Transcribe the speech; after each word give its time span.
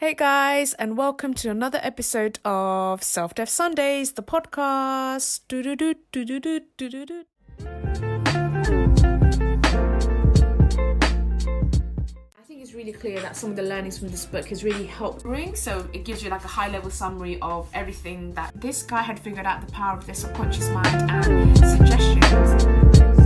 Hey 0.00 0.14
guys, 0.14 0.74
and 0.74 0.96
welcome 0.96 1.34
to 1.34 1.50
another 1.50 1.80
episode 1.82 2.38
of 2.44 3.02
Self 3.02 3.34
Dev 3.34 3.48
Sundays, 3.48 4.12
the 4.12 4.22
podcast. 4.22 5.40
Do-do-do, 5.48 5.96
do-do-do, 6.12 6.60
do-do-do. 6.76 7.24
I 12.36 12.42
think 12.46 12.62
it's 12.62 12.74
really 12.74 12.92
clear 12.92 13.18
that 13.18 13.34
some 13.34 13.50
of 13.50 13.56
the 13.56 13.64
learnings 13.64 13.98
from 13.98 14.06
this 14.06 14.24
book 14.24 14.46
has 14.50 14.62
really 14.62 14.86
helped 14.86 15.24
bring. 15.24 15.56
So 15.56 15.84
it 15.92 16.04
gives 16.04 16.22
you 16.22 16.30
like 16.30 16.44
a 16.44 16.46
high 16.46 16.68
level 16.68 16.90
summary 16.90 17.40
of 17.42 17.68
everything 17.74 18.32
that 18.34 18.52
this 18.54 18.84
guy 18.84 19.02
had 19.02 19.18
figured 19.18 19.46
out 19.46 19.66
the 19.66 19.72
power 19.72 19.98
of 19.98 20.06
their 20.06 20.14
subconscious 20.14 20.68
mind 20.68 21.10
and 21.10 21.58
suggestions. 21.58 22.62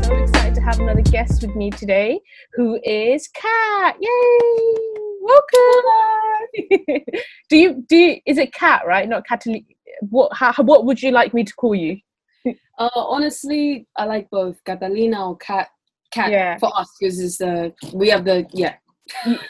so 0.06 0.14
excited 0.14 0.54
to 0.54 0.62
have 0.62 0.80
another 0.80 1.02
guest 1.02 1.42
with 1.42 1.54
me 1.54 1.70
today 1.70 2.18
who 2.54 2.80
is 2.82 3.28
Kat. 3.28 3.98
Yay! 4.00 5.11
Welcome. 5.22 7.04
do 7.48 7.56
you 7.56 7.84
do 7.88 7.96
you, 7.96 8.20
is 8.26 8.38
it 8.38 8.52
cat 8.52 8.82
right? 8.86 9.08
Not 9.08 9.24
Catalina. 9.26 9.64
What 10.10 10.32
how, 10.34 10.52
what 10.64 10.84
would 10.84 11.00
you 11.00 11.12
like 11.12 11.32
me 11.32 11.44
to 11.44 11.54
call 11.54 11.74
you? 11.74 11.98
Uh, 12.78 12.88
honestly, 12.94 13.86
I 13.96 14.06
like 14.06 14.28
both 14.30 14.56
Catalina 14.64 15.28
or 15.28 15.36
Cat. 15.36 15.68
Cat 16.10 16.32
Yeah. 16.32 16.58
for 16.58 16.76
us 16.76 16.90
because 16.98 17.20
it's 17.20 17.38
the 17.38 17.72
we 17.94 18.08
have 18.08 18.24
the 18.24 18.44
yeah. 18.52 18.74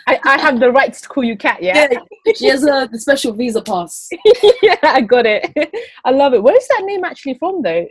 I, 0.07 0.19
I 0.25 0.39
have 0.39 0.61
the 0.61 0.71
right 0.71 0.93
to 0.93 1.09
call 1.09 1.25
you 1.25 1.37
cat. 1.37 1.63
yeah? 1.63 1.89
she 2.35 2.49
has 2.49 2.65
a 2.65 2.89
the 2.93 2.99
special 2.99 3.33
visa 3.33 3.63
pass. 3.63 4.09
yeah, 4.63 4.77
I 4.83 5.01
got 5.01 5.25
it. 5.25 5.51
I 6.05 6.11
love 6.11 6.35
it. 6.35 6.43
Where's 6.43 6.67
that 6.69 6.83
name 6.85 7.05
actually 7.05 7.35
from 7.35 7.63
though? 7.63 7.87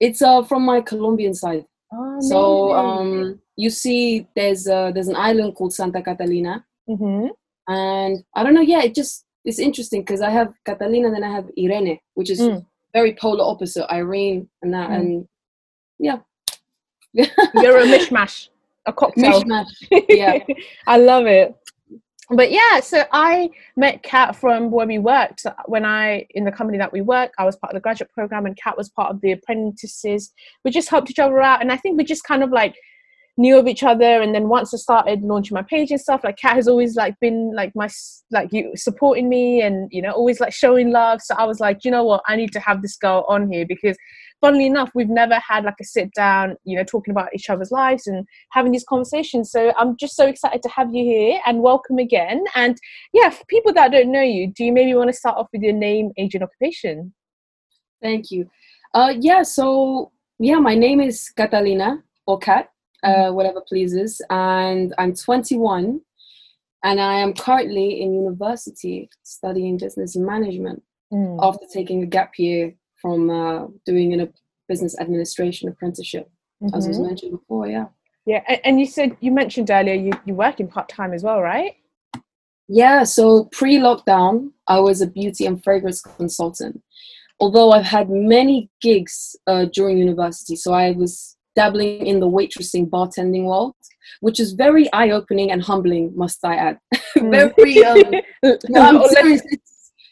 It's 0.00 0.20
uh 0.20 0.42
from 0.42 0.66
my 0.66 0.80
Colombian 0.82 1.32
side. 1.32 1.64
Oh, 1.92 2.18
So 2.20 2.74
um 2.74 3.40
you 3.56 3.70
see 3.70 4.26
there's 4.36 4.66
uh 4.68 4.90
there's 4.92 5.08
an 5.08 5.16
island 5.16 5.54
called 5.54 5.72
Santa 5.72 6.02
Catalina 6.02 6.64
hmm 6.86 7.26
and 7.68 8.22
I 8.34 8.42
don't 8.42 8.54
know 8.54 8.60
yeah 8.60 8.82
it 8.82 8.94
just 8.94 9.24
it's 9.44 9.58
interesting 9.58 10.02
because 10.02 10.20
I 10.20 10.30
have 10.30 10.52
Catalina 10.64 11.08
and 11.08 11.16
then 11.16 11.24
I 11.24 11.32
have 11.32 11.50
Irene 11.58 11.98
which 12.14 12.30
is 12.30 12.40
Mm. 12.40 12.64
very 12.92 13.14
polar 13.14 13.44
opposite 13.44 13.90
Irene 13.92 14.48
and 14.62 14.72
that 14.74 14.90
Mm. 14.90 14.94
and 14.98 15.28
yeah 15.98 16.18
You're 17.12 17.78
a 17.78 17.86
mishmash, 17.94 18.48
a 18.86 18.92
cocktail. 18.92 19.42
mishmash 19.42 19.66
yeah 20.08 20.38
I 20.86 20.98
love 20.98 21.26
it. 21.26 21.54
But 22.28 22.50
yeah, 22.50 22.80
so 22.80 23.04
I 23.12 23.50
met 23.76 24.02
Kat 24.02 24.34
from 24.34 24.68
where 24.72 24.84
we 24.86 24.98
worked. 24.98 25.46
When 25.66 25.84
I, 25.84 26.26
in 26.30 26.42
the 26.42 26.50
company 26.50 26.76
that 26.76 26.92
we 26.92 27.00
work, 27.00 27.30
I 27.38 27.44
was 27.44 27.54
part 27.54 27.72
of 27.72 27.76
the 27.76 27.80
graduate 27.80 28.10
program 28.12 28.46
and 28.46 28.56
Kat 28.56 28.76
was 28.76 28.88
part 28.88 29.10
of 29.12 29.20
the 29.20 29.30
apprentices. 29.30 30.32
We 30.64 30.72
just 30.72 30.88
helped 30.88 31.08
each 31.08 31.20
other 31.20 31.40
out. 31.40 31.60
And 31.62 31.70
I 31.70 31.76
think 31.76 31.96
we 31.96 32.02
just 32.02 32.24
kind 32.24 32.42
of 32.42 32.50
like 32.50 32.74
knew 33.36 33.58
of 33.58 33.66
each 33.66 33.82
other. 33.82 34.22
And 34.22 34.34
then 34.34 34.48
once 34.48 34.72
I 34.72 34.78
started 34.78 35.22
launching 35.22 35.54
my 35.54 35.62
page 35.62 35.90
and 35.90 36.00
stuff, 36.00 36.24
like 36.24 36.38
Kat 36.38 36.54
has 36.54 36.68
always 36.68 36.96
like 36.96 37.18
been 37.20 37.52
like 37.54 37.72
my, 37.74 37.88
like 38.30 38.52
you 38.52 38.72
supporting 38.76 39.28
me 39.28 39.60
and, 39.60 39.88
you 39.92 40.00
know, 40.00 40.12
always 40.12 40.40
like 40.40 40.52
showing 40.52 40.90
love. 40.90 41.20
So 41.20 41.34
I 41.36 41.44
was 41.44 41.60
like, 41.60 41.84
you 41.84 41.90
know 41.90 42.04
what, 42.04 42.22
I 42.26 42.36
need 42.36 42.52
to 42.52 42.60
have 42.60 42.82
this 42.82 42.96
girl 42.96 43.24
on 43.28 43.50
here 43.50 43.66
because 43.66 43.96
funnily 44.40 44.66
enough, 44.66 44.90
we've 44.94 45.08
never 45.08 45.34
had 45.34 45.64
like 45.64 45.76
a 45.80 45.84
sit 45.84 46.12
down, 46.14 46.56
you 46.64 46.76
know, 46.76 46.84
talking 46.84 47.12
about 47.12 47.34
each 47.34 47.50
other's 47.50 47.70
lives 47.70 48.06
and 48.06 48.26
having 48.52 48.72
these 48.72 48.84
conversations. 48.88 49.50
So 49.50 49.72
I'm 49.76 49.96
just 49.96 50.16
so 50.16 50.26
excited 50.26 50.62
to 50.62 50.68
have 50.70 50.94
you 50.94 51.04
here 51.04 51.40
and 51.46 51.60
welcome 51.60 51.98
again. 51.98 52.44
And 52.54 52.78
yeah, 53.12 53.30
for 53.30 53.44
people 53.46 53.72
that 53.74 53.92
don't 53.92 54.12
know 54.12 54.22
you, 54.22 54.52
do 54.52 54.64
you 54.64 54.72
maybe 54.72 54.94
want 54.94 55.10
to 55.10 55.16
start 55.16 55.36
off 55.36 55.48
with 55.52 55.62
your 55.62 55.72
name, 55.72 56.12
age, 56.16 56.34
and 56.34 56.44
occupation? 56.44 57.12
Thank 58.02 58.30
you. 58.30 58.48
Uh, 58.94 59.14
yeah, 59.18 59.42
so 59.42 60.12
yeah, 60.38 60.58
my 60.58 60.74
name 60.74 61.00
is 61.00 61.30
Catalina 61.36 62.02
or 62.26 62.38
Kat, 62.38 62.68
uh, 63.06 63.30
whatever 63.32 63.60
pleases, 63.60 64.20
and 64.30 64.94
I'm 64.98 65.14
21, 65.14 66.00
and 66.84 67.00
I 67.00 67.14
am 67.14 67.32
currently 67.32 68.02
in 68.02 68.14
university 68.14 69.08
studying 69.22 69.78
business 69.78 70.16
management 70.16 70.82
Mm. 71.12 71.38
after 71.40 71.66
taking 71.72 72.02
a 72.02 72.06
gap 72.06 72.32
year 72.36 72.74
from 73.00 73.30
uh, 73.30 73.68
doing 73.84 74.20
a 74.20 74.28
business 74.66 74.98
administration 74.98 75.68
apprenticeship, 75.68 76.28
as 76.74 76.88
was 76.88 76.98
mentioned 76.98 77.30
before. 77.30 77.68
Yeah. 77.68 77.86
Yeah, 78.26 78.42
and 78.64 78.80
you 78.80 78.86
said 78.86 79.16
you 79.20 79.30
mentioned 79.30 79.70
earlier 79.70 79.94
you 79.94 80.12
you 80.24 80.34
work 80.34 80.58
in 80.58 80.66
part 80.66 80.88
time 80.88 81.12
as 81.12 81.22
well, 81.22 81.40
right? 81.40 81.74
Yeah, 82.68 83.04
so 83.04 83.44
pre 83.52 83.76
lockdown, 83.76 84.50
I 84.66 84.80
was 84.80 85.00
a 85.00 85.06
beauty 85.06 85.46
and 85.46 85.62
fragrance 85.62 86.00
consultant. 86.00 86.82
Although 87.38 87.70
I've 87.70 87.84
had 87.84 88.10
many 88.10 88.68
gigs 88.80 89.36
uh, 89.46 89.66
during 89.66 89.98
university, 89.98 90.56
so 90.56 90.72
I 90.72 90.90
was 90.90 91.35
dabbling 91.56 92.06
in 92.06 92.20
the 92.20 92.28
waitressing, 92.28 92.88
bartending 92.88 93.44
world, 93.44 93.74
which 94.20 94.38
is 94.38 94.52
very 94.52 94.92
eye 94.92 95.10
opening 95.10 95.50
and 95.50 95.62
humbling, 95.62 96.12
must 96.14 96.44
I 96.44 96.54
add. 96.56 96.78
very, 97.16 97.84
um, 97.84 98.10
no, 98.68 98.80
I'm 98.80 98.96
lot, 98.96 99.10
of 99.24 99.42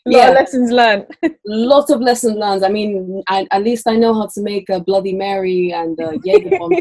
yeah, 0.06 0.30
lessons 0.30 0.70
learned. 0.70 1.06
lots 1.46 1.90
of 1.90 2.00
lessons 2.00 2.36
learned. 2.36 2.64
I 2.64 2.68
mean, 2.68 3.22
I, 3.28 3.46
at 3.52 3.62
least 3.62 3.86
I 3.86 3.96
know 3.96 4.12
how 4.14 4.28
to 4.34 4.42
make 4.42 4.68
a 4.68 4.80
Bloody 4.80 5.14
Mary 5.14 5.70
and 5.72 5.98
a 6.00 6.18
Jaeger 6.24 6.58
bomb 6.58 6.72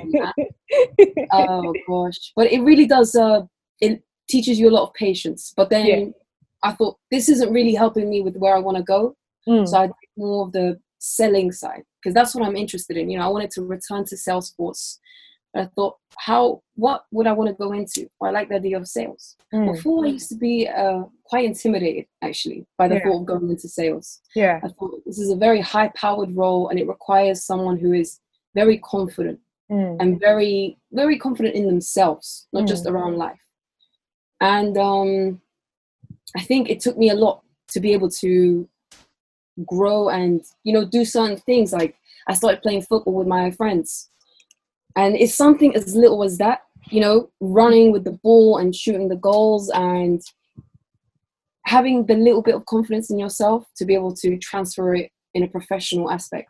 oh 1.33 1.73
gosh 1.87 2.31
but 2.35 2.51
it 2.51 2.61
really 2.61 2.85
does 2.85 3.15
uh 3.15 3.41
it 3.81 4.01
teaches 4.29 4.59
you 4.59 4.69
a 4.69 4.71
lot 4.71 4.83
of 4.87 4.93
patience 4.93 5.53
but 5.55 5.69
then 5.69 5.85
Yeah. 5.85 6.05
i 6.63 6.71
thought 6.71 6.97
this 7.11 7.29
isn't 7.29 7.51
really 7.51 7.73
helping 7.75 8.09
me 8.09 8.21
with 8.21 8.37
where 8.37 8.55
i 8.55 8.59
want 8.59 8.77
to 8.77 8.83
go 8.83 9.15
Mm. 9.47 9.67
so 9.67 9.77
i 9.77 9.87
did 9.87 9.95
more 10.15 10.45
of 10.45 10.53
the 10.53 10.79
selling 11.05 11.51
side 11.51 11.83
because 12.01 12.13
that's 12.13 12.33
what 12.33 12.45
i'm 12.47 12.55
interested 12.55 12.95
in 12.95 13.09
you 13.09 13.17
know 13.17 13.25
i 13.25 13.27
wanted 13.27 13.51
to 13.51 13.61
return 13.61 14.05
to 14.05 14.15
salesforce 14.15 14.99
but 15.53 15.63
i 15.63 15.65
thought 15.75 15.97
how 16.17 16.61
what 16.75 17.03
would 17.11 17.27
i 17.27 17.33
want 17.33 17.49
to 17.49 17.53
go 17.55 17.73
into 17.73 18.07
well, 18.21 18.29
i 18.29 18.33
like 18.33 18.47
the 18.47 18.55
idea 18.55 18.77
of 18.77 18.87
sales 18.87 19.35
Mm. 19.53 19.73
before 19.75 20.05
i 20.05 20.07
used 20.07 20.29
to 20.29 20.35
be 20.35 20.67
uh, 20.67 21.03
quite 21.25 21.43
intimidated 21.45 22.05
actually 22.21 22.65
by 22.77 22.87
the 22.87 22.95
Yeah. 22.95 23.03
thought 23.03 23.19
of 23.19 23.25
going 23.25 23.49
into 23.49 23.67
sales 23.67 24.21
Yeah. 24.33 24.61
i 24.63 24.67
thought 24.69 25.03
this 25.05 25.19
is 25.19 25.29
a 25.29 25.35
very 25.35 25.59
high 25.59 25.89
powered 26.03 26.33
role 26.35 26.69
and 26.69 26.79
it 26.79 26.87
requires 26.87 27.43
someone 27.43 27.77
who 27.77 27.91
is 27.93 28.19
very 28.55 28.77
confident 28.77 29.39
Mm. 29.71 29.97
and 29.99 30.19
very 30.19 30.77
very 30.91 31.17
confident 31.17 31.53
in 31.55 31.65
themselves 31.67 32.47
not 32.53 32.65
just 32.67 32.85
around 32.85 33.17
life 33.17 33.43
and 34.41 34.77
um 34.77 35.41
i 36.35 36.41
think 36.49 36.69
it 36.69 36.79
took 36.79 36.97
me 36.97 37.09
a 37.09 37.13
lot 37.25 37.43
to 37.73 37.79
be 37.79 37.91
able 37.93 38.09
to 38.09 38.67
grow 39.67 40.09
and 40.09 40.41
you 40.63 40.73
know 40.73 40.85
do 40.85 41.05
certain 41.05 41.37
things 41.37 41.71
like 41.71 41.95
i 42.27 42.33
started 42.33 42.61
playing 42.61 42.81
football 42.81 43.13
with 43.13 43.27
my 43.27 43.51
friends 43.51 44.09
and 44.95 45.15
it's 45.15 45.35
something 45.35 45.75
as 45.75 45.95
little 45.95 46.23
as 46.23 46.37
that 46.37 46.61
you 46.89 46.99
know 46.99 47.29
running 47.39 47.91
with 47.91 48.03
the 48.03 48.19
ball 48.23 48.57
and 48.57 48.75
shooting 48.75 49.09
the 49.09 49.15
goals 49.15 49.69
and 49.73 50.21
having 51.65 52.05
the 52.05 52.15
little 52.15 52.41
bit 52.41 52.55
of 52.55 52.65
confidence 52.65 53.09
in 53.09 53.19
yourself 53.19 53.65
to 53.75 53.85
be 53.85 53.93
able 53.93 54.13
to 54.13 54.37
transfer 54.37 54.93
it 54.95 55.11
in 55.33 55.43
a 55.43 55.47
professional 55.47 56.11
aspect 56.11 56.49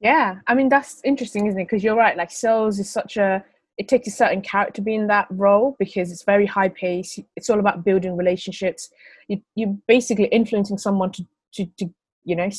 Yeah, 0.00 0.40
I 0.46 0.54
mean 0.54 0.70
that's 0.70 1.00
interesting, 1.04 1.46
isn't 1.46 1.60
it? 1.60 1.64
Because 1.64 1.84
you're 1.84 1.96
right. 1.96 2.16
Like 2.16 2.30
sales 2.30 2.78
is 2.78 2.90
such 2.90 3.16
a 3.18 3.44
it 3.76 3.88
takes 3.88 4.08
a 4.08 4.10
certain 4.10 4.42
character 4.42 4.76
to 4.76 4.82
be 4.82 4.94
in 4.94 5.06
that 5.06 5.26
role 5.30 5.76
because 5.78 6.10
it's 6.10 6.24
very 6.24 6.46
high 6.46 6.68
pace. 6.68 7.18
It's 7.36 7.48
all 7.48 7.60
about 7.60 7.84
building 7.84 8.16
relationships. 8.16 8.90
You 9.28 9.42
you're 9.54 9.76
basically 9.86 10.26
influencing 10.26 10.78
someone 10.78 11.12
to 11.12 11.26
to, 11.54 11.66
to 11.78 11.90
you 12.24 12.36
know 12.36 12.50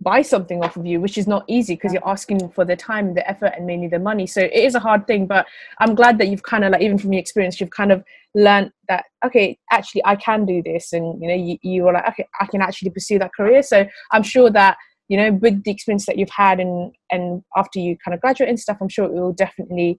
buy 0.00 0.20
something 0.20 0.62
off 0.62 0.76
of 0.76 0.84
you, 0.84 1.00
which 1.00 1.16
is 1.16 1.26
not 1.26 1.44
easy 1.48 1.74
because 1.74 1.92
you're 1.92 2.06
asking 2.06 2.48
for 2.50 2.64
the 2.64 2.76
time, 2.76 3.14
the 3.14 3.28
effort, 3.28 3.52
and 3.56 3.66
mainly 3.66 3.88
the 3.88 3.98
money. 3.98 4.26
So 4.26 4.42
it 4.42 4.52
is 4.52 4.74
a 4.74 4.80
hard 4.80 5.06
thing. 5.06 5.26
But 5.26 5.46
I'm 5.80 5.94
glad 5.94 6.18
that 6.18 6.28
you've 6.28 6.42
kind 6.42 6.64
of 6.64 6.72
like 6.72 6.82
even 6.82 6.98
from 6.98 7.12
your 7.12 7.20
experience, 7.20 7.60
you've 7.60 7.70
kind 7.70 7.92
of 7.92 8.04
learned 8.34 8.72
that 8.88 9.04
okay, 9.24 9.58
actually 9.72 10.04
I 10.04 10.16
can 10.16 10.44
do 10.44 10.62
this, 10.62 10.92
and 10.92 11.20
you 11.20 11.28
know 11.28 11.34
you 11.34 11.58
you 11.62 11.82
were 11.84 11.92
like 11.92 12.08
okay, 12.10 12.26
I 12.40 12.46
can 12.46 12.60
actually 12.60 12.90
pursue 12.90 13.18
that 13.18 13.34
career. 13.34 13.62
So 13.62 13.86
I'm 14.12 14.22
sure 14.22 14.50
that 14.50 14.76
you 15.08 15.16
know 15.16 15.32
with 15.32 15.62
the 15.64 15.70
experience 15.70 16.06
that 16.06 16.18
you've 16.18 16.30
had 16.30 16.60
and 16.60 16.92
and 17.10 17.42
after 17.56 17.78
you 17.78 17.96
kind 18.04 18.14
of 18.14 18.20
graduate 18.20 18.48
and 18.48 18.58
stuff 18.58 18.76
i'm 18.80 18.88
sure 18.88 19.04
it 19.04 19.12
will 19.12 19.32
definitely 19.32 19.98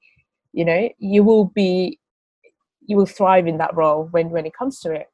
you 0.53 0.65
know 0.65 0.89
you 0.99 1.23
will 1.23 1.45
be 1.45 1.97
you 2.81 2.97
will 2.97 3.05
thrive 3.05 3.47
in 3.47 3.57
that 3.57 3.75
role 3.75 4.07
when 4.11 4.29
when 4.31 4.45
it 4.45 4.53
comes 4.53 4.79
to 4.79 4.91
it 4.91 5.07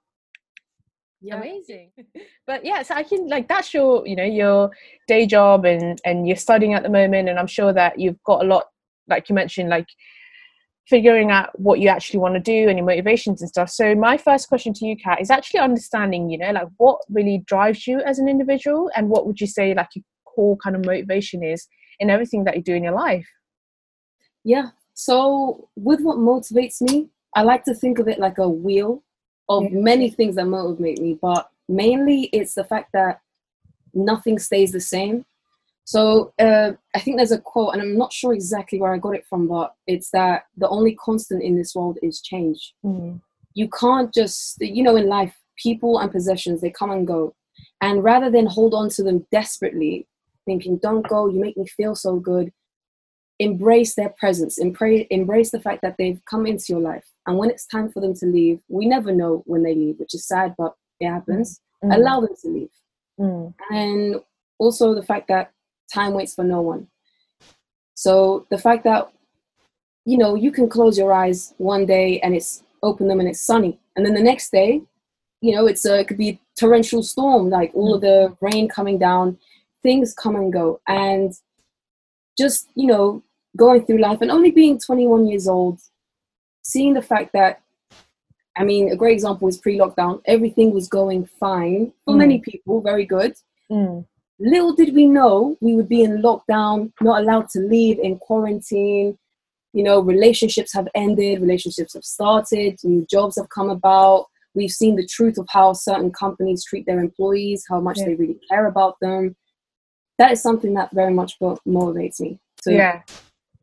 amazing. 1.31 1.91
But 2.45 2.65
yeah 2.65 2.81
so 2.83 2.95
i 2.95 3.03
can 3.03 3.27
like 3.27 3.47
that's 3.47 3.73
your 3.73 4.05
you 4.05 4.15
know 4.15 4.23
your 4.23 4.71
day 5.07 5.25
job 5.25 5.65
and 5.65 5.99
and 6.05 6.27
you're 6.27 6.35
studying 6.35 6.73
at 6.73 6.83
the 6.83 6.89
moment 6.89 7.29
and 7.29 7.39
i'm 7.39 7.47
sure 7.47 7.71
that 7.73 7.99
you've 7.99 8.21
got 8.23 8.43
a 8.43 8.47
lot 8.47 8.65
like 9.07 9.29
you 9.29 9.35
mentioned 9.35 9.69
like 9.69 9.87
figuring 10.87 11.31
out 11.31 11.57
what 11.57 11.79
you 11.79 11.87
actually 11.87 12.19
want 12.19 12.33
to 12.35 12.39
do 12.39 12.67
and 12.67 12.77
your 12.77 12.85
motivations 12.85 13.41
and 13.41 13.49
stuff. 13.49 13.69
So 13.69 13.95
my 13.95 14.17
first 14.17 14.49
question 14.49 14.73
to 14.73 14.85
you 14.85 14.97
kat 14.97 15.21
is 15.21 15.31
actually 15.31 15.61
understanding 15.61 16.29
you 16.29 16.37
know 16.37 16.51
like 16.51 16.67
what 16.77 16.99
really 17.09 17.43
drives 17.45 17.87
you 17.87 18.01
as 18.01 18.19
an 18.19 18.27
individual 18.27 18.89
and 18.95 19.09
what 19.09 19.25
would 19.25 19.39
you 19.39 19.47
say 19.47 19.73
like 19.73 19.89
your 19.95 20.03
core 20.25 20.57
kind 20.57 20.75
of 20.75 20.85
motivation 20.85 21.43
is 21.43 21.67
in 21.99 22.09
everything 22.09 22.43
that 22.43 22.55
you 22.55 22.63
do 22.63 22.73
in 22.73 22.83
your 22.83 22.93
life? 22.93 23.27
Yeah. 24.43 24.69
So 24.93 25.69
with 25.75 26.01
what 26.01 26.17
motivates 26.17 26.81
me, 26.81 27.09
I 27.35 27.43
like 27.43 27.63
to 27.65 27.73
think 27.73 27.99
of 27.99 28.07
it 28.07 28.19
like 28.19 28.37
a 28.37 28.49
wheel 28.49 29.03
of 29.49 29.71
many 29.71 30.09
things 30.09 30.35
that 30.35 30.45
motivate 30.45 31.01
me, 31.01 31.17
but 31.21 31.49
mainly 31.67 32.23
it's 32.33 32.53
the 32.53 32.63
fact 32.63 32.91
that 32.93 33.21
nothing 33.93 34.39
stays 34.39 34.71
the 34.71 34.79
same. 34.79 35.25
So 35.85 36.33
uh, 36.39 36.71
I 36.95 36.99
think 36.99 37.17
there's 37.17 37.33
a 37.33 37.39
quote, 37.39 37.73
and 37.73 37.81
I'm 37.81 37.97
not 37.97 38.13
sure 38.13 38.33
exactly 38.33 38.79
where 38.79 38.93
I 38.93 38.97
got 38.97 39.15
it 39.15 39.25
from, 39.27 39.47
but 39.47 39.75
it's 39.85 40.11
that 40.11 40.45
the 40.55 40.69
only 40.69 40.95
constant 40.95 41.43
in 41.43 41.57
this 41.57 41.75
world 41.75 41.97
is 42.01 42.21
change. 42.21 42.73
Mm. 42.85 43.19
You 43.53 43.69
can't 43.69 44.13
just, 44.13 44.61
you 44.61 44.81
know, 44.81 44.95
in 44.95 45.07
life, 45.07 45.35
people 45.57 45.99
and 45.99 46.11
possessions 46.11 46.61
they 46.61 46.69
come 46.69 46.91
and 46.91 47.07
go 47.07 47.35
and 47.81 48.03
rather 48.03 48.29
than 48.29 48.45
hold 48.45 48.73
on 48.73 48.89
to 48.89 49.03
them 49.03 49.25
desperately 49.31 50.07
thinking 50.45 50.77
don't 50.77 51.07
go 51.07 51.29
you 51.29 51.39
make 51.39 51.57
me 51.57 51.65
feel 51.67 51.95
so 51.95 52.15
good 52.15 52.51
embrace 53.39 53.95
their 53.95 54.09
presence 54.09 54.57
embrace, 54.57 55.07
embrace 55.09 55.51
the 55.51 55.59
fact 55.59 55.81
that 55.81 55.95
they've 55.97 56.21
come 56.25 56.45
into 56.45 56.65
your 56.69 56.79
life. 56.79 57.05
And 57.25 57.37
when 57.37 57.49
it's 57.49 57.65
time 57.65 57.89
for 57.89 57.99
them 57.99 58.13
to 58.15 58.25
leave 58.25 58.59
we 58.67 58.85
never 58.85 59.11
know 59.11 59.43
when 59.45 59.63
they 59.63 59.75
leave 59.75 59.99
which 59.99 60.13
is 60.13 60.27
sad 60.27 60.55
but 60.57 60.73
it 60.99 61.07
happens. 61.07 61.59
Mm. 61.83 61.95
allow 61.95 62.21
them 62.21 62.35
to 62.41 62.47
leave. 62.47 62.69
Mm. 63.19 63.53
and 63.69 64.15
also 64.57 64.95
the 64.95 65.03
fact 65.03 65.27
that 65.27 65.51
time 65.93 66.13
waits 66.13 66.33
for 66.35 66.43
no 66.43 66.61
one. 66.61 66.87
So 67.95 68.47
the 68.49 68.57
fact 68.57 68.83
that 68.85 69.11
you 70.05 70.17
know 70.17 70.35
you 70.35 70.51
can 70.51 70.69
close 70.69 70.97
your 70.97 71.13
eyes 71.13 71.53
one 71.57 71.85
day 71.85 72.19
and 72.21 72.35
it's 72.35 72.63
open 72.81 73.07
them 73.07 73.19
and 73.19 73.29
it's 73.29 73.41
sunny. 73.41 73.79
And 73.95 74.05
then 74.05 74.13
the 74.13 74.23
next 74.23 74.51
day 74.51 74.81
you 75.41 75.53
know 75.53 75.65
it's 75.65 75.85
a, 75.85 75.99
it 75.99 76.07
could 76.07 76.17
be 76.17 76.39
torrential 76.57 77.01
storm 77.01 77.49
like 77.49 77.71
all 77.73 77.95
of 77.95 78.01
the 78.01 78.35
rain 78.41 78.69
coming 78.69 78.97
down 78.97 79.37
things 79.83 80.13
come 80.13 80.35
and 80.35 80.51
go. 80.51 80.81
And 80.87 81.33
just 82.37 82.69
you 82.75 82.87
know 82.87 83.23
going 83.55 83.85
through 83.85 83.99
life 83.99 84.21
and 84.21 84.31
only 84.31 84.51
being 84.51 84.79
21 84.79 85.27
years 85.27 85.47
old 85.47 85.79
seeing 86.63 86.93
the 86.93 87.01
fact 87.01 87.31
that 87.33 87.61
i 88.57 88.63
mean 88.63 88.91
a 88.91 88.95
great 88.95 89.13
example 89.13 89.47
is 89.47 89.57
pre-lockdown 89.57 90.21
everything 90.25 90.73
was 90.73 90.87
going 90.87 91.25
fine 91.25 91.91
for 92.05 92.13
mm. 92.13 92.19
many 92.19 92.39
people 92.39 92.81
very 92.81 93.05
good 93.05 93.35
mm. 93.71 94.05
little 94.39 94.73
did 94.73 94.93
we 94.95 95.05
know 95.05 95.57
we 95.61 95.75
would 95.75 95.89
be 95.89 96.03
in 96.03 96.21
lockdown 96.21 96.91
not 97.01 97.21
allowed 97.21 97.47
to 97.49 97.59
leave 97.59 97.99
in 97.99 98.17
quarantine 98.17 99.17
you 99.73 99.83
know 99.83 99.99
relationships 99.99 100.73
have 100.73 100.87
ended 100.95 101.41
relationships 101.41 101.93
have 101.93 102.05
started 102.05 102.77
new 102.83 103.05
jobs 103.09 103.35
have 103.35 103.49
come 103.49 103.69
about 103.69 104.27
we've 104.55 104.71
seen 104.71 104.95
the 104.95 105.07
truth 105.07 105.37
of 105.37 105.47
how 105.49 105.73
certain 105.73 106.11
companies 106.11 106.63
treat 106.63 106.85
their 106.85 106.99
employees 106.99 107.65
how 107.69 107.79
much 107.79 107.99
yeah. 107.99 108.05
they 108.05 108.15
really 108.15 108.39
care 108.49 108.67
about 108.67 108.95
them 109.01 109.35
that 110.17 110.31
is 110.31 110.41
something 110.41 110.73
that 110.75 110.91
very 110.93 111.13
much 111.13 111.39
motivates 111.39 112.19
me 112.19 112.39
to 112.63 112.73
yeah. 112.73 113.01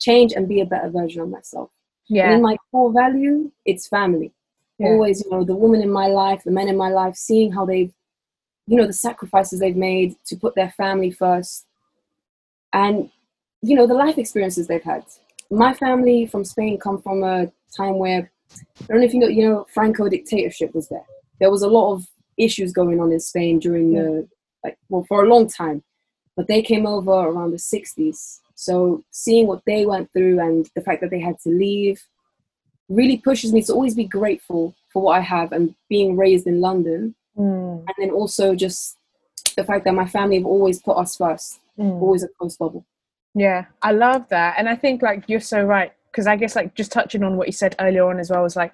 change 0.01 0.33
and 0.33 0.49
be 0.49 0.61
a 0.61 0.67
better 0.67 0.91
version 0.91 1.23
of 1.23 1.29
myself. 1.29 1.71
Yeah. 2.09 2.25
and 2.25 2.35
in 2.35 2.43
my 2.43 2.57
core 2.71 2.93
value 2.93 3.51
it's 3.65 3.87
family. 3.89 4.33
Yeah. 4.79 4.89
always 4.89 5.23
you 5.23 5.31
know 5.31 5.45
the 5.45 5.55
woman 5.55 5.83
in 5.83 5.91
my 5.91 6.07
life 6.07 6.43
the 6.45 6.51
men 6.51 6.69
in 6.69 6.77
my 6.77 6.89
life 6.89 7.15
seeing 7.15 7.53
how 7.53 7.67
they've 7.67 7.93
you 8.67 8.77
know 8.77 8.87
the 8.87 8.93
sacrifices 8.93 9.61
they've 9.61 9.77
made 9.77 10.17
to 10.27 10.37
put 10.37 10.55
their 10.55 10.71
family 10.71 11.11
first. 11.11 11.67
And 12.73 13.11
you 13.63 13.77
know 13.77 13.87
the 13.87 13.95
life 13.95 14.19
experiences 14.19 14.67
they've 14.67 14.83
had. 14.83 15.05
My 15.51 15.75
family 15.75 16.27
from 16.27 16.45
Spain 16.45 16.79
come 16.79 17.03
from 17.03 17.25
a 17.25 17.51
time 17.77 17.99
where 17.99 18.31
I 18.83 18.85
don't 18.89 19.01
know 19.01 19.07
if 19.07 19.15
you 19.15 19.21
know, 19.21 19.29
you 19.29 19.49
know, 19.49 19.67
Franco 19.73 20.09
dictatorship 20.09 20.75
was 20.75 20.89
there. 20.89 21.05
There 21.41 21.51
was 21.51 21.63
a 21.63 21.69
lot 21.69 21.93
of 21.93 22.07
issues 22.37 22.73
going 22.73 23.01
on 23.01 23.13
in 23.13 23.21
Spain 23.21 23.59
during 23.59 23.93
the 23.93 24.29
like 24.65 24.79
well 24.89 25.05
for 25.09 25.25
a 25.25 25.29
long 25.29 25.49
time, 25.49 25.83
but 26.41 26.49
they 26.49 26.63
came 26.63 26.87
over 26.87 27.11
around 27.11 27.51
the 27.51 27.59
60s. 27.59 28.39
So 28.55 29.05
seeing 29.11 29.47
what 29.47 29.61
they 29.67 29.85
went 29.85 30.11
through 30.15 30.41
and 30.41 30.67
the 30.75 30.81
fact 30.81 31.03
that 31.03 31.11
they 31.11 31.21
had 31.21 31.39
to 31.41 31.51
leave 31.51 32.03
really 32.89 33.19
pushes 33.19 33.53
me 33.53 33.61
to 33.65 33.75
always 33.75 33.95
be 33.95 34.07
grateful 34.07 34.75
for 34.91 35.03
what 35.03 35.19
I 35.19 35.21
have 35.21 35.53
and 35.53 35.75
being 35.91 36.17
raised 36.17 36.47
in 36.47 36.63
London, 36.63 37.15
mm. 37.37 37.85
and 37.87 37.95
then 37.99 38.11
also 38.11 38.55
just 38.55 38.97
the 39.55 39.65
fact 39.65 39.85
that 39.85 39.93
my 39.93 40.07
family 40.07 40.39
have 40.39 40.47
always 40.47 40.81
put 40.81 40.97
us 40.97 41.15
first, 41.15 41.61
mm. 41.79 42.01
always 42.01 42.23
a 42.23 42.29
close 42.29 42.57
bubble. 42.57 42.87
Yeah, 43.35 43.67
I 43.83 43.93
love 43.93 44.27
that. 44.31 44.55
And 44.57 44.67
I 44.67 44.77
think 44.77 45.03
like 45.03 45.25
you're 45.29 45.41
so 45.41 45.63
right. 45.63 45.93
Because 46.11 46.27
I 46.27 46.37
guess 46.37 46.57
like 46.57 46.75
just 46.75 46.91
touching 46.91 47.23
on 47.23 47.37
what 47.37 47.49
you 47.49 47.53
said 47.53 47.77
earlier 47.79 48.09
on 48.09 48.19
as 48.19 48.31
well 48.31 48.43
was 48.43 48.57
like, 48.57 48.73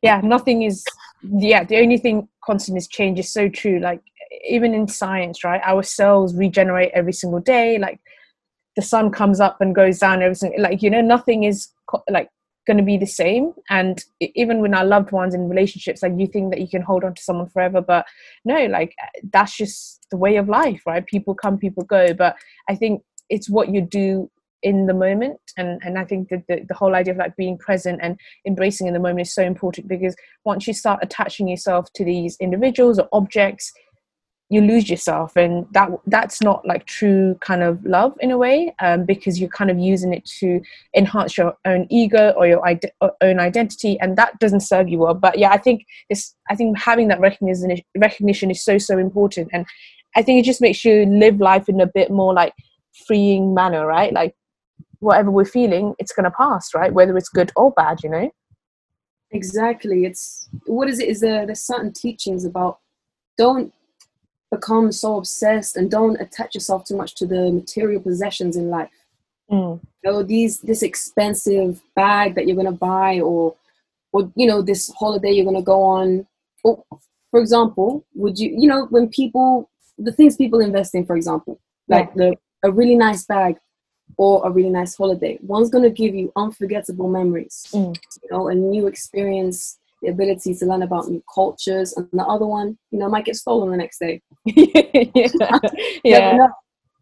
yeah, 0.00 0.20
nothing 0.22 0.62
is 0.62 0.84
yeah, 1.22 1.64
the 1.64 1.78
only 1.78 1.98
thing 1.98 2.28
constant 2.44 2.78
is 2.78 2.86
change 2.86 3.18
is 3.18 3.32
so 3.32 3.48
true. 3.48 3.80
Like 3.80 4.00
even 4.48 4.74
in 4.74 4.88
science, 4.88 5.44
right? 5.44 5.60
Our 5.64 5.82
cells 5.82 6.34
regenerate 6.34 6.92
every 6.94 7.12
single 7.12 7.40
day. 7.40 7.78
Like 7.78 8.00
the 8.76 8.82
sun 8.82 9.10
comes 9.10 9.40
up 9.40 9.60
and 9.60 9.74
goes 9.74 9.98
down 9.98 10.22
every 10.22 10.34
single 10.34 10.62
like, 10.62 10.82
you 10.82 10.90
know, 10.90 11.00
nothing 11.00 11.44
is 11.44 11.68
like 12.08 12.28
going 12.66 12.76
to 12.76 12.82
be 12.84 12.98
the 12.98 13.06
same 13.06 13.52
and 13.70 14.04
even 14.20 14.60
when 14.60 14.74
our 14.74 14.84
loved 14.84 15.12
ones 15.12 15.34
in 15.34 15.48
relationships 15.48 16.02
like 16.02 16.12
you 16.16 16.26
think 16.26 16.52
that 16.52 16.60
you 16.60 16.68
can 16.68 16.82
hold 16.82 17.02
on 17.02 17.14
to 17.14 17.22
someone 17.22 17.48
forever 17.48 17.80
but 17.80 18.06
no 18.44 18.66
like 18.66 18.94
uh, 19.02 19.20
that's 19.32 19.56
just 19.56 20.06
the 20.10 20.16
way 20.16 20.36
of 20.36 20.48
life 20.48 20.82
right 20.86 21.06
people 21.06 21.34
come 21.34 21.56
people 21.58 21.82
go 21.84 22.12
but 22.12 22.36
i 22.68 22.74
think 22.74 23.02
it's 23.30 23.48
what 23.48 23.70
you 23.70 23.80
do 23.80 24.30
in 24.62 24.86
the 24.86 24.94
moment 24.94 25.40
and 25.56 25.80
and 25.82 25.98
i 25.98 26.04
think 26.04 26.28
that 26.28 26.46
the, 26.48 26.60
the 26.68 26.74
whole 26.74 26.94
idea 26.94 27.12
of 27.12 27.18
like 27.18 27.34
being 27.34 27.56
present 27.56 27.98
and 28.02 28.20
embracing 28.46 28.86
in 28.86 28.92
the 28.92 29.00
moment 29.00 29.26
is 29.26 29.34
so 29.34 29.42
important 29.42 29.88
because 29.88 30.14
once 30.44 30.66
you 30.66 30.74
start 30.74 31.00
attaching 31.02 31.48
yourself 31.48 31.90
to 31.94 32.04
these 32.04 32.36
individuals 32.40 32.98
or 32.98 33.08
objects 33.12 33.72
you 34.50 34.60
lose 34.60 34.90
yourself 34.90 35.36
and 35.36 35.66
that 35.72 35.88
that's 36.06 36.42
not 36.42 36.66
like 36.66 36.84
true 36.84 37.36
kind 37.40 37.62
of 37.62 37.82
love 37.84 38.12
in 38.20 38.30
a 38.30 38.36
way 38.36 38.74
um, 38.80 39.04
because 39.04 39.40
you're 39.40 39.48
kind 39.48 39.70
of 39.70 39.78
using 39.78 40.12
it 40.12 40.24
to 40.24 40.60
enhance 40.94 41.38
your 41.38 41.56
own 41.64 41.86
ego 41.88 42.34
or 42.36 42.46
your 42.46 42.64
ide- 42.66 42.92
own 43.20 43.38
identity 43.38 43.98
and 44.00 44.18
that 44.18 44.38
doesn't 44.40 44.60
serve 44.60 44.88
you 44.88 44.98
well 44.98 45.14
but 45.14 45.38
yeah 45.38 45.50
i 45.50 45.56
think 45.56 45.86
this 46.08 46.34
i 46.50 46.54
think 46.56 46.76
having 46.78 47.08
that 47.08 47.20
recognition 47.20 47.70
recognition 47.96 48.50
is 48.50 48.62
so 48.62 48.76
so 48.76 48.98
important 48.98 49.48
and 49.52 49.64
i 50.16 50.22
think 50.22 50.40
it 50.40 50.44
just 50.44 50.60
makes 50.60 50.84
you 50.84 51.06
live 51.06 51.38
life 51.40 51.68
in 51.68 51.80
a 51.80 51.86
bit 51.86 52.10
more 52.10 52.34
like 52.34 52.52
freeing 53.06 53.54
manner, 53.54 53.86
right? 53.86 54.12
Like 54.12 54.34
whatever 54.98 55.30
we're 55.30 55.44
feeling, 55.44 55.94
it's 55.98 56.12
going 56.12 56.24
to 56.24 56.30
pass, 56.30 56.74
right? 56.74 56.92
Whether 56.92 57.16
it's 57.16 57.28
good 57.28 57.52
or 57.56 57.72
bad, 57.72 58.02
you 58.02 58.10
know? 58.10 58.30
Exactly. 59.32 60.04
It's 60.04 60.48
what 60.66 60.88
is 60.88 60.98
it? 60.98 61.08
Is 61.08 61.20
there 61.20 61.46
there's 61.46 61.60
certain 61.60 61.92
teachings 61.92 62.44
about 62.44 62.78
don't 63.38 63.72
become 64.50 64.90
so 64.92 65.16
obsessed 65.16 65.76
and 65.76 65.90
don't 65.90 66.20
attach 66.20 66.54
yourself 66.54 66.84
too 66.84 66.96
much 66.96 67.14
to 67.16 67.26
the 67.26 67.52
material 67.52 68.00
possessions 68.00 68.56
in 68.56 68.68
life. 68.68 68.90
Mm. 69.50 69.80
You 70.02 70.10
know, 70.10 70.22
these 70.22 70.60
this 70.60 70.82
expensive 70.82 71.80
bag 71.94 72.34
that 72.34 72.46
you're 72.46 72.56
gonna 72.56 72.72
buy 72.72 73.20
or 73.20 73.54
or 74.12 74.32
you 74.34 74.46
know, 74.46 74.62
this 74.62 74.92
holiday 74.98 75.30
you're 75.30 75.44
gonna 75.44 75.62
go 75.62 75.82
on. 75.82 76.26
Or, 76.64 76.84
for 77.30 77.40
example, 77.40 78.04
would 78.14 78.38
you 78.38 78.50
you 78.56 78.68
know, 78.68 78.86
when 78.90 79.08
people 79.08 79.70
the 79.98 80.12
things 80.12 80.36
people 80.36 80.60
invest 80.60 80.94
in, 80.94 81.04
for 81.04 81.16
example, 81.16 81.60
like 81.88 82.10
yeah. 82.16 82.30
the 82.30 82.36
a 82.62 82.70
really 82.70 82.94
nice 82.94 83.24
bag 83.24 83.56
or 84.16 84.46
a 84.46 84.50
really 84.50 84.70
nice 84.70 84.96
holiday. 84.96 85.38
One's 85.42 85.70
going 85.70 85.84
to 85.84 85.90
give 85.90 86.14
you 86.14 86.32
unforgettable 86.36 87.08
memories, 87.08 87.66
mm. 87.72 87.96
you 88.22 88.28
know, 88.30 88.48
a 88.48 88.54
new 88.54 88.86
experience, 88.86 89.78
the 90.02 90.08
ability 90.08 90.54
to 90.54 90.66
learn 90.66 90.82
about 90.82 91.08
new 91.08 91.22
cultures, 91.32 91.92
and 91.96 92.08
the 92.12 92.24
other 92.24 92.46
one, 92.46 92.78
you 92.90 92.98
know, 92.98 93.08
might 93.08 93.24
get 93.24 93.36
stolen 93.36 93.70
the 93.70 93.76
next 93.76 93.98
day. 93.98 94.22
yeah, 96.04 96.36
yeah. 96.36 96.46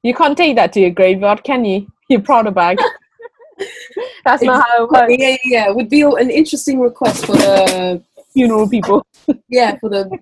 You 0.02 0.14
can't 0.14 0.36
take 0.36 0.56
that 0.56 0.72
to 0.74 0.80
your 0.80 0.90
graveyard, 0.90 1.44
can 1.44 1.64
you? 1.64 1.86
Your 2.08 2.20
Prada 2.20 2.50
bag. 2.50 2.78
That's 4.24 4.42
not 4.42 4.66
how 4.66 4.84
it 4.84 4.90
works. 4.90 5.14
Yeah, 5.18 5.36
yeah, 5.44 5.70
would 5.70 5.88
be 5.88 6.02
an 6.02 6.30
interesting 6.30 6.80
request 6.80 7.26
for 7.26 7.32
the 7.32 8.02
funeral 8.32 8.68
people. 8.68 9.06
yeah, 9.48 9.76
for 9.78 9.90
the 9.90 10.18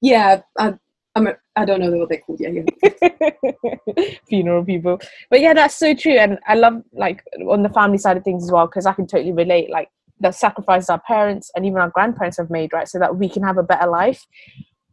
yeah. 0.00 0.42
I, 0.58 0.74
I'm 1.16 1.28
a, 1.28 1.36
I 1.54 1.64
don't 1.64 1.80
know 1.80 1.92
what 1.92 2.08
they're 2.08 2.18
called. 2.18 2.40
Yeah, 2.40 2.50
yeah. 2.50 4.08
Funeral 4.28 4.64
people, 4.64 5.00
but 5.30 5.40
yeah, 5.40 5.54
that's 5.54 5.76
so 5.76 5.94
true. 5.94 6.14
And 6.14 6.38
I 6.48 6.56
love 6.56 6.82
like 6.92 7.22
on 7.48 7.62
the 7.62 7.68
family 7.68 7.98
side 7.98 8.16
of 8.16 8.24
things 8.24 8.42
as 8.42 8.50
well 8.50 8.66
because 8.66 8.86
I 8.86 8.92
can 8.92 9.06
totally 9.06 9.32
relate. 9.32 9.70
Like 9.70 9.88
the 10.20 10.32
sacrifices 10.32 10.88
our 10.88 11.00
parents 11.00 11.50
and 11.54 11.66
even 11.66 11.78
our 11.78 11.90
grandparents 11.90 12.38
have 12.38 12.50
made, 12.50 12.72
right, 12.72 12.88
so 12.88 12.98
that 12.98 13.16
we 13.16 13.28
can 13.28 13.42
have 13.42 13.58
a 13.58 13.62
better 13.62 13.88
life. 13.88 14.24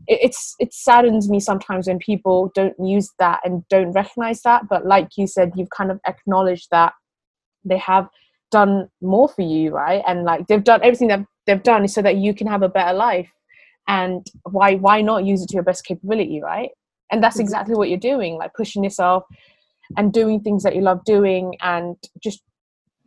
It, 0.07 0.19
it's 0.23 0.55
it 0.59 0.73
saddens 0.73 1.29
me 1.29 1.39
sometimes 1.39 1.87
when 1.87 1.99
people 1.99 2.51
don't 2.55 2.75
use 2.83 3.11
that 3.19 3.41
and 3.43 3.67
don't 3.69 3.91
recognize 3.91 4.41
that. 4.41 4.67
But 4.69 4.85
like 4.85 5.09
you 5.17 5.27
said, 5.27 5.53
you've 5.55 5.69
kind 5.69 5.91
of 5.91 5.99
acknowledged 6.07 6.69
that 6.71 6.93
they 7.63 7.77
have 7.77 8.07
done 8.49 8.89
more 9.01 9.29
for 9.29 9.43
you, 9.43 9.71
right? 9.71 10.03
And 10.07 10.23
like 10.23 10.47
they've 10.47 10.63
done 10.63 10.81
everything 10.83 11.07
that 11.09 11.25
they've 11.45 11.61
done 11.61 11.85
is 11.85 11.93
so 11.93 12.01
that 12.01 12.17
you 12.17 12.33
can 12.33 12.47
have 12.47 12.63
a 12.63 12.69
better 12.69 12.93
life 12.93 13.31
and 13.87 14.25
why 14.43 14.75
why 14.75 15.01
not 15.01 15.25
use 15.25 15.41
it 15.41 15.49
to 15.49 15.55
your 15.55 15.63
best 15.63 15.83
capability 15.85 16.41
right 16.41 16.69
and 17.11 17.23
that's 17.23 17.35
mm-hmm. 17.37 17.43
exactly 17.43 17.75
what 17.75 17.89
you're 17.89 17.97
doing 17.97 18.35
like 18.37 18.53
pushing 18.53 18.83
yourself 18.83 19.23
and 19.97 20.13
doing 20.13 20.39
things 20.39 20.63
that 20.63 20.75
you 20.75 20.81
love 20.81 21.03
doing 21.03 21.53
and 21.61 21.95
just 22.23 22.41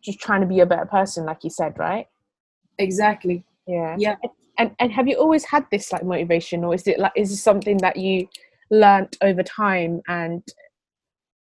just 0.05 0.21
trying 0.21 0.41
to 0.41 0.47
be 0.47 0.61
a 0.61 0.67
better 0.67 0.87
person 0.87 1.25
like 1.25 1.43
you 1.43 1.51
said 1.51 1.75
right? 1.79 2.07
Exactly. 2.79 3.45
Yeah. 3.67 3.97
Yeah. 3.99 4.17
And 4.59 4.75
and 4.79 4.93
have 4.93 5.09
you 5.09 5.17
always 5.17 5.45
had 5.45 5.67
this 5.71 5.93
like 5.93 6.05
motivation 6.05 6.65
or 6.65 6.75
is 6.75 6.87
it 6.87 6.99
like 6.99 7.13
is 7.17 7.33
it 7.33 7.37
something 7.37 7.79
that 7.79 7.97
you 7.97 8.29
learned 8.71 9.17
over 9.23 9.43
time 9.43 10.01
and 10.09 10.43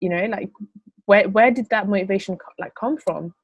you 0.00 0.08
know 0.08 0.24
like 0.26 0.50
where 1.06 1.28
where 1.28 1.50
did 1.50 1.68
that 1.70 1.88
motivation 1.88 2.38
like 2.58 2.74
come 2.74 2.96
from? 2.98 3.34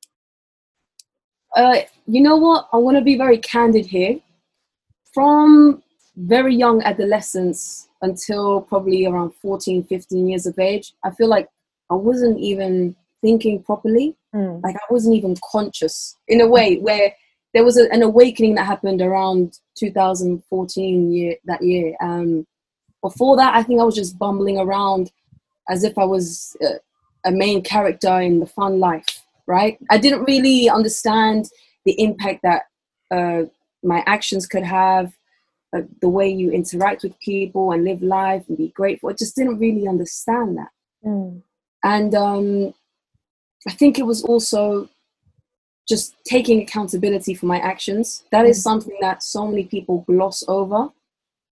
Uh 1.57 1.81
you 2.07 2.21
know 2.21 2.37
what? 2.37 2.69
I 2.73 2.77
want 2.77 2.97
to 2.97 3.03
be 3.03 3.17
very 3.17 3.39
candid 3.39 3.87
here. 3.87 4.21
From 5.15 5.83
very 6.17 6.55
young 6.55 6.83
adolescence 6.83 7.89
until 8.03 8.61
probably 8.63 9.07
around 9.07 9.35
14 9.35 9.85
15 9.85 10.29
years 10.29 10.47
of 10.47 10.59
age 10.59 10.95
i 11.05 11.11
feel 11.11 11.29
like 11.29 11.49
i 11.91 11.95
wasn't 11.95 12.39
even 12.39 12.97
thinking 13.23 13.63
properly 13.63 14.17
mm. 14.35 14.63
like 14.63 14.77
i 14.77 14.93
wasn't 14.93 15.15
even 15.15 15.35
conscious 15.51 16.17
in 16.29 16.41
a 16.41 16.47
way 16.47 16.77
where 16.79 17.13
there 17.57 17.65
was 17.65 17.79
a, 17.79 17.91
an 17.91 18.03
awakening 18.03 18.55
that 18.55 18.67
happened 18.67 19.01
around 19.01 19.61
2014 19.79 21.11
year 21.11 21.37
that 21.47 21.63
year. 21.63 21.97
Um, 22.03 22.47
before 23.03 23.35
that, 23.39 23.55
I 23.55 23.63
think 23.63 23.81
I 23.81 23.85
was 23.85 23.95
just 23.95 24.19
bumbling 24.19 24.59
around 24.59 25.11
as 25.71 25.83
if 25.83 25.97
I 25.97 26.05
was 26.05 26.55
a, 26.61 26.75
a 27.25 27.33
main 27.33 27.63
character 27.63 28.21
in 28.21 28.41
the 28.41 28.47
fun 28.47 28.79
life. 28.79 29.23
Right? 29.47 29.79
I 29.89 29.97
didn't 29.97 30.25
really 30.25 30.69
understand 30.69 31.49
the 31.87 31.99
impact 31.99 32.41
that 32.43 32.65
uh, 33.11 33.45
my 33.83 34.03
actions 34.07 34.47
could 34.47 34.65
have, 34.65 35.15
uh, 35.75 35.81
the 36.03 36.11
way 36.11 36.29
you 36.29 36.51
interact 36.51 37.05
with 37.05 37.19
people 37.21 37.73
and 37.73 37.85
live 37.85 38.03
life 38.03 38.45
and 38.49 38.59
be 38.59 38.69
grateful. 38.69 39.09
I 39.09 39.15
just 39.15 39.35
didn't 39.35 39.59
really 39.59 39.89
understand 39.89 40.59
that. 40.59 40.71
Mm. 41.03 41.41
And 41.83 42.15
um, 42.15 42.75
I 43.69 43.73
think 43.73 43.99
it 43.99 44.07
was 44.07 44.23
also 44.25 44.89
just 45.89 46.15
taking 46.25 46.63
accountability 46.63 47.35
for 47.35 47.47
my 47.47 47.59
actions. 47.59 48.25
That 48.33 48.47
is 48.47 48.63
something 48.63 48.97
that 49.01 49.23
so 49.23 49.47
many 49.47 49.65
people 49.65 50.05
gloss 50.07 50.45
over. 50.49 50.89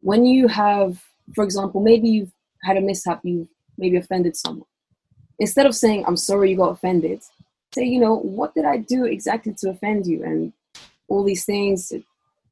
When 0.02 0.26
you 0.26 0.48
have, 0.48 1.02
for 1.36 1.44
example, 1.44 1.82
maybe 1.82 2.10
you've 2.10 2.32
had 2.64 2.78
a 2.78 2.82
mishap, 2.82 3.22
you 3.24 3.48
maybe 3.78 3.98
offended 3.98 4.36
someone. 4.36 4.68
Instead 5.40 5.66
of 5.66 5.76
saying, 5.76 6.06
I'm 6.06 6.18
sorry 6.18 6.52
you 6.52 6.58
got 6.58 6.72
offended, 6.72 7.22
say, 7.74 7.84
you 7.86 8.00
know, 8.00 8.16
what 8.16 8.54
did 8.54 8.66
I 8.66 8.78
do 8.78 9.06
exactly 9.06 9.54
to 9.60 9.70
offend 9.70 10.06
you? 10.06 10.24
And 10.24 10.54
all 11.12 11.24
these 11.24 11.46
things. 11.46 11.92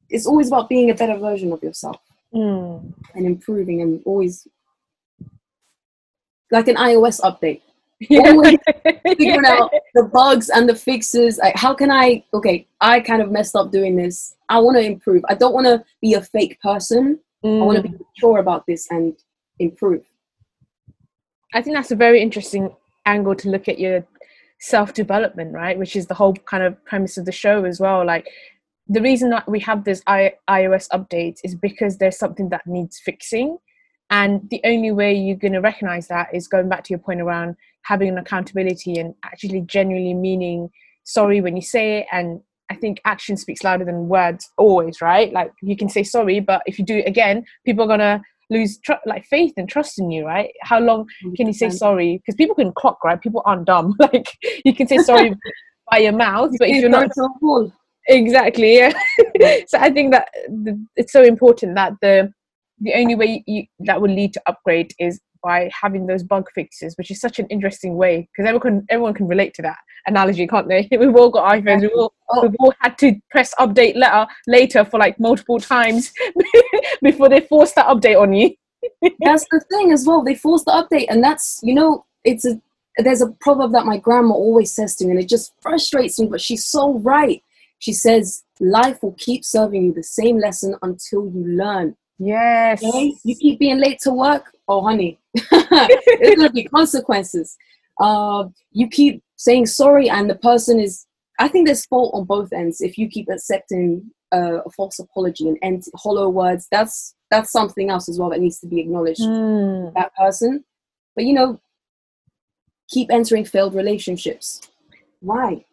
It's 0.10 0.28
always 0.28 0.48
about 0.50 0.70
being 0.70 0.90
a 0.90 0.96
better 0.96 1.18
version 1.18 1.52
of 1.54 1.64
yourself 1.64 1.98
Mm. 2.32 2.94
and 3.16 3.26
improving 3.26 3.82
and 3.82 4.02
always 4.06 4.48
like 6.52 6.68
an 6.68 6.76
iOS 6.76 7.20
update. 7.22 7.62
Always 8.12 8.58
figuring 9.06 9.46
out 9.46 9.72
the 9.94 10.04
bugs 10.04 10.50
and 10.50 10.70
the 10.70 10.76
fixes. 10.76 11.38
Like, 11.38 11.56
how 11.56 11.74
can 11.74 11.92
I? 11.92 12.24
Okay, 12.34 12.68
I 12.80 13.00
kind 13.02 13.22
of 13.22 13.30
messed 13.32 13.56
up 13.56 13.72
doing 13.72 13.96
this. 13.98 14.36
I 14.48 14.60
want 14.60 14.78
to 14.78 14.84
improve. 14.84 15.24
I 15.30 15.36
don't 15.36 15.54
want 15.54 15.66
to 15.68 15.84
be 16.02 16.14
a 16.14 16.22
fake 16.22 16.60
person. 16.62 17.20
I 17.44 17.48
want 17.48 17.78
to 17.84 17.90
Mm. 17.90 17.98
be 17.98 18.06
sure 18.18 18.40
about 18.40 18.66
this 18.68 18.88
and 18.92 19.16
improve. 19.60 20.04
I 21.54 21.62
think 21.62 21.76
that's 21.76 21.92
a 21.92 21.96
very 21.96 22.22
interesting 22.22 22.76
angle 23.06 23.36
to 23.36 23.50
look 23.50 23.68
at 23.68 23.80
your 23.80 24.06
self 24.60 24.94
development, 24.94 25.54
right? 25.54 25.78
Which 25.78 25.96
is 25.96 26.08
the 26.08 26.14
whole 26.14 26.34
kind 26.34 26.64
of 26.64 26.84
premise 26.86 27.18
of 27.18 27.26
the 27.26 27.32
show 27.32 27.64
as 27.66 27.80
well. 27.80 28.06
Like 28.06 28.28
the 28.88 29.02
reason 29.02 29.30
that 29.30 29.48
we 29.48 29.60
have 29.62 29.84
this 29.84 30.02
I- 30.08 30.34
iOS 30.50 30.90
updates 30.90 31.40
is 31.44 31.56
because 31.56 31.98
there's 31.98 32.18
something 32.18 32.50
that 32.50 32.68
needs 32.68 33.00
fixing. 33.00 33.58
And 34.10 34.50
the 34.50 34.60
only 34.66 34.92
way 34.92 35.14
you're 35.14 35.38
going 35.38 35.54
to 35.54 35.60
recognize 35.62 36.08
that 36.08 36.34
is 36.34 36.48
going 36.48 36.68
back 36.68 36.84
to 36.86 36.90
your 36.94 37.00
point 37.00 37.22
around 37.22 37.56
having 37.84 38.10
an 38.10 38.18
accountability 38.18 39.00
and 39.00 39.16
actually 39.24 39.62
genuinely 39.62 40.14
meaning 40.14 40.70
sorry 41.04 41.42
when 41.42 41.56
you 41.56 41.62
say 41.62 42.00
it. 42.00 42.08
And 42.12 42.42
I 42.70 42.76
think 42.76 43.02
action 43.06 43.36
speaks 43.36 43.64
louder 43.64 43.86
than 43.86 44.08
words 44.08 44.50
always, 44.58 45.02
right? 45.02 45.32
Like 45.34 45.52
you 45.62 45.76
can 45.76 45.90
say 45.90 46.04
sorry, 46.04 46.40
but 46.40 46.62
if 46.66 46.78
you 46.78 46.86
do 46.86 46.98
it 46.98 47.08
again, 47.08 47.46
people 47.66 47.84
are 47.84 47.88
going 47.88 48.00
to 48.00 48.22
lose 48.50 48.80
tr- 48.80 48.94
like 49.06 49.26
faith 49.26 49.54
and 49.58 49.68
trust 49.68 50.00
in 50.00 50.12
you, 50.12 50.26
right? 50.26 50.52
How 50.62 50.80
long 50.80 51.08
can 51.36 51.48
you 51.48 51.54
say 51.54 51.70
sorry? 51.70 52.18
Because 52.18 52.36
people 52.36 52.56
can 52.56 52.72
clock, 52.74 53.04
right? 53.04 53.20
People 53.20 53.42
aren't 53.46 53.66
dumb. 53.66 53.96
Like 54.00 54.28
you 54.66 54.74
can 54.74 54.88
say 54.88 54.98
sorry 54.98 55.34
by 55.92 55.98
your 56.00 56.14
mouth, 56.14 56.52
but 56.60 56.70
if 56.70 56.82
you're 56.82 56.90
not 56.90 57.12
cool. 57.40 57.72
exactly, 58.08 58.78
yeah. 58.78 58.94
so 59.68 59.78
I 59.80 59.92
think 59.92 60.12
that 60.14 60.30
the, 60.48 60.84
it's 60.96 61.12
so 61.12 61.24
important 61.24 61.76
that 61.76 61.94
the 62.02 62.32
the 62.82 62.94
only 62.94 63.16
way 63.16 63.44
you, 63.46 63.66
that 63.80 64.02
will 64.02 64.10
lead 64.10 64.34
to 64.34 64.42
upgrade 64.46 64.94
is 65.00 65.20
by 65.44 65.70
having 65.80 66.08
those 66.08 66.24
bug 66.24 66.48
fixes, 66.54 66.96
which 66.98 67.12
is 67.12 67.20
such 67.20 67.40
an 67.40 67.48
interesting 67.48 67.96
way 67.96 68.28
because 68.32 68.48
everyone 68.48 68.62
can 68.62 68.86
everyone 68.90 69.14
can 69.14 69.28
relate 69.28 69.54
to 69.56 69.62
that 69.62 69.78
analogy, 70.08 70.48
can't 70.48 70.68
they? 70.68 70.88
We've 70.98 71.16
all 71.16 71.30
got 71.30 71.52
iPhones. 71.54 71.82
We've 71.82 71.92
all 71.96 72.14
Oh. 72.32 72.44
we've 72.44 72.56
all 72.60 72.74
had 72.80 72.96
to 73.00 73.20
press 73.32 73.54
update 73.60 73.96
letter 73.96 74.28
later 74.46 74.86
for 74.86 75.00
like 75.00 75.20
multiple 75.20 75.60
times 75.60 76.14
before 77.02 77.28
they 77.28 77.42
force 77.42 77.72
that 77.72 77.88
update 77.88 78.22
on 78.22 78.34
you. 78.34 78.54
that's 79.20 79.46
the 79.52 79.60
thing 79.72 79.92
as 79.92 80.06
well. 80.06 80.24
They 80.24 80.36
force 80.36 80.64
the 80.64 80.72
update, 80.72 81.08
and 81.10 81.24
that's 81.24 81.60
you 81.64 81.74
know, 81.74 82.06
it's 82.24 82.46
a 82.46 82.62
there's 82.98 83.22
a 83.22 83.32
proverb 83.42 83.72
that 83.72 83.86
my 83.86 83.98
grandma 83.98 84.34
always 84.34 84.72
says 84.72 84.96
to 84.98 85.06
me, 85.06 85.12
and 85.12 85.20
it 85.20 85.28
just 85.30 85.54
frustrates 85.62 86.20
me. 86.20 86.28
But 86.28 86.42
she's 86.42 86.66
so 86.66 87.00
right. 87.00 87.42
She 87.80 87.94
says, 87.94 88.44
"Life 88.60 89.02
will 89.02 89.16
keep 89.18 89.44
serving 89.44 89.86
you 89.86 89.94
the 89.94 90.04
same 90.04 90.38
lesson 90.38 90.76
until 90.82 91.26
you 91.26 91.44
learn." 91.48 91.96
Yes. 92.20 92.84
Okay? 92.84 93.14
You 93.24 93.36
keep 93.36 93.60
being 93.60 93.80
late 93.80 94.00
to 94.02 94.12
work, 94.12 94.52
oh 94.68 94.82
honey, 94.84 95.18
there's 95.52 96.36
gonna 96.36 96.52
be 96.52 96.66
consequences. 96.66 97.58
Uh, 98.00 98.50
you 98.72 98.88
keep 98.88 99.24
saying 99.38 99.66
sorry, 99.68 100.10
and 100.10 100.30
the 100.30 100.36
person 100.36 100.80
is. 100.80 101.06
I 101.40 101.48
think 101.48 101.66
there's 101.68 101.86
fault 101.86 102.14
on 102.14 102.26
both 102.26 102.52
ends. 102.52 102.82
If 102.82 102.98
you 102.98 103.08
keep 103.08 103.30
accepting 103.30 104.12
uh, 104.34 104.60
a 104.66 104.70
false 104.72 105.00
apology 105.00 105.48
and 105.48 105.58
empty, 105.62 105.90
hollow 105.96 106.28
words, 106.30 106.68
that's 106.70 107.16
that's 107.32 107.52
something 107.52 107.90
else 107.90 108.10
as 108.10 108.20
well 108.20 108.30
that 108.32 108.42
needs 108.42 108.60
to 108.60 108.68
be 108.68 108.82
acknowledged 108.82 109.22
Mm. 109.22 109.94
that 109.94 110.14
person. 110.16 110.66
But 111.16 111.24
you 111.26 111.34
know, 111.34 111.60
keep 112.90 113.10
entering 113.12 113.46
failed 113.46 113.74
relationships. 113.76 114.62
Why? 115.22 115.64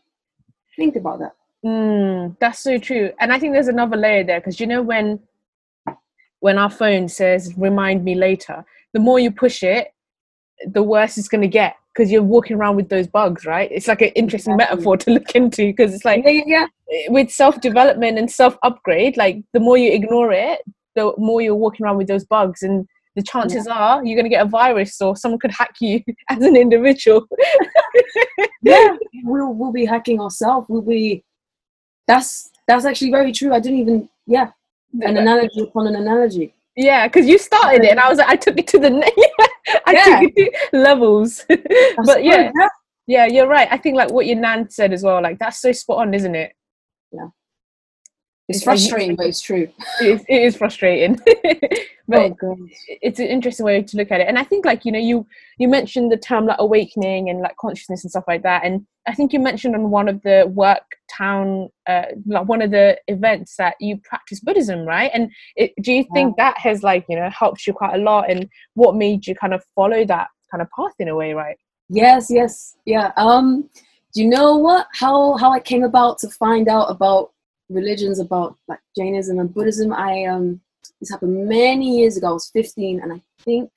Think 0.76 0.94
about 0.96 1.18
that. 1.20 1.32
Mm, 1.64 2.36
that's 2.38 2.60
so 2.60 2.78
true. 2.78 3.10
And 3.18 3.32
I 3.32 3.38
think 3.40 3.52
there's 3.52 3.68
another 3.68 3.96
layer 3.96 4.22
there 4.22 4.38
because 4.40 4.60
you 4.60 4.66
know 4.66 4.82
when 4.82 5.18
when 6.46 6.58
our 6.58 6.70
phone 6.70 7.08
says 7.08 7.52
remind 7.56 8.04
me 8.04 8.14
later, 8.14 8.64
the 8.92 9.00
more 9.00 9.18
you 9.18 9.32
push 9.32 9.64
it, 9.64 9.88
the 10.76 10.80
worse 10.80 11.18
it's 11.18 11.26
gonna 11.26 11.48
get 11.48 11.74
because 11.92 12.08
you're 12.12 12.22
walking 12.22 12.56
around 12.56 12.76
with 12.76 12.88
those 12.88 13.08
bugs, 13.08 13.44
right? 13.44 13.68
It's 13.72 13.88
like 13.88 14.00
an 14.00 14.10
interesting 14.10 14.54
Exactly. 14.54 14.76
metaphor 14.76 14.96
to 14.98 15.10
look 15.10 15.30
into 15.34 15.64
because 15.66 15.92
it's 15.92 16.04
like 16.04 16.22
Yeah, 16.24 16.30
yeah, 16.30 16.44
yeah. 16.46 16.66
Eh, 16.92 17.06
with 17.08 17.32
self 17.32 17.60
development 17.60 18.16
and 18.16 18.30
self 18.30 18.56
upgrade, 18.62 19.16
like 19.16 19.42
the 19.54 19.58
more 19.58 19.76
you 19.76 19.90
ignore 19.90 20.30
it, 20.30 20.60
the 20.94 21.12
more 21.18 21.40
you're 21.42 21.62
walking 21.64 21.84
around 21.84 21.96
with 21.96 22.06
those 22.06 22.24
bugs 22.24 22.62
and 22.62 22.86
the 23.16 23.24
chances 23.24 23.66
are 23.66 24.04
you're 24.04 24.14
going 24.14 24.30
to 24.30 24.36
get 24.36 24.46
a 24.46 24.48
virus 24.48 25.00
or 25.00 25.16
someone 25.16 25.40
could 25.40 25.50
hack 25.50 25.74
you 25.80 26.00
as 26.30 26.42
an 26.44 26.54
individual. 26.54 27.26
yeah. 28.62 28.96
We'll 29.24 29.52
we'll 29.52 29.72
be 29.72 29.84
hacking 29.84 30.20
ourselves. 30.20 30.66
We'll 30.68 30.82
be. 30.82 31.24
That's 32.06 32.50
that's 32.68 32.84
actually 32.84 33.10
very 33.10 33.32
true. 33.32 33.52
I 33.52 33.58
didn't 33.58 33.80
even 33.80 34.08
yeah. 34.28 34.50
An 35.02 35.16
analogy 35.22 35.62
upon 35.62 35.86
an 35.86 35.96
analogy. 35.96 36.54
Yeah, 36.76 37.06
because 37.08 37.26
you 37.26 37.38
started 37.38 37.84
it, 37.84 37.90
and 37.90 38.00
I 38.00 38.08
was 38.08 38.18
like, 38.18 38.28
I 38.28 38.36
took 38.36 38.58
it 38.58 38.66
to 38.68 38.78
the 38.78 38.90
I 39.86 39.92
Yeah. 39.92 40.20
took 40.20 40.32
it 40.36 40.54
to 40.72 40.78
levels. 40.78 41.44
But 41.48 42.22
yeah. 42.24 42.52
yeah, 43.06 43.26
you're 43.26 43.46
right. 43.48 43.68
I 43.70 43.76
think 43.78 43.96
like 43.96 44.10
what 44.10 44.26
your 44.26 44.36
nan 44.36 44.68
said 44.70 44.92
as 44.92 45.02
well. 45.02 45.22
Like 45.22 45.38
that's 45.38 45.60
so 45.60 45.72
spot 45.72 45.98
on, 45.98 46.12
isn't 46.14 46.34
it? 46.34 46.52
It's 48.48 48.58
It's 48.58 48.66
like- 48.66 48.78
frustrating, 48.78 49.16
but 49.16 49.26
it's 49.26 49.40
true. 49.40 49.68
It 50.00 50.06
is, 50.06 50.24
it 50.28 50.42
is 50.42 50.56
frustrating, 50.56 51.16
but 52.08 52.32
oh 52.44 52.56
it's 53.02 53.18
an 53.18 53.26
interesting 53.26 53.66
way 53.66 53.82
to 53.82 53.96
look 53.96 54.12
at 54.12 54.20
it. 54.20 54.28
And 54.28 54.38
I 54.38 54.44
think 54.44 54.64
like 54.64 54.84
you 54.84 54.92
know 54.92 54.98
you 55.00 55.26
you 55.58 55.66
mentioned 55.68 56.12
the 56.12 56.16
term 56.16 56.46
like 56.46 56.58
awakening 56.60 57.28
and 57.28 57.40
like 57.40 57.56
consciousness 57.56 58.04
and 58.04 58.10
stuff 58.10 58.24
like 58.28 58.42
that. 58.44 58.64
And 58.64 58.86
I 59.08 59.14
think 59.14 59.32
you 59.32 59.40
mentioned 59.40 59.74
on 59.74 59.90
one 59.90 60.08
of 60.08 60.22
the 60.22 60.50
work 60.54 60.84
town 61.10 61.70
uh, 61.88 62.02
like 62.26 62.46
one 62.46 62.62
of 62.62 62.70
the 62.70 62.98
events 63.08 63.56
that 63.56 63.74
you 63.80 63.98
practice 64.04 64.40
Buddhism, 64.40 64.84
right? 64.84 65.10
And 65.12 65.30
it, 65.56 65.72
do 65.82 65.92
you 65.92 66.04
think 66.14 66.36
that 66.36 66.56
has 66.58 66.84
like 66.84 67.04
you 67.08 67.16
know 67.16 67.28
helped 67.30 67.66
you 67.66 67.72
quite 67.72 67.94
a 67.94 68.02
lot? 68.02 68.30
And 68.30 68.48
what 68.74 68.94
made 68.94 69.26
you 69.26 69.34
kind 69.34 69.54
of 69.54 69.64
follow 69.74 70.04
that 70.04 70.28
kind 70.50 70.62
of 70.62 70.68
path 70.70 70.94
in 71.00 71.08
a 71.08 71.16
way, 71.16 71.32
right? 71.32 71.56
Yes, 71.88 72.28
yes, 72.30 72.76
yeah. 72.84 73.10
Um, 73.16 73.68
do 74.14 74.22
you 74.22 74.28
know 74.28 74.56
what? 74.56 74.86
How 74.92 75.36
how 75.36 75.50
I 75.52 75.58
came 75.60 75.82
about 75.82 76.18
to 76.18 76.28
find 76.30 76.68
out 76.68 76.90
about 76.90 77.32
religions, 77.68 78.18
about 78.18 78.56
like 78.68 78.80
Jainism 78.96 79.38
and 79.38 79.52
Buddhism? 79.52 79.92
I 79.92 80.24
um, 80.24 80.60
this 81.00 81.10
happened 81.10 81.48
many 81.48 81.98
years 81.98 82.16
ago. 82.16 82.28
I 82.28 82.32
was 82.32 82.50
15, 82.50 83.00
and 83.00 83.12
I 83.12 83.22
think 83.42 83.70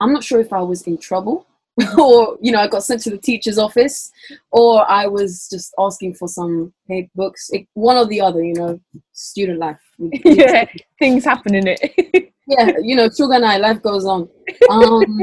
I'm 0.00 0.12
not 0.12 0.24
sure 0.24 0.40
if 0.40 0.52
I 0.52 0.62
was 0.62 0.82
in 0.82 0.98
trouble 0.98 1.46
or 1.98 2.36
you 2.40 2.50
know 2.50 2.60
I 2.60 2.66
got 2.66 2.82
sent 2.82 3.02
to 3.02 3.10
the 3.10 3.18
teacher's 3.18 3.58
office, 3.58 4.10
or 4.50 4.88
I 4.90 5.06
was 5.06 5.48
just 5.50 5.74
asking 5.78 6.14
for 6.14 6.26
some 6.28 6.72
hey 6.88 7.08
books. 7.14 7.50
It, 7.50 7.66
one 7.74 7.96
or 7.96 8.06
the 8.06 8.20
other, 8.20 8.42
you 8.42 8.54
know, 8.54 8.80
student 9.12 9.58
life. 9.58 9.80
yeah, 9.98 10.64
things 10.98 11.24
happen 11.24 11.54
in 11.54 11.68
it. 11.68 12.32
yeah, 12.46 12.72
you 12.82 12.96
know, 12.96 13.08
Sugar 13.08 13.34
and 13.34 13.44
I, 13.44 13.58
life 13.58 13.82
goes 13.82 14.04
on. 14.04 14.28
Um, 14.70 15.20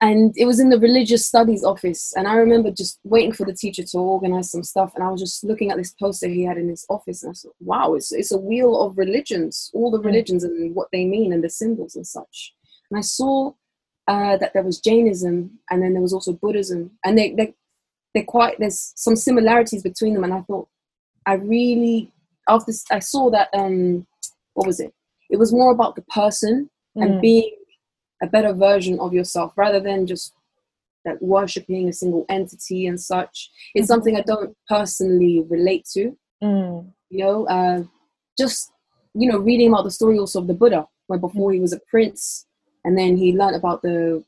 and 0.00 0.32
it 0.36 0.44
was 0.44 0.60
in 0.60 0.68
the 0.68 0.78
religious 0.78 1.26
studies 1.26 1.64
office. 1.64 2.12
And 2.16 2.28
I 2.28 2.34
remember 2.34 2.70
just 2.70 3.00
waiting 3.02 3.32
for 3.32 3.44
the 3.44 3.52
teacher 3.52 3.82
to 3.82 3.98
organize 3.98 4.50
some 4.50 4.62
stuff. 4.62 4.92
And 4.94 5.02
I 5.02 5.10
was 5.10 5.20
just 5.20 5.42
looking 5.42 5.70
at 5.70 5.76
this 5.76 5.92
poster 5.92 6.28
he 6.28 6.44
had 6.44 6.56
in 6.56 6.68
his 6.68 6.86
office. 6.88 7.24
And 7.24 7.30
I 7.30 7.34
thought, 7.34 7.56
wow, 7.58 7.94
it's, 7.94 8.12
it's 8.12 8.30
a 8.30 8.38
wheel 8.38 8.80
of 8.80 8.96
religions, 8.96 9.70
all 9.74 9.90
the 9.90 10.00
religions 10.00 10.44
and 10.44 10.74
what 10.74 10.88
they 10.92 11.04
mean 11.04 11.32
and 11.32 11.42
the 11.42 11.50
symbols 11.50 11.96
and 11.96 12.06
such. 12.06 12.54
And 12.90 12.98
I 12.98 13.00
saw 13.02 13.52
uh, 14.06 14.36
that 14.36 14.52
there 14.54 14.62
was 14.62 14.80
Jainism 14.80 15.58
and 15.68 15.82
then 15.82 15.94
there 15.94 16.02
was 16.02 16.12
also 16.12 16.32
Buddhism. 16.32 16.92
And 17.04 17.18
they, 17.18 17.32
they, 17.32 17.54
they're 18.14 18.22
quite, 18.22 18.56
there's 18.60 18.92
some 18.94 19.16
similarities 19.16 19.82
between 19.82 20.14
them. 20.14 20.22
And 20.22 20.32
I 20.32 20.42
thought, 20.42 20.68
I 21.26 21.34
really, 21.34 22.12
after 22.48 22.72
i 22.92 23.00
saw 23.00 23.30
that, 23.30 23.48
um, 23.52 24.06
what 24.54 24.66
was 24.66 24.78
it? 24.78 24.94
It 25.28 25.38
was 25.38 25.52
more 25.52 25.72
about 25.72 25.96
the 25.96 26.02
person 26.02 26.70
and 26.94 27.14
Mm. 27.14 27.20
being 27.20 27.56
a 28.22 28.26
better 28.26 28.52
version 28.52 28.98
of 29.00 29.12
yourself 29.12 29.52
rather 29.56 29.80
than 29.80 30.06
just 30.06 30.32
like 31.04 31.20
worshipping 31.20 31.88
a 31.88 31.92
single 31.92 32.24
entity 32.28 32.86
and 32.86 33.00
such. 33.00 33.50
It's 33.74 33.84
Mhm. 33.86 33.88
something 33.88 34.16
I 34.16 34.22
don't 34.22 34.56
personally 34.68 35.40
relate 35.48 35.84
to. 35.94 36.16
Mm. 36.42 36.92
You 37.10 37.18
know, 37.18 37.46
uh, 37.46 37.84
just 38.38 38.72
you 39.14 39.28
know, 39.30 39.38
reading 39.38 39.68
about 39.68 39.84
the 39.84 39.90
story 39.90 40.18
also 40.18 40.38
of 40.40 40.46
the 40.46 40.54
Buddha, 40.54 40.86
where 41.06 41.18
before 41.18 41.52
he 41.52 41.58
was 41.60 41.72
a 41.72 41.80
prince, 41.90 42.46
and 42.84 42.96
then 42.96 43.16
he 43.16 43.32
learned 43.36 43.56
about 43.56 43.82
the, 43.82 44.22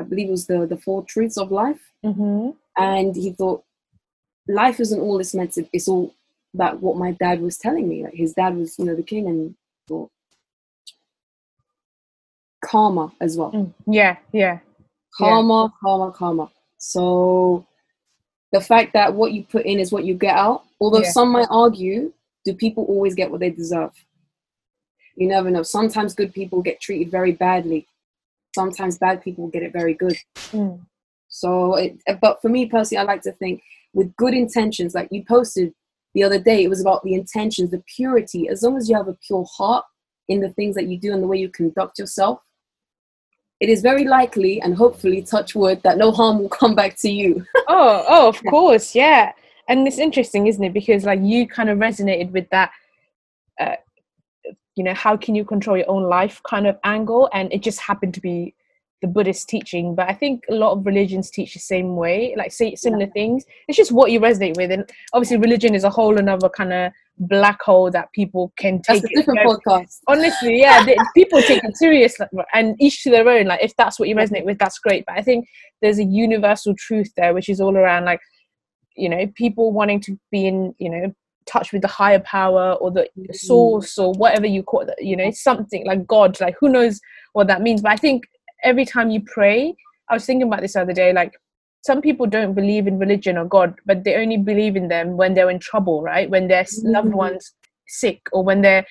I 0.00 0.02
believe 0.02 0.28
it 0.28 0.32
was 0.32 0.46
the 0.46 0.66
the 0.66 0.76
four 0.76 1.04
truths 1.04 1.38
of 1.38 1.50
life, 1.52 1.92
Mm-hmm. 2.04 2.50
and 2.76 3.14
he 3.16 3.30
thought, 3.32 3.62
life 4.48 4.80
isn't 4.80 5.00
all 5.00 5.18
it's 5.20 5.34
meant 5.34 5.52
to. 5.52 5.66
It's 5.72 5.88
all 5.88 6.14
that 6.54 6.80
what 6.82 6.96
my 6.96 7.12
dad 7.12 7.40
was 7.40 7.56
telling 7.56 7.88
me. 7.88 8.04
Like 8.04 8.14
his 8.14 8.34
dad 8.34 8.56
was, 8.56 8.78
you 8.78 8.84
know, 8.84 8.96
the 8.96 9.02
king, 9.02 9.28
and 9.28 9.54
thought 9.88 10.10
karma 12.74 13.12
as 13.20 13.36
well. 13.36 13.52
Mm. 13.52 13.72
Yeah, 13.86 14.16
yeah. 14.32 14.58
Yeah. 15.20 15.28
Karma, 15.28 15.72
karma, 15.80 16.10
karma. 16.10 16.50
So 16.78 17.64
the 18.50 18.60
fact 18.60 18.92
that 18.94 19.14
what 19.14 19.32
you 19.32 19.44
put 19.44 19.64
in 19.64 19.78
is 19.78 19.92
what 19.92 20.04
you 20.04 20.14
get 20.14 20.36
out. 20.36 20.64
Although 20.80 21.02
Yeah. 21.02 21.12
some 21.12 21.30
might 21.30 21.46
argue, 21.50 22.12
do 22.44 22.52
people 22.52 22.84
always 22.84 23.14
get 23.14 23.30
what 23.30 23.38
they 23.40 23.50
deserve? 23.50 23.92
You 25.14 25.28
never 25.28 25.50
know. 25.50 25.62
Sometimes 25.62 26.14
good 26.14 26.34
people 26.34 26.62
get 26.62 26.80
treated 26.80 27.12
very 27.12 27.30
badly. 27.30 27.86
Sometimes 28.56 28.98
bad 28.98 29.22
people 29.22 29.46
get 29.48 29.62
it 29.62 29.72
very 29.72 29.94
good. 29.94 30.16
Mm. 30.50 30.80
So, 31.28 31.74
it, 31.76 31.96
but 32.20 32.42
for 32.42 32.48
me 32.48 32.66
personally, 32.66 33.00
I 33.00 33.04
like 33.04 33.22
to 33.22 33.32
think 33.32 33.62
with 33.92 34.14
good 34.16 34.34
intentions. 34.34 34.94
Like 34.94 35.08
you 35.12 35.24
posted 35.24 35.72
the 36.14 36.24
other 36.24 36.40
day, 36.40 36.64
it 36.64 36.68
was 36.68 36.80
about 36.80 37.02
the 37.04 37.14
intentions, 37.14 37.70
the 37.70 37.82
purity. 37.96 38.48
As 38.48 38.62
long 38.62 38.76
as 38.76 38.88
you 38.88 38.96
have 38.96 39.08
a 39.08 39.18
pure 39.26 39.46
heart 39.56 39.84
in 40.28 40.40
the 40.40 40.50
things 40.50 40.74
that 40.74 40.88
you 40.88 40.98
do 40.98 41.12
and 41.12 41.22
the 41.22 41.26
way 41.28 41.38
you 41.38 41.48
conduct 41.48 41.98
yourself, 42.00 42.40
it 43.64 43.70
is 43.70 43.80
very 43.80 44.04
likely 44.04 44.60
and 44.60 44.76
hopefully, 44.76 45.22
touch 45.22 45.54
wood, 45.54 45.80
that 45.84 45.96
no 45.96 46.12
harm 46.12 46.38
will 46.38 46.50
come 46.50 46.74
back 46.74 46.96
to 46.98 47.10
you. 47.10 47.44
oh 47.68 48.04
oh 48.08 48.28
of 48.28 48.42
course 48.50 48.94
yeah 48.94 49.32
and 49.68 49.86
it's 49.88 49.98
interesting 49.98 50.46
isn't 50.46 50.64
it 50.64 50.74
because 50.74 51.04
like 51.04 51.20
you 51.22 51.48
kind 51.48 51.70
of 51.70 51.78
resonated 51.78 52.30
with 52.32 52.48
that 52.50 52.70
uh, 53.58 53.76
you 54.76 54.84
know 54.84 54.92
how 54.92 55.16
can 55.16 55.34
you 55.34 55.44
control 55.44 55.76
your 55.76 55.88
own 55.88 56.02
life 56.02 56.42
kind 56.42 56.66
of 56.66 56.78
angle 56.84 57.28
and 57.32 57.50
it 57.52 57.62
just 57.62 57.80
happened 57.80 58.12
to 58.12 58.20
be 58.20 58.54
the 59.04 59.08
buddhist 59.08 59.50
teaching 59.50 59.94
but 59.94 60.08
i 60.08 60.14
think 60.14 60.42
a 60.48 60.54
lot 60.54 60.72
of 60.72 60.86
religions 60.86 61.30
teach 61.30 61.52
the 61.52 61.60
same 61.60 61.94
way 61.94 62.34
like 62.38 62.50
say 62.50 62.74
similar 62.74 63.06
things. 63.08 63.44
It's 63.68 63.76
just 63.76 63.92
what 63.92 64.10
you 64.10 64.18
resonate 64.18 64.56
with 64.56 64.70
and 64.70 64.88
obviously 65.12 65.36
religion 65.36 65.74
is 65.74 65.84
a 65.84 65.90
whole 65.90 66.16
another 66.18 66.48
kind 66.48 66.72
of 66.72 66.90
black 67.18 67.60
hole 67.60 67.90
that 67.90 68.10
people 68.12 68.50
can 68.58 68.80
take 68.80 69.02
That's 69.02 69.12
a 69.12 69.16
different 69.16 69.40
very- 69.40 69.56
podcast. 69.56 69.98
honestly 70.08 70.58
yeah 70.58 70.82
they, 70.86 70.96
people 71.14 71.42
take 71.42 71.62
it 71.62 71.76
serious 71.76 72.18
like, 72.18 72.30
and 72.54 72.76
each 72.80 73.02
to 73.02 73.10
their 73.10 73.28
own 73.28 73.44
like 73.44 73.62
if 73.62 73.76
that's 73.76 73.98
what 73.98 74.08
you 74.08 74.16
resonate 74.16 74.46
with 74.46 74.58
that's 74.58 74.78
great 74.78 75.04
but 75.06 75.18
i 75.18 75.22
think 75.22 75.46
there's 75.82 75.98
a 75.98 76.04
universal 76.04 76.74
truth 76.74 77.12
there 77.18 77.34
which 77.34 77.50
is 77.50 77.60
all 77.60 77.76
around 77.76 78.06
like 78.06 78.20
you 78.96 79.10
know 79.10 79.26
people 79.34 79.70
wanting 79.70 80.00
to 80.00 80.18
be 80.32 80.46
in 80.46 80.74
you 80.78 80.88
know 80.88 81.12
touch 81.46 81.74
with 81.74 81.82
the 81.82 81.88
higher 81.88 82.20
power 82.20 82.72
or 82.80 82.90
the 82.90 83.06
mm. 83.18 83.34
source 83.34 83.98
or 83.98 84.12
whatever 84.12 84.46
you 84.46 84.62
call 84.62 84.80
it 84.80 84.94
you 84.98 85.14
know 85.14 85.30
something 85.30 85.86
like 85.86 86.06
god 86.06 86.40
like 86.40 86.56
who 86.58 86.70
knows 86.70 87.00
what 87.34 87.46
that 87.46 87.60
means 87.60 87.82
but 87.82 87.92
i 87.92 87.96
think 87.96 88.24
every 88.64 88.84
time 88.84 89.10
you 89.10 89.20
pray 89.34 89.74
i 90.10 90.14
was 90.14 90.24
thinking 90.26 90.46
about 90.46 90.60
this 90.60 90.72
the 90.74 90.80
other 90.80 90.92
day 90.92 91.12
like 91.12 91.32
some 91.84 92.00
people 92.00 92.26
don't 92.26 92.54
believe 92.54 92.86
in 92.86 92.98
religion 92.98 93.36
or 93.36 93.44
god 93.44 93.74
but 93.86 94.04
they 94.04 94.14
only 94.16 94.36
believe 94.38 94.74
in 94.76 94.88
them 94.88 95.16
when 95.16 95.34
they're 95.34 95.50
in 95.50 95.58
trouble 95.58 96.02
right? 96.02 96.30
When 96.30 96.48
their 96.48 96.60
s 96.60 96.80
loved 96.82 97.08
Mhm. 97.08 97.22
ones 97.24 97.52
sick 97.86 98.20
or 98.32 98.42
when 98.42 98.62
they're 98.62 98.84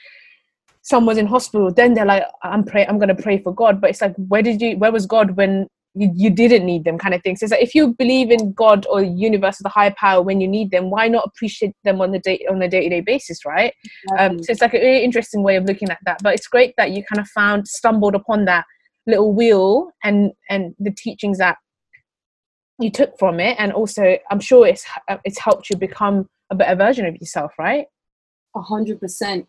someone's 0.83 1.17
in 1.17 1.25
hospital 1.25 1.71
then 1.73 1.93
they're 1.93 2.05
like 2.05 2.23
i'm 2.43 2.63
pray 2.63 2.85
i'm 2.85 2.99
gonna 2.99 3.15
pray 3.15 3.37
for 3.39 3.53
god. 3.53 3.81
But 3.81 3.89
it's 3.91 4.01
like 4.01 4.15
where 4.27 4.43
did 4.43 4.61
you 4.61 4.77
where 4.77 4.91
was 4.91 5.05
god 5.05 5.35
when 5.37 5.67
you, 5.95 6.11
you 6.15 6.29
didn't 6.31 6.65
need 6.65 6.85
them 6.85 6.97
kind 6.97 7.13
of 7.13 7.21
thing? 7.21 7.35
So 7.35 7.43
it's 7.45 7.51
like 7.51 7.61
if 7.61 7.75
you 7.75 7.93
believe 7.93 8.31
in 8.31 8.51
god 8.53 8.85
or 8.89 9.01
universe 9.01 9.59
or 9.59 9.63
the 9.63 9.69
higher 9.69 9.93
power 9.97 10.21
when 10.21 10.41
you 10.41 10.47
need 10.47 10.71
them 10.71 10.89
why 10.89 11.07
not 11.07 11.25
appreciate 11.25 11.73
them 11.83 12.01
on 12.01 12.11
the 12.11 12.19
day 12.19 12.45
on 12.49 12.61
a 12.61 12.67
day-to-day 12.67 13.01
basis 13.01 13.45
right? 13.45 13.73
Um, 14.19 14.41
so 14.43 14.51
it's 14.51 14.61
like 14.61 14.73
a 14.73 14.79
really 14.79 15.03
interesting 15.03 15.41
way 15.41 15.55
of 15.55 15.65
looking 15.65 15.89
at 15.89 15.99
that 16.05 16.21
but 16.21 16.33
it's 16.35 16.47
great 16.47 16.73
that 16.77 16.91
you 16.91 17.03
kind 17.11 17.19
of 17.19 17.27
found 17.29 17.67
stumbled 17.67 18.15
upon 18.15 18.45
that 18.45 18.65
little 19.07 19.33
wheel 19.33 19.89
and 20.03 20.31
and 20.49 20.73
the 20.79 20.91
teachings 20.91 21.37
that 21.37 21.57
you 22.79 22.89
took 22.89 23.17
from 23.19 23.39
it 23.39 23.55
and 23.59 23.71
also 23.71 24.17
i'm 24.31 24.39
sure 24.39 24.65
it's 24.67 24.85
it's 25.25 25.39
helped 25.39 25.69
you 25.69 25.75
become 25.77 26.27
a 26.49 26.55
better 26.55 26.75
version 26.75 27.05
of 27.05 27.15
yourself 27.15 27.51
right 27.59 27.85
A 28.55 28.61
hundred 28.61 28.99
percent. 28.99 29.47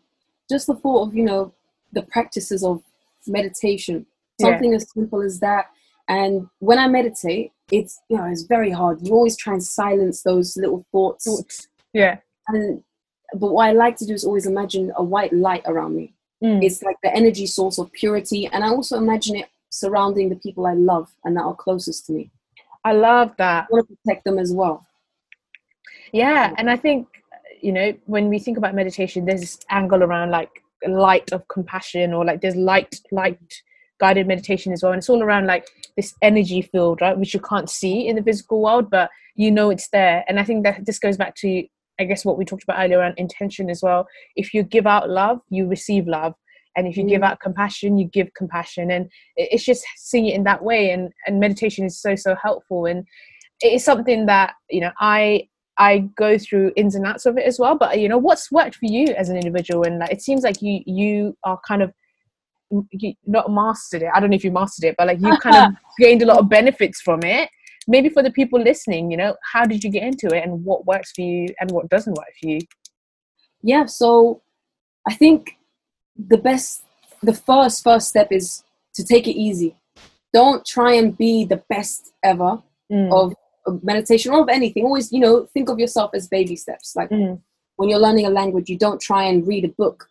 Just 0.49 0.67
the 0.67 0.75
thought 0.75 1.07
of 1.07 1.15
you 1.15 1.23
know 1.23 1.53
the 1.93 2.01
practices 2.03 2.63
of 2.63 2.81
meditation, 3.27 4.05
Yeah. 4.39 4.47
something 4.51 4.73
as 4.73 4.85
simple 4.93 5.21
as 5.21 5.39
that. 5.39 5.65
And 6.07 6.47
when 6.59 6.77
I 6.79 6.87
meditate, 6.87 7.51
it's 7.71 7.99
you 8.09 8.17
know 8.17 8.25
it's 8.25 8.43
very 8.43 8.71
hard. 8.71 8.99
You 9.05 9.13
always 9.13 9.37
try 9.37 9.53
and 9.53 9.63
silence 9.63 10.21
those 10.23 10.57
little 10.57 10.85
thoughts. 10.91 11.67
yeah 11.93 12.17
And 12.47 12.83
but 13.33 13.51
what 13.53 13.67
I 13.69 13.71
like 13.73 13.95
to 13.97 14.05
do 14.05 14.13
is 14.13 14.23
always 14.25 14.45
imagine 14.47 14.91
a 14.95 15.03
white 15.03 15.33
light 15.33 15.63
around 15.65 15.95
me. 15.95 16.14
Mm. 16.43 16.63
It's 16.63 16.83
like 16.83 16.97
the 17.01 17.15
energy 17.15 17.47
source 17.47 17.77
of 17.79 17.91
purity, 17.91 18.47
and 18.47 18.63
I 18.63 18.69
also 18.69 18.97
imagine 18.97 19.37
it 19.37 19.47
surrounding 19.69 20.29
the 20.29 20.35
people 20.37 20.65
I 20.65 20.73
love 20.73 21.13
and 21.23 21.35
that 21.35 21.43
are 21.43 21.55
closest 21.55 22.05
to 22.05 22.13
me. 22.13 22.31
i 22.85 22.93
love 22.93 23.31
that 23.37 23.63
I 23.63 23.67
want 23.71 23.87
to 23.89 23.95
protect 23.97 24.23
them 24.25 24.39
as 24.39 24.53
well. 24.53 24.85
yeah 26.13 26.53
and 26.57 26.69
i 26.69 26.77
think 26.77 27.07
you 27.61 27.71
know 27.71 27.93
when 28.05 28.29
we 28.29 28.39
think 28.39 28.57
about 28.57 28.73
meditation 28.75 29.25
there's 29.25 29.41
this 29.41 29.59
angle 29.69 30.01
around 30.03 30.29
like 30.31 30.53
light 30.87 31.31
of 31.33 31.47
compassion 31.47 32.13
or 32.13 32.23
like 32.23 32.39
there's 32.41 32.55
light 32.55 32.93
light 33.11 33.39
guided 33.99 34.27
meditation 34.27 34.71
as 34.71 34.83
well 34.83 34.93
and 34.93 34.99
it's 34.99 35.09
all 35.09 35.23
around 35.23 35.45
like 35.47 35.65
this 35.97 36.13
energy 36.21 36.61
field 36.61 37.01
right 37.01 37.17
which 37.17 37.33
you 37.33 37.39
can't 37.39 37.69
see 37.69 38.07
in 38.07 38.15
the 38.15 38.23
physical 38.23 38.61
world 38.61 38.89
but 38.89 39.09
you 39.35 39.49
know 39.51 39.69
it's 39.69 39.89
there 39.89 40.23
and 40.27 40.39
i 40.39 40.43
think 40.43 40.63
that 40.63 40.85
this 40.85 40.99
goes 40.99 41.17
back 41.17 41.33
to 41.35 41.65
i 41.99 42.03
guess 42.03 42.25
what 42.25 42.37
we 42.37 42.45
talked 42.45 42.63
about 42.63 42.79
earlier 42.79 42.99
around 42.99 43.13
intention 43.17 43.69
as 43.69 43.81
well 43.81 44.07
if 44.35 44.53
you 44.53 44.63
give 44.63 44.87
out 44.87 45.09
love 45.09 45.39
you 45.49 45.67
receive 45.67 46.07
love 46.07 46.33
and 46.75 46.87
if 46.87 46.97
you 46.97 47.03
give 47.05 47.21
Mm. 47.21 47.25
out 47.31 47.39
compassion 47.39 47.97
you 47.97 48.05
give 48.07 48.29
compassion 48.35 48.91
and 48.91 49.09
it's 49.37 49.63
just 49.63 49.83
seeing 49.97 50.27
it 50.27 50.35
in 50.35 50.43
that 50.43 50.63
way 50.63 50.91
and 50.91 51.11
and 51.25 51.39
meditation 51.39 51.85
is 51.85 51.99
so 52.01 52.15
so 52.15 52.35
helpful 52.41 52.85
and 52.85 53.05
it 53.61 53.73
is 53.73 53.83
something 53.85 54.25
that 54.25 54.53
you 54.69 54.81
know 54.81 54.91
i 54.99 55.47
I 55.77 55.99
go 56.15 56.37
through 56.37 56.71
ins 56.77 56.95
and 56.95 57.05
outs 57.05 57.25
of 57.25 57.37
it 57.37 57.45
as 57.45 57.59
well. 57.59 57.77
But 57.77 57.99
you 57.99 58.07
know, 58.07 58.17
what's 58.17 58.51
worked 58.51 58.75
for 58.75 58.85
you 58.85 59.07
as 59.07 59.27
an 59.27 59.35
individual? 59.35 59.83
And 59.83 59.99
like, 59.99 60.11
it 60.11 60.21
seems 60.21 60.43
like 60.43 60.61
you 60.61 60.81
you 60.85 61.37
are 61.43 61.59
kind 61.67 61.81
of 61.81 61.91
you 62.91 63.13
not 63.25 63.51
mastered 63.51 64.03
it. 64.03 64.09
I 64.13 64.19
don't 64.19 64.29
know 64.29 64.35
if 64.35 64.43
you 64.43 64.51
mastered 64.51 64.85
it, 64.85 64.95
but 64.97 65.07
like 65.07 65.19
you 65.21 65.35
kind 65.37 65.55
of 65.57 65.73
gained 65.99 66.21
a 66.21 66.25
lot 66.25 66.39
of 66.39 66.49
benefits 66.49 67.01
from 67.01 67.23
it. 67.23 67.49
Maybe 67.87 68.09
for 68.09 68.23
the 68.23 68.31
people 68.31 68.59
listening, 68.59 69.11
you 69.11 69.17
know, 69.17 69.35
how 69.53 69.65
did 69.65 69.83
you 69.83 69.89
get 69.91 70.03
into 70.03 70.27
it, 70.35 70.43
and 70.43 70.63
what 70.65 70.85
works 70.85 71.11
for 71.11 71.21
you, 71.21 71.47
and 71.59 71.71
what 71.71 71.89
doesn't 71.89 72.13
work 72.17 72.33
for 72.41 72.49
you? 72.49 72.59
yeah 73.61 73.85
so 73.85 74.41
i 75.07 75.13
think 75.13 75.57
the 76.17 76.37
best 76.37 76.83
the 77.23 77.33
first 77.33 77.83
first 77.83 78.07
step 78.09 78.27
is 78.31 78.63
to 78.93 79.03
take 79.03 79.27
it 79.27 79.35
easy. 79.37 79.75
Don't 80.33 80.65
try 80.65 80.93
and 80.93 81.17
be 81.17 81.45
the 81.45 81.61
best 81.69 82.13
ever 82.23 82.61
Mm, 82.91 83.11
of, 83.11 83.33
of 83.65 83.83
meditation 83.83 84.31
or 84.31 84.41
of 84.41 84.49
anything. 84.49 84.85
Always 84.85 85.11
you 85.11 85.19
know 85.19 85.47
think 85.55 85.69
of 85.69 85.79
yourself 85.79 86.11
as 86.13 86.27
baby 86.27 86.55
steps. 86.55 86.95
Like 86.95 87.09
mm, 87.09 87.41
when 87.77 87.89
you're 87.89 87.99
learning 87.99 88.27
a 88.27 88.29
language 88.29 88.69
you 88.69 88.77
don't 88.77 89.01
try 89.01 89.23
and 89.23 89.47
read 89.47 89.65
a 89.65 89.69
book. 89.69 90.07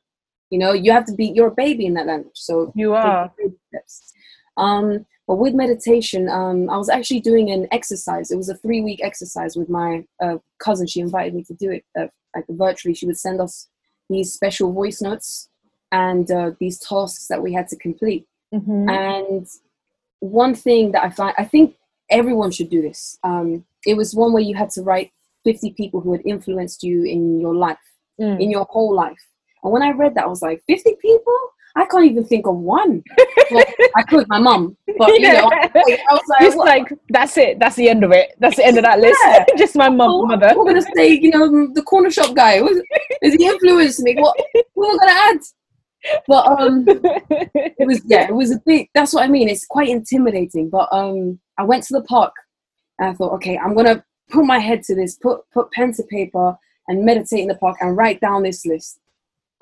You 0.50 0.58
know 0.58 0.72
you 0.72 0.90
have 0.90 1.04
to 1.06 1.12
be 1.14 1.26
you're 1.26 1.52
a 1.54 1.54
baby 1.54 1.86
in 1.86 1.94
that 1.94 2.06
language. 2.06 2.34
So 2.34 2.72
you 2.74 2.94
are. 2.94 3.30
baby 3.38 3.54
steps. 3.68 4.12
Um, 4.56 5.06
but 5.26 5.36
with 5.36 5.54
meditation, 5.54 6.28
um, 6.28 6.68
I 6.70 6.76
was 6.76 6.88
actually 6.88 7.20
doing 7.20 7.50
an 7.50 7.66
exercise. 7.72 8.30
It 8.30 8.36
was 8.36 8.48
a 8.48 8.56
three 8.56 8.80
week 8.82 9.00
exercise 9.02 9.56
with 9.56 9.68
my 9.68 10.04
uh, 10.22 10.38
cousin. 10.58 10.86
She 10.86 11.00
invited 11.00 11.34
me 11.34 11.42
to 11.44 11.54
do 11.54 11.70
it 11.70 11.84
uh, 11.98 12.06
like 12.34 12.44
virtually. 12.48 12.94
She 12.94 13.06
would 13.06 13.18
send 13.18 13.40
us 13.40 13.68
these 14.10 14.32
special 14.32 14.72
voice 14.72 15.00
notes 15.00 15.48
and 15.92 16.30
uh, 16.30 16.50
these 16.60 16.78
tasks 16.78 17.26
that 17.28 17.42
we 17.42 17.52
had 17.52 17.68
to 17.68 17.76
complete. 17.76 18.26
Mhm. 18.52 18.90
And 18.90 19.46
one 20.20 20.54
thing 20.54 20.92
that 20.92 21.04
I 21.04 21.10
find, 21.10 21.34
I 21.38 21.44
think 21.44 21.76
everyone 22.10 22.50
should 22.50 22.70
do 22.70 22.82
this. 22.82 23.18
Um, 23.24 23.64
it 23.86 23.96
was 23.96 24.14
one 24.14 24.32
where 24.32 24.42
you 24.42 24.54
had 24.54 24.70
to 24.70 24.82
write 24.82 25.10
50 25.44 25.72
people 25.72 26.00
who 26.00 26.12
had 26.12 26.22
influenced 26.26 26.82
you 26.82 27.04
in 27.04 27.40
your 27.40 27.54
life 27.54 27.78
Mm. 28.20 28.40
in 28.40 28.48
your 28.50 28.64
whole 28.70 28.94
life. 28.94 29.18
And 29.64 29.72
when 29.72 29.82
I 29.82 29.90
read 29.90 30.14
that, 30.14 30.24
I 30.24 30.28
was 30.28 30.40
like, 30.40 30.62
50 30.68 30.94
people? 31.02 31.36
I 31.76 31.84
can't 31.86 32.04
even 32.04 32.24
think 32.24 32.46
of 32.46 32.56
one. 32.56 33.02
well, 33.50 33.64
I 33.96 34.02
could, 34.02 34.28
my 34.28 34.38
mum, 34.38 34.76
but 34.96 35.08
you 35.08 35.32
know, 35.32 35.50
I, 35.52 35.68
I 35.74 36.14
was 36.14 36.22
like, 36.28 36.42
It's 36.42 36.56
what- 36.56 36.68
like 36.68 36.92
that's 37.08 37.36
it. 37.36 37.58
That's 37.58 37.74
the 37.76 37.88
end 37.88 38.04
of 38.04 38.12
it. 38.12 38.34
That's 38.38 38.56
the 38.56 38.64
end 38.64 38.78
of 38.78 38.84
that 38.84 39.00
list. 39.00 39.18
Yeah. 39.24 39.44
Just 39.56 39.74
my 39.74 39.88
mum, 39.88 40.10
oh, 40.10 40.26
mother. 40.26 40.52
we're 40.56 40.66
gonna 40.66 40.86
say, 40.94 41.10
you 41.10 41.30
know, 41.30 41.68
the 41.74 41.82
corner 41.82 42.10
shop 42.10 42.34
guy. 42.34 42.60
Was, 42.60 42.80
is 43.22 43.34
he 43.34 43.46
influenced 43.46 44.00
me? 44.00 44.14
What? 44.14 44.36
I 44.56 44.96
gonna 44.98 45.12
add? 45.12 45.40
But 46.28 46.46
um, 46.60 46.84
it 46.86 47.86
was 47.86 48.02
yeah, 48.04 48.28
it 48.28 48.34
was 48.34 48.52
a 48.52 48.60
big. 48.64 48.88
That's 48.94 49.12
what 49.12 49.24
I 49.24 49.28
mean. 49.28 49.48
It's 49.48 49.66
quite 49.66 49.88
intimidating. 49.88 50.70
But 50.70 50.88
um, 50.92 51.40
I 51.58 51.64
went 51.64 51.84
to 51.84 51.94
the 51.94 52.02
park 52.02 52.32
and 52.98 53.10
I 53.10 53.14
thought, 53.14 53.32
okay, 53.34 53.58
I'm 53.58 53.74
gonna 53.74 54.04
put 54.30 54.44
my 54.44 54.58
head 54.58 54.82
to 54.84 54.94
this, 54.94 55.16
put 55.16 55.40
put 55.52 55.72
pen 55.72 55.92
to 55.94 56.02
paper, 56.04 56.56
and 56.88 57.04
meditate 57.04 57.40
in 57.40 57.48
the 57.48 57.54
park 57.56 57.78
and 57.80 57.96
write 57.96 58.20
down 58.20 58.42
this 58.42 58.64
list. 58.66 59.00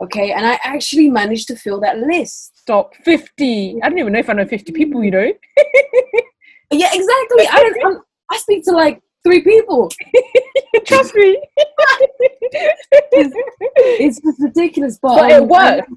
Okay, 0.03 0.33
and 0.33 0.45
I 0.47 0.59
actually 0.65 1.09
managed 1.09 1.49
to 1.49 1.57
fill 1.57 1.81
that 1.81 1.99
list. 1.99 2.59
Stop. 2.59 2.95
Fifty. 3.05 3.81
I 3.83 3.88
don't 3.88 3.99
even 3.99 4.12
know 4.12 4.19
if 4.19 4.29
I 4.29 4.33
know 4.33 4.47
fifty 4.47 4.73
people. 4.73 5.03
You 5.05 5.11
know. 5.11 5.33
Yeah, 6.73 6.88
exactly. 6.91 7.47
I 7.49 7.62
don't. 7.62 7.87
I'm, 7.87 8.03
I 8.31 8.38
speak 8.38 8.65
to 8.65 8.73
like 8.73 9.01
three 9.25 9.43
people. 9.43 9.91
Trust 10.87 11.15
me. 11.15 11.38
it's, 13.12 13.35
it's 13.77 14.21
just 14.21 14.41
ridiculous, 14.41 14.99
but, 15.01 15.17
but 15.17 15.31
it 15.31 15.43
um, 15.43 15.49
worked. 15.49 15.91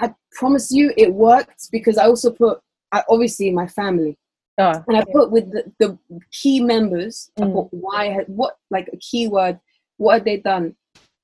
I, 0.00 0.06
I 0.06 0.14
promise 0.32 0.70
you, 0.70 0.92
it 0.96 1.12
worked 1.12 1.70
because 1.72 1.96
I 1.96 2.04
also 2.04 2.30
put 2.30 2.60
I, 2.92 3.02
obviously 3.08 3.50
my 3.50 3.66
family, 3.66 4.18
Oh, 4.58 4.84
and 4.86 4.96
I 4.96 5.04
put 5.12 5.30
with 5.30 5.50
the, 5.50 5.72
the 5.78 5.98
key 6.30 6.60
members. 6.60 7.30
I 7.38 7.44
Mm. 7.44 7.54
put 7.54 7.68
why 7.72 8.06
had 8.08 8.26
what 8.28 8.56
like 8.70 8.90
a 8.92 8.96
keyword. 8.98 9.58
What 9.96 10.14
had 10.14 10.24
they 10.24 10.36
done? 10.38 10.76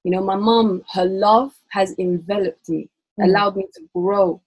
You 0.06 0.12
know, 0.12 0.22
my 0.22 0.36
mom, 0.36 0.84
her 0.92 1.04
love 1.04 1.52
has 1.70 1.92
enveloped 1.98 2.68
me, 2.68 2.88
Mm. 3.18 3.24
allowed 3.24 3.56
me 3.56 3.66
to 3.74 3.82
grow. 3.92 4.40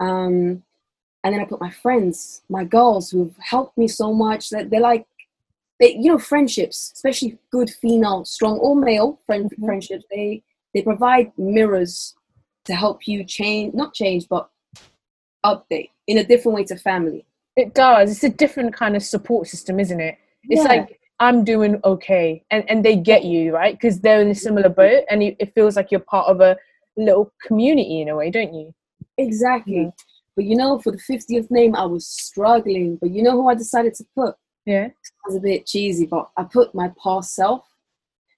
Um, 0.00 0.62
and 1.22 1.34
then 1.34 1.40
I 1.40 1.44
put 1.44 1.60
my 1.60 1.70
friends, 1.70 2.40
my 2.48 2.64
girls, 2.64 3.10
who've 3.10 3.36
helped 3.36 3.76
me 3.76 3.86
so 3.86 4.14
much. 4.14 4.48
That 4.48 4.70
they're 4.70 4.80
like, 4.80 5.06
they 5.78 5.90
you 5.96 6.08
know, 6.10 6.18
friendships, 6.18 6.90
especially 6.94 7.36
good 7.50 7.68
female, 7.68 8.24
strong 8.24 8.56
or 8.60 8.74
male 8.74 9.20
friend 9.26 9.50
Mhm. 9.50 9.66
friendships. 9.66 10.06
They 10.10 10.42
they 10.72 10.80
provide 10.80 11.36
mirrors 11.36 12.14
to 12.64 12.74
help 12.74 13.06
you 13.06 13.24
change, 13.24 13.74
not 13.74 13.92
change, 13.92 14.26
but 14.26 14.48
update 15.44 15.90
in 16.06 16.16
a 16.16 16.24
different 16.24 16.56
way 16.56 16.64
to 16.64 16.76
family. 16.76 17.26
It 17.56 17.74
does. 17.74 18.10
It's 18.10 18.24
a 18.24 18.30
different 18.30 18.72
kind 18.72 18.96
of 18.96 19.02
support 19.02 19.48
system, 19.48 19.78
isn't 19.78 20.00
it? 20.00 20.16
It's 20.48 20.64
Yeah. 20.64 20.76
like 20.76 20.98
I'm 21.20 21.44
doing 21.44 21.80
okay, 21.84 22.44
and 22.50 22.68
and 22.68 22.84
they 22.84 22.96
get 22.96 23.24
you 23.24 23.54
right 23.54 23.74
because 23.74 24.00
they're 24.00 24.20
in 24.20 24.28
a 24.30 24.34
similar 24.34 24.68
boat, 24.68 25.04
and 25.10 25.22
it 25.22 25.54
feels 25.54 25.76
like 25.76 25.90
you're 25.90 26.00
part 26.00 26.28
of 26.28 26.40
a 26.40 26.56
little 26.96 27.32
community 27.46 28.00
in 28.00 28.08
a 28.08 28.16
way, 28.16 28.30
don't 28.30 28.52
you? 28.54 28.74
Exactly. 29.18 29.92
But 30.36 30.44
you 30.46 30.56
know, 30.56 30.78
for 30.80 30.90
the 30.90 30.98
50th 30.98 31.50
name, 31.50 31.76
I 31.76 31.84
was 31.84 32.06
struggling. 32.06 32.96
But 33.00 33.10
you 33.10 33.22
know 33.22 33.32
who 33.32 33.48
I 33.48 33.54
decided 33.54 33.94
to 33.94 34.04
put? 34.16 34.34
Yeah. 34.66 34.86
It 34.86 34.94
was 35.26 35.36
a 35.36 35.40
bit 35.40 35.66
cheesy, 35.66 36.06
but 36.06 36.28
I 36.36 36.44
put 36.44 36.74
my 36.74 36.90
past 37.02 37.34
self. 37.34 37.64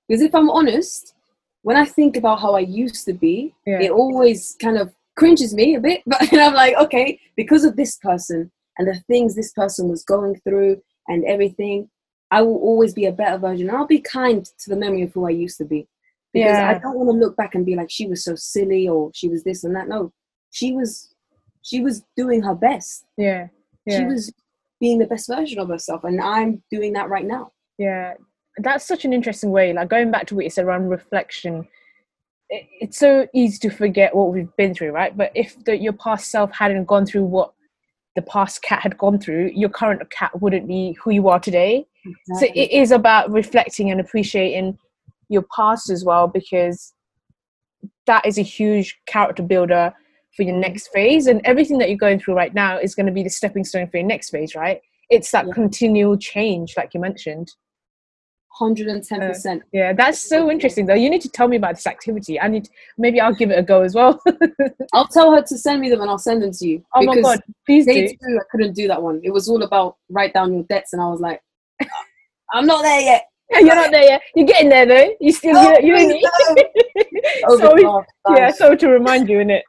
Because 0.06 0.22
if 0.22 0.34
I'm 0.34 0.50
honest, 0.50 1.14
when 1.62 1.76
I 1.76 1.84
think 1.84 2.16
about 2.16 2.40
how 2.40 2.54
I 2.54 2.60
used 2.60 3.06
to 3.06 3.12
be, 3.12 3.54
Yeah. 3.66 3.80
it 3.80 3.90
always 3.90 4.56
kind 4.60 4.76
of 4.78 4.92
cringes 5.16 5.54
me 5.54 5.74
a 5.74 5.80
bit. 5.80 6.02
But 6.06 6.32
I'm 6.32 6.54
like, 6.54 6.76
okay, 6.76 7.18
because 7.36 7.64
of 7.64 7.76
this 7.76 7.96
person 7.96 8.50
and 8.78 8.86
the 8.86 9.00
things 9.08 9.34
this 9.34 9.52
person 9.52 9.88
was 9.88 10.04
going 10.04 10.38
through 10.44 10.82
and 11.08 11.24
everything, 11.24 11.88
I 12.30 12.42
will 12.42 12.56
always 12.56 12.92
be 12.92 13.06
a 13.06 13.12
better 13.12 13.38
version. 13.38 13.70
I'll 13.70 13.86
be 13.86 14.00
kind 14.00 14.44
to 14.44 14.70
the 14.70 14.76
memory 14.76 15.02
of 15.02 15.12
who 15.12 15.26
I 15.26 15.30
used 15.30 15.58
to 15.58 15.64
be. 15.64 15.86
Because 16.32 16.58
I 16.58 16.78
don't 16.78 16.96
want 16.96 17.08
to 17.08 17.18
look 17.18 17.36
back 17.36 17.54
and 17.54 17.64
be 17.64 17.76
like, 17.76 17.90
she 17.90 18.06
was 18.06 18.22
so 18.22 18.34
silly 18.34 18.86
or 18.88 19.10
she 19.14 19.28
was 19.28 19.42
this 19.42 19.64
and 19.64 19.74
that. 19.74 19.88
No, 19.88 20.12
she 20.50 20.72
was 20.72 21.14
she 21.62 21.80
was 21.80 22.04
doing 22.16 22.42
her 22.42 22.54
best. 22.54 23.04
Yeah. 23.16 23.48
She 23.88 24.04
was 24.04 24.32
being 24.80 24.98
the 24.98 25.06
best 25.06 25.28
version 25.28 25.58
of 25.58 25.68
herself. 25.68 26.04
And 26.04 26.20
I'm 26.20 26.62
doing 26.70 26.92
that 26.94 27.08
right 27.08 27.24
now. 27.24 27.52
Yeah, 27.78 28.14
that's 28.58 28.86
such 28.86 29.04
an 29.04 29.12
interesting 29.12 29.50
way. 29.50 29.72
Like 29.72 29.88
going 29.88 30.10
back 30.10 30.26
to 30.28 30.34
what 30.34 30.44
you 30.44 30.50
said 30.50 30.64
around 30.64 30.88
reflection, 30.88 31.66
it, 32.48 32.66
it's 32.80 32.98
so 32.98 33.26
easy 33.34 33.58
to 33.68 33.70
forget 33.70 34.14
what 34.14 34.32
we've 34.32 34.54
been 34.56 34.74
through, 34.74 34.90
right? 34.90 35.16
But 35.16 35.32
if 35.34 35.62
the, 35.64 35.76
your 35.76 35.92
past 35.92 36.30
self 36.30 36.52
hadn't 36.52 36.84
gone 36.84 37.06
through 37.06 37.24
what 37.24 37.52
the 38.16 38.22
past 38.22 38.62
cat 38.62 38.82
had 38.82 38.98
gone 38.98 39.20
through, 39.20 39.52
your 39.54 39.68
current 39.68 40.02
cat 40.10 40.40
wouldn't 40.40 40.66
be 40.66 40.96
who 41.00 41.10
you 41.10 41.28
are 41.28 41.38
today. 41.38 41.86
So 42.34 42.46
it 42.54 42.70
is 42.70 42.90
about 42.90 43.30
reflecting 43.30 43.90
and 43.90 44.00
appreciating 44.00 44.78
your 45.28 45.44
past 45.54 45.90
as 45.90 46.04
well, 46.04 46.26
because 46.26 46.94
that 48.06 48.24
is 48.24 48.38
a 48.38 48.42
huge 48.42 48.98
character 49.06 49.42
builder 49.42 49.92
for 50.36 50.42
your 50.42 50.56
next 50.56 50.84
mm-hmm. 50.84 50.94
phase. 50.94 51.26
And 51.26 51.40
everything 51.44 51.78
that 51.78 51.88
you're 51.88 51.98
going 51.98 52.20
through 52.20 52.34
right 52.34 52.54
now 52.54 52.78
is 52.78 52.94
going 52.94 53.06
to 53.06 53.12
be 53.12 53.22
the 53.22 53.30
stepping 53.30 53.64
stone 53.64 53.88
for 53.88 53.96
your 53.98 54.06
next 54.06 54.30
phase, 54.30 54.54
right? 54.54 54.80
It's 55.10 55.30
that 55.32 55.46
Yeah. 55.46 55.52
continual 55.52 56.16
change, 56.16 56.74
like 56.76 56.94
you 56.94 57.00
mentioned. 57.00 57.52
110%. 58.60 59.56
Uh, 59.56 59.60
yeah, 59.72 59.92
that's 59.92 60.18
so 60.18 60.50
interesting 60.50 60.86
though. 60.86 60.94
You 60.94 61.10
need 61.10 61.22
to 61.22 61.28
tell 61.28 61.48
me 61.48 61.56
about 61.56 61.74
this 61.74 61.86
activity. 61.86 62.40
I 62.40 62.48
need 62.48 62.68
maybe 62.96 63.20
I'll 63.20 63.34
give 63.34 63.50
it 63.50 63.58
a 63.58 63.62
go 63.62 63.82
as 63.82 63.94
well. 63.94 64.22
I'll 64.92 65.08
tell 65.08 65.32
her 65.32 65.42
to 65.42 65.58
send 65.58 65.80
me 65.80 65.90
them 65.90 66.00
and 66.00 66.10
I'll 66.10 66.18
send 66.18 66.42
them 66.42 66.52
to 66.52 66.66
you. 66.66 66.84
oh 66.94 67.02
my 67.02 67.20
god, 67.20 67.40
please 67.66 67.86
Day 67.86 68.08
do. 68.08 68.14
two, 68.14 68.38
I 68.40 68.44
couldn't 68.50 68.74
do 68.74 68.88
that 68.88 69.02
one. 69.02 69.20
It 69.22 69.30
was 69.30 69.48
all 69.48 69.62
about 69.62 69.96
write 70.08 70.32
down 70.32 70.54
your 70.54 70.62
debts, 70.64 70.92
and 70.92 71.02
I 71.02 71.08
was 71.08 71.20
like, 71.20 71.40
I'm 72.52 72.66
not 72.66 72.82
there 72.82 73.00
yet. 73.00 73.26
You're 73.52 73.76
not 73.76 73.92
there 73.92 74.02
yet. 74.02 74.22
You're 74.34 74.46
getting 74.46 74.68
there 74.70 74.86
though. 74.86 75.14
You 75.20 75.30
still 75.30 75.56
Oh, 75.56 75.78
you, 75.78 75.96
you 75.96 76.06
please 76.08 76.26
oh, 76.28 76.54
no. 76.56 76.62
Oh, 77.46 77.58
sorry. 77.58 77.84
Overdraft, 77.84 78.10
yeah, 78.30 78.50
so 78.50 78.74
to 78.74 78.88
remind 78.88 79.28
you 79.28 79.38
in 79.38 79.50
it. 79.50 79.64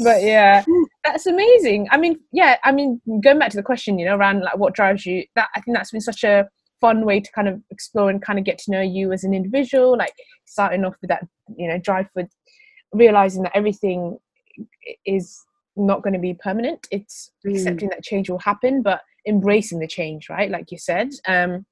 but 0.00 0.22
yeah, 0.22 0.62
that's 1.04 1.24
amazing. 1.24 1.88
I 1.90 1.96
mean, 1.96 2.20
yeah, 2.32 2.56
I 2.64 2.72
mean, 2.72 3.00
going 3.22 3.38
back 3.38 3.50
to 3.52 3.56
the 3.56 3.62
question, 3.62 3.98
you 3.98 4.04
know, 4.04 4.16
around 4.16 4.42
like 4.42 4.58
what 4.58 4.74
drives 4.74 5.06
you. 5.06 5.24
That 5.36 5.48
I 5.54 5.60
think 5.62 5.74
that's 5.74 5.90
been 5.90 6.02
such 6.02 6.22
a 6.22 6.46
fun 6.80 7.04
way 7.04 7.20
to 7.20 7.32
kind 7.32 7.48
of 7.48 7.60
explore 7.70 8.10
and 8.10 8.22
kind 8.22 8.38
of 8.38 8.44
get 8.44 8.58
to 8.58 8.70
know 8.70 8.80
you 8.80 9.12
as 9.12 9.24
an 9.24 9.34
individual. 9.34 9.96
Like 9.96 10.14
starting 10.44 10.84
off 10.84 10.96
with 11.00 11.08
that, 11.08 11.26
you 11.56 11.68
know, 11.68 11.78
drive 11.78 12.08
for 12.12 12.28
realizing 12.92 13.42
that 13.42 13.56
everything 13.56 14.18
is 15.04 15.44
not 15.76 16.02
going 16.02 16.14
to 16.14 16.18
be 16.18 16.34
permanent. 16.34 16.86
It's 16.90 17.30
Mm. 17.46 17.52
accepting 17.52 17.88
that 17.90 18.02
change 18.02 18.28
will 18.28 18.38
happen, 18.40 18.82
but 18.82 19.02
embracing 19.26 19.78
the 19.78 19.86
change, 19.86 20.28
right? 20.28 20.50
Like 20.50 20.70
you 20.70 20.78
said. 20.78 21.10
Um, 21.26 21.66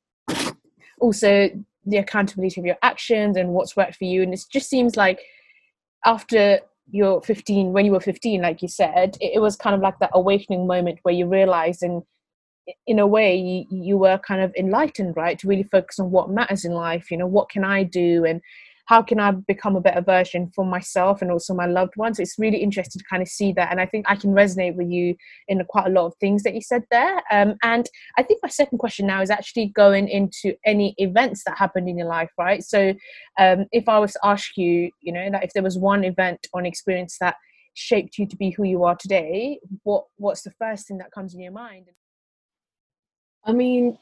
also 1.00 1.50
the 1.84 1.98
accountability 1.98 2.60
of 2.60 2.66
your 2.66 2.78
actions 2.82 3.36
and 3.36 3.50
what's 3.50 3.76
worked 3.76 3.96
for 3.96 4.04
you 4.04 4.22
and 4.22 4.34
it 4.34 4.44
just 4.50 4.68
seems 4.68 4.96
like 4.96 5.20
after 6.04 6.60
you're 6.90 7.20
15 7.22 7.72
when 7.72 7.84
you 7.84 7.92
were 7.92 8.00
15 8.00 8.42
like 8.42 8.62
you 8.62 8.68
said 8.68 9.16
it, 9.20 9.34
it 9.34 9.40
was 9.40 9.56
kind 9.56 9.74
of 9.74 9.82
like 9.82 9.98
that 9.98 10.10
awakening 10.14 10.66
moment 10.66 10.98
where 11.02 11.14
you 11.14 11.26
realized 11.26 11.82
and 11.82 12.02
in 12.86 12.98
a 12.98 13.06
way 13.06 13.36
you, 13.36 13.64
you 13.70 13.98
were 13.98 14.18
kind 14.18 14.40
of 14.40 14.54
enlightened 14.56 15.16
right 15.16 15.38
to 15.38 15.48
really 15.48 15.62
focus 15.64 15.98
on 15.98 16.10
what 16.10 16.30
matters 16.30 16.64
in 16.64 16.72
life 16.72 17.10
you 17.10 17.16
know 17.16 17.26
what 17.26 17.48
can 17.48 17.64
i 17.64 17.82
do 17.82 18.24
and 18.24 18.40
how 18.86 19.02
can 19.02 19.20
i 19.20 19.30
become 19.30 19.76
a 19.76 19.80
better 19.80 20.00
version 20.00 20.50
for 20.54 20.64
myself 20.64 21.20
and 21.20 21.30
also 21.30 21.52
my 21.52 21.66
loved 21.66 21.96
ones? 21.96 22.18
It's 22.18 22.38
really 22.38 22.58
interesting 22.58 23.00
to 23.00 23.04
kind 23.10 23.22
of 23.22 23.28
see 23.28 23.52
that 23.52 23.70
and 23.70 23.80
i 23.80 23.86
think 23.86 24.06
i 24.08 24.16
can 24.16 24.32
resonate 24.32 24.74
with 24.76 24.88
you 24.88 25.14
in 25.48 25.62
quite 25.68 25.86
a 25.86 25.90
lot 25.90 26.06
of 26.06 26.14
things 26.16 26.42
that 26.44 26.54
you 26.54 26.60
said 26.60 26.84
there. 26.90 27.22
Um, 27.30 27.56
and 27.62 27.88
i 28.16 28.22
think 28.22 28.40
my 28.42 28.48
second 28.48 28.78
question 28.78 29.06
now 29.06 29.20
is 29.20 29.30
actually 29.30 29.66
going 29.66 30.08
into 30.08 30.54
any 30.64 30.94
events 30.98 31.42
that 31.44 31.58
happened 31.58 31.88
in 31.88 31.98
your 31.98 32.08
life 32.08 32.30
right? 32.38 32.62
So 32.62 32.94
um, 33.38 33.66
if 33.72 33.88
i 33.88 33.98
was 33.98 34.12
to 34.14 34.20
ask 34.24 34.56
you 34.56 34.90
you 35.00 35.12
know 35.12 35.30
that 35.30 35.44
if 35.44 35.52
there 35.52 35.62
was 35.62 35.78
one 35.78 36.04
event 36.04 36.46
or 36.52 36.64
experience 36.64 37.18
that 37.20 37.36
shaped 37.74 38.16
you 38.16 38.26
to 38.26 38.36
be 38.36 38.50
who 38.50 38.64
you 38.64 38.84
are 38.84 38.96
today 38.96 39.58
what 39.82 40.04
what's 40.16 40.42
the 40.42 40.52
first 40.52 40.88
thing 40.88 40.98
that 40.98 41.12
comes 41.12 41.34
in 41.34 41.40
your 41.40 41.52
mind 41.52 41.88
I 43.46 43.52
mean, 43.52 43.96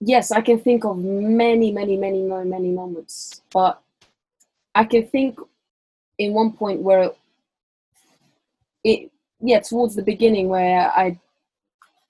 yes, 0.00 0.30
I 0.30 0.42
can 0.42 0.60
think 0.60 0.84
of 0.84 0.98
many, 0.98 1.72
many, 1.72 1.96
many, 1.96 2.22
many, 2.22 2.48
many 2.48 2.70
moments, 2.70 3.40
but 3.52 3.82
I 4.74 4.84
can 4.84 5.06
think 5.06 5.40
in 6.18 6.34
one 6.34 6.52
point 6.52 6.80
where 6.82 7.10
it, 8.84 9.10
yeah, 9.40 9.60
towards 9.60 9.94
the 9.94 10.02
beginning 10.02 10.48
where 10.48 10.92
I 10.94 11.18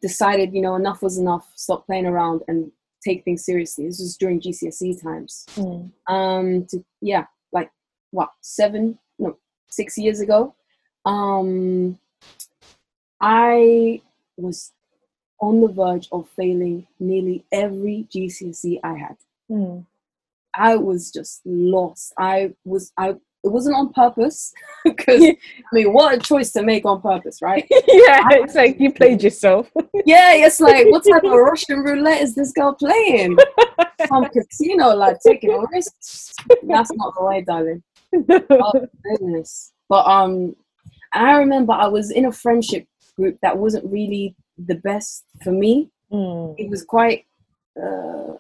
decided, 0.03 0.53
you 0.53 0.63
know, 0.63 0.75
enough 0.75 1.01
was 1.01 1.17
enough, 1.17 1.49
stop 1.55 1.87
playing 1.87 2.07
around 2.07 2.43
and 2.49 2.73
take 3.05 3.25
things 3.25 3.45
seriously. 3.45 3.87
This 3.87 4.01
was 4.01 4.17
during 4.17 4.41
GCSE 4.41 5.01
times. 5.01 5.47
Mm. 5.55 5.91
Um, 6.09 6.67
to, 6.67 6.85
yeah, 7.01 7.27
like 7.53 7.71
what, 8.11 8.31
seven, 8.41 8.99
no, 9.19 9.37
six 9.69 9.97
years 9.97 10.21
ago. 10.21 10.55
Um, 11.05 11.99
I 13.21 14.01
was 14.37 14.73
on 15.41 15.61
the 15.61 15.69
verge 15.69 16.09
of 16.13 16.29
failing 16.37 16.87
nearly 16.99 17.45
every 17.53 18.07
GCSE 18.15 18.81
I 18.85 18.95
had. 18.95 19.17
Mm. 19.51 19.87
I 20.55 20.77
was 20.77 21.11
just 21.11 21.41
lost. 21.45 22.13
I 22.19 22.55
was 22.65 22.93
I 22.97 23.11
it 23.43 23.49
wasn't 23.49 23.77
on 23.77 23.93
purpose 23.93 24.53
because 24.85 25.23
I 25.23 25.37
mean 25.73 25.93
what 25.93 26.15
a 26.15 26.19
choice 26.19 26.53
to 26.53 26.63
make 26.63 26.85
on 26.85 27.01
purpose, 27.01 27.41
right? 27.41 27.67
yeah 27.71 28.29
it's 28.33 28.55
like 28.55 28.79
you 28.79 28.93
played 28.93 29.23
yourself 29.23 29.71
yeah, 30.07 30.35
it's 30.35 30.61
like 30.61 30.87
what 30.89 31.05
type 31.05 31.25
of 31.25 31.33
Russian 31.33 31.81
roulette 31.81 32.23
is 32.23 32.35
this 32.35 32.53
girl 32.53 32.73
playing? 32.75 33.37
Some 34.09 34.25
casino 34.27 34.95
like 34.95 35.19
taking 35.25 35.51
risks. 35.73 36.35
That's 36.63 36.93
not 36.93 37.15
the 37.17 37.25
way, 37.25 37.43
darling. 37.43 37.83
Oh 38.51 38.89
goodness. 39.05 39.73
But 39.89 40.07
um 40.07 40.57
I 41.13 41.33
remember 41.39 41.73
I 41.73 41.87
was 41.87 42.11
in 42.11 42.27
a 42.27 42.33
friendship 42.33 42.87
group 43.17 43.39
that 43.43 43.57
wasn't 43.57 43.91
really 43.91 44.35
the 44.67 44.77
best 44.77 45.25
for 45.43 45.53
me. 45.53 45.91
Mm. 46.13 46.55
It 46.59 46.69
was 46.71 46.85
quite 46.85 47.27
uh 47.81 48.35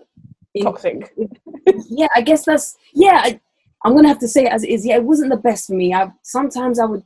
Toxic. 0.62 1.14
yeah, 1.90 2.08
I 2.16 2.20
guess 2.22 2.44
that's 2.44 2.76
yeah. 2.92 3.20
I, 3.22 3.40
I'm 3.84 3.94
gonna 3.94 4.08
have 4.08 4.18
to 4.18 4.28
say 4.28 4.46
it 4.46 4.52
as 4.52 4.64
it 4.64 4.70
is. 4.70 4.84
Yeah, 4.84 4.96
it 4.96 5.04
wasn't 5.04 5.30
the 5.30 5.36
best 5.36 5.68
for 5.68 5.74
me. 5.74 5.94
I 5.94 6.10
sometimes 6.22 6.80
I 6.80 6.86
would, 6.86 7.04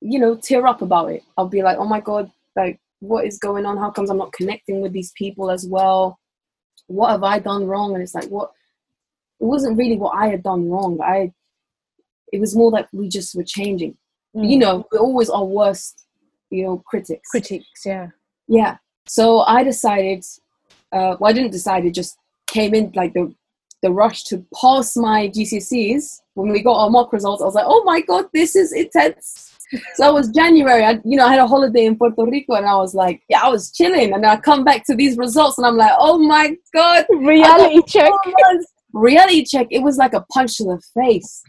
you 0.00 0.20
know, 0.20 0.36
tear 0.36 0.64
up 0.66 0.80
about 0.80 1.10
it. 1.10 1.22
I'll 1.36 1.48
be 1.48 1.62
like, 1.62 1.76
oh 1.78 1.84
my 1.84 2.00
god, 2.00 2.30
like 2.54 2.78
what 3.00 3.26
is 3.26 3.38
going 3.38 3.66
on? 3.66 3.76
How 3.78 3.90
comes 3.90 4.10
I'm 4.10 4.18
not 4.18 4.32
connecting 4.32 4.80
with 4.80 4.92
these 4.92 5.12
people 5.16 5.50
as 5.50 5.66
well? 5.66 6.18
What 6.86 7.10
have 7.10 7.24
I 7.24 7.40
done 7.40 7.66
wrong? 7.66 7.94
And 7.94 8.02
it's 8.02 8.14
like 8.14 8.28
what 8.28 8.52
it 9.40 9.44
wasn't 9.44 9.76
really 9.76 9.96
what 9.96 10.16
I 10.16 10.28
had 10.28 10.44
done 10.44 10.70
wrong. 10.70 11.00
I 11.02 11.32
it 12.32 12.38
was 12.40 12.54
more 12.54 12.70
like 12.70 12.86
we 12.92 13.08
just 13.08 13.34
were 13.34 13.44
changing. 13.44 13.96
You 14.34 14.56
Mm. 14.58 14.60
know, 14.60 14.86
we're 14.92 14.98
always 15.00 15.30
our 15.30 15.44
worst, 15.44 16.03
you 16.50 16.64
know, 16.64 16.82
critics. 16.86 17.28
Critics, 17.30 17.82
yeah 17.84 18.08
Yeah. 18.48 18.76
So 19.06 19.40
I 19.40 19.62
decided, 19.62 20.24
uh, 20.92 21.16
well, 21.18 21.30
I 21.30 21.32
didn't 21.32 21.52
decide, 21.52 21.84
it 21.84 21.94
just 21.94 22.16
came 22.46 22.74
in 22.74 22.92
like 22.94 23.12
the, 23.12 23.34
the 23.82 23.90
rush 23.90 24.24
to 24.24 24.44
pass 24.60 24.96
my 24.96 25.28
GCSEs, 25.28 26.20
when 26.34 26.50
we 26.50 26.62
got 26.62 26.76
our 26.76 26.90
mock 26.90 27.12
results, 27.12 27.42
I 27.42 27.46
was 27.46 27.54
like, 27.54 27.66
oh 27.66 27.84
my 27.84 28.00
god, 28.00 28.26
this 28.32 28.56
is 28.56 28.72
intense. 28.72 29.50
So 29.94 30.08
it 30.08 30.12
was 30.12 30.28
January. 30.28 30.84
I, 30.84 31.00
you 31.04 31.16
know, 31.16 31.26
I 31.26 31.30
had 31.30 31.40
a 31.40 31.46
holiday 31.46 31.86
in 31.86 31.96
Puerto 31.96 32.24
Rico, 32.24 32.54
and 32.54 32.66
I 32.66 32.76
was 32.76 32.94
like, 32.94 33.22
yeah, 33.28 33.40
I 33.42 33.48
was 33.48 33.72
chilling, 33.72 34.12
and 34.12 34.24
I 34.24 34.36
come 34.36 34.62
back 34.62 34.84
to 34.86 34.94
these 34.94 35.16
results, 35.16 35.58
and 35.58 35.66
I'm 35.66 35.76
like, 35.76 35.92
oh 35.98 36.18
my 36.18 36.56
god, 36.72 37.06
reality 37.10 37.82
check. 37.86 38.12
Reality 38.94 39.44
check. 39.44 39.66
It 39.70 39.80
was 39.82 39.96
like 39.96 40.14
a 40.14 40.24
punch 40.32 40.56
to 40.58 40.64
the 40.64 40.80
face. 40.94 41.42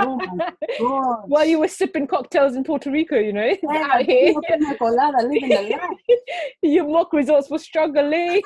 Oh 0.00 0.16
my 0.16 0.52
god! 0.80 1.22
While 1.28 1.44
you 1.44 1.60
were 1.60 1.68
sipping 1.68 2.06
cocktails 2.08 2.56
in 2.56 2.64
Puerto 2.64 2.90
Rico, 2.90 3.16
you 3.16 3.32
know, 3.32 3.54
Yeah, 3.62 3.88
out 3.92 4.02
here. 4.04 4.34
colada, 4.78 5.18
living 5.26 5.48
life. 5.50 5.80
your 6.62 6.88
mock 6.88 7.12
results 7.12 7.48
were 7.50 7.58
struggling. 7.58 8.42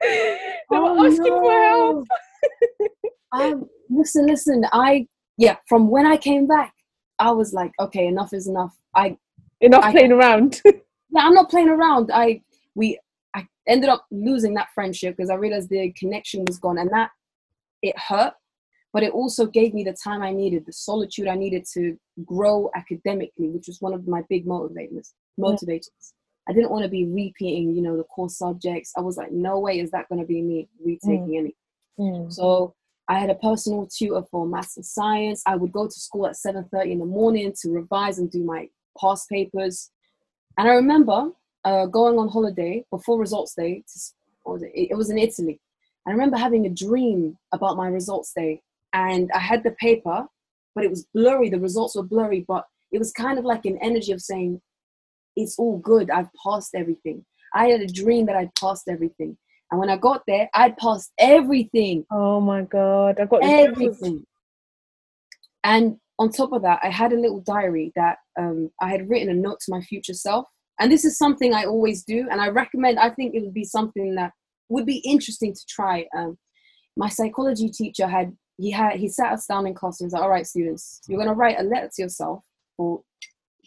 they 0.00 0.38
Oh, 0.70 0.94
were 1.00 1.06
asking 1.06 1.24
for 1.24 1.52
help. 1.52 2.06
um, 3.32 3.68
listen, 3.90 4.26
listen. 4.26 4.64
I 4.72 5.06
yeah. 5.38 5.56
From 5.68 5.88
when 5.90 6.06
I 6.06 6.16
came 6.16 6.46
back, 6.46 6.72
I 7.18 7.30
was 7.30 7.52
like, 7.52 7.72
okay, 7.80 8.06
enough 8.06 8.32
is 8.32 8.46
enough. 8.46 8.76
I 8.94 9.16
Enough 9.60 9.84
I- 9.84 9.92
playing 9.92 10.12
around. 10.12 10.60
yeah, 10.64 10.72
I'm 11.16 11.34
not 11.34 11.48
playing 11.50 11.68
around. 11.68 12.10
I 12.12 12.42
we 12.74 12.98
I 13.34 13.46
ended 13.66 13.90
up 13.90 14.06
losing 14.10 14.54
that 14.54 14.68
friendship 14.74 15.16
because 15.16 15.30
I 15.30 15.34
realized 15.34 15.68
the 15.68 15.92
connection 15.92 16.44
was 16.44 16.58
gone, 16.58 16.78
and 16.78 16.90
that 16.92 17.10
it 17.82 17.98
hurt. 17.98 18.34
But 18.92 19.02
it 19.02 19.12
also 19.12 19.46
gave 19.46 19.74
me 19.74 19.82
the 19.82 19.96
time 20.04 20.22
I 20.22 20.30
needed, 20.30 20.66
the 20.66 20.72
solitude 20.72 21.26
I 21.26 21.34
needed 21.34 21.64
to 21.74 21.98
grow 22.24 22.70
academically, 22.76 23.48
which 23.48 23.66
was 23.66 23.80
one 23.80 23.92
of 23.92 24.06
my 24.06 24.22
big 24.28 24.46
motivators. 24.46 25.14
Motivators. 25.38 26.12
I 26.48 26.52
didn't 26.52 26.70
want 26.70 26.84
to 26.84 26.88
be 26.88 27.04
repeating, 27.06 27.74
you 27.74 27.82
know, 27.82 27.96
the 27.96 28.04
core 28.04 28.28
subjects. 28.28 28.92
I 28.96 29.00
was 29.00 29.16
like, 29.16 29.32
no 29.32 29.58
way 29.58 29.80
is 29.80 29.90
that 29.90 30.08
going 30.08 30.20
to 30.20 30.26
be 30.26 30.42
me 30.42 30.68
retaking 30.84 31.36
any. 31.36 31.56
Mm. 31.98 32.32
So 32.32 32.74
I 33.08 33.18
had 33.18 33.30
a 33.30 33.34
personal 33.34 33.86
tutor 33.86 34.22
for 34.30 34.46
maths 34.46 34.76
and 34.76 34.86
science. 34.86 35.42
I 35.46 35.56
would 35.56 35.72
go 35.72 35.86
to 35.86 35.92
school 35.92 36.26
at 36.26 36.36
7:30 36.36 36.92
in 36.92 36.98
the 37.00 37.04
morning 37.04 37.52
to 37.62 37.70
revise 37.70 38.18
and 38.18 38.30
do 38.30 38.44
my 38.44 38.68
past 39.00 39.28
papers. 39.28 39.90
And 40.56 40.68
I 40.68 40.74
remember 40.74 41.30
uh, 41.64 41.86
going 41.86 42.18
on 42.18 42.28
holiday 42.28 42.84
before 42.90 43.18
results 43.18 43.54
day. 43.54 43.74
To, 43.76 43.96
s- 43.96 44.14
what 44.42 44.54
was 44.54 44.62
it? 44.62 44.72
it 44.74 44.96
was 44.96 45.10
in 45.10 45.18
Italy. 45.18 45.60
I 46.06 46.10
remember 46.10 46.36
having 46.36 46.66
a 46.66 46.70
dream 46.70 47.36
about 47.52 47.76
my 47.76 47.88
results 47.88 48.32
day, 48.36 48.62
and 48.92 49.30
I 49.34 49.38
had 49.38 49.62
the 49.62 49.72
paper, 49.72 50.26
but 50.74 50.84
it 50.84 50.90
was 50.90 51.06
blurry. 51.14 51.48
The 51.48 51.60
results 51.60 51.96
were 51.96 52.02
blurry, 52.02 52.44
but 52.46 52.64
it 52.92 52.98
was 52.98 53.12
kind 53.12 53.38
of 53.38 53.44
like 53.44 53.64
an 53.64 53.78
energy 53.80 54.12
of 54.12 54.20
saying, 54.20 54.60
"It's 55.36 55.58
all 55.58 55.78
good. 55.78 56.10
I've 56.10 56.30
passed 56.44 56.74
everything." 56.74 57.24
I 57.54 57.68
had 57.68 57.80
a 57.80 57.86
dream 57.86 58.26
that 58.26 58.36
I'd 58.36 58.54
passed 58.56 58.88
everything. 58.88 59.36
And 59.70 59.80
when 59.80 59.88
I 59.90 59.96
got 59.96 60.22
there, 60.26 60.48
I'd 60.54 60.76
passed 60.76 61.12
everything 61.18 62.04
Oh 62.10 62.40
my 62.40 62.62
god, 62.62 63.18
I 63.18 63.24
got 63.26 63.42
everything. 63.42 64.24
And 65.62 65.96
on 66.18 66.30
top 66.30 66.52
of 66.52 66.62
that, 66.62 66.80
I 66.82 66.90
had 66.90 67.12
a 67.12 67.18
little 67.18 67.40
diary 67.40 67.92
that 67.96 68.18
um, 68.38 68.70
I 68.80 68.90
had 68.90 69.08
written 69.08 69.30
a 69.30 69.34
note 69.34 69.58
to 69.60 69.70
my 69.72 69.80
future 69.80 70.14
self. 70.14 70.46
And 70.80 70.90
this 70.90 71.04
is 71.04 71.16
something 71.16 71.54
I 71.54 71.64
always 71.64 72.04
do, 72.04 72.26
and 72.30 72.40
I 72.40 72.48
recommend. 72.48 72.98
I 72.98 73.10
think 73.10 73.34
it 73.34 73.42
would 73.42 73.54
be 73.54 73.64
something 73.64 74.14
that 74.16 74.32
would 74.68 74.86
be 74.86 74.98
interesting 74.98 75.54
to 75.54 75.60
try. 75.68 76.06
Um, 76.16 76.36
my 76.96 77.08
psychology 77.08 77.68
teacher 77.68 78.06
had 78.06 78.32
he 78.58 78.70
had 78.70 78.96
he 78.96 79.08
sat 79.08 79.32
us 79.32 79.46
down 79.46 79.66
in 79.66 79.74
class 79.74 80.00
and 80.00 80.06
was 80.06 80.12
like, 80.14 80.22
"All 80.22 80.30
right, 80.30 80.46
students, 80.46 81.00
you're 81.08 81.18
going 81.18 81.28
to 81.28 81.34
write 81.34 81.58
a 81.60 81.62
letter 81.62 81.90
to 81.94 82.02
yourself 82.02 82.42
for 82.76 83.02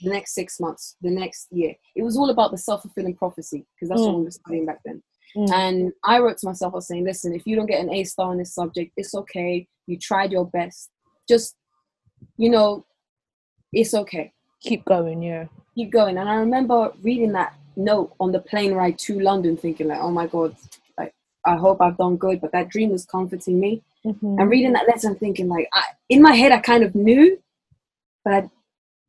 the 0.01 0.09
next 0.09 0.33
six 0.35 0.59
months, 0.59 0.95
the 1.01 1.09
next 1.09 1.47
year." 1.51 1.73
It 1.95 2.03
was 2.03 2.17
all 2.17 2.29
about 2.29 2.51
the 2.51 2.57
self 2.57 2.81
fulfilling 2.81 3.15
prophecy 3.15 3.65
because 3.75 3.89
that's 3.89 4.01
what 4.01 4.11
Mm. 4.11 4.17
we 4.19 4.23
were 4.25 4.31
studying 4.31 4.65
back 4.65 4.79
then. 4.85 5.01
Mm. 5.35 5.51
And 5.53 5.93
I 6.03 6.19
wrote 6.19 6.37
to 6.39 6.47
myself, 6.47 6.73
I 6.73 6.77
was 6.77 6.87
saying, 6.87 7.03
listen, 7.03 7.33
if 7.33 7.45
you 7.45 7.55
don't 7.55 7.65
get 7.67 7.81
an 7.81 7.91
A 7.93 8.03
star 8.05 8.31
in 8.31 8.37
this 8.37 8.53
subject, 8.55 8.91
it's 8.97 9.13
okay. 9.13 9.67
You 9.85 9.97
tried 9.99 10.31
your 10.31 10.45
best. 10.45 10.89
Just, 11.29 11.55
you 12.37 12.49
know, 12.49 12.85
it's 13.73 13.93
okay. 13.93 14.31
Keep 14.61 14.85
going, 14.85 15.21
yeah. 15.21 15.45
Keep 15.77 15.91
going. 15.91 16.17
And 16.17 16.27
I 16.27 16.35
remember 16.35 16.91
reading 17.03 17.31
that 17.33 17.53
note 17.75 18.11
on 18.19 18.31
the 18.31 18.39
plane 18.39 18.73
ride 18.73 18.97
to 18.99 19.19
London, 19.19 19.55
thinking 19.55 19.87
like, 19.87 19.99
oh 20.01 20.09
my 20.09 20.25
God, 20.25 20.55
like 20.97 21.13
I 21.45 21.55
hope 21.55 21.81
I've 21.81 21.97
done 21.97 22.17
good. 22.17 22.41
But 22.41 22.51
that 22.53 22.69
dream 22.69 22.89
was 22.89 23.05
comforting 23.05 23.59
me. 23.59 23.83
Mhm. 24.03 24.39
And 24.41 24.49
reading 24.49 24.73
that 24.73 24.87
letter, 24.87 25.09
I'm 25.09 25.15
thinking 25.17 25.47
like, 25.47 25.69
I, 25.75 25.83
in 26.09 26.23
my 26.23 26.33
head, 26.33 26.51
I 26.51 26.57
kind 26.61 26.83
of 26.83 26.95
knew, 26.95 27.37
but 28.25 28.45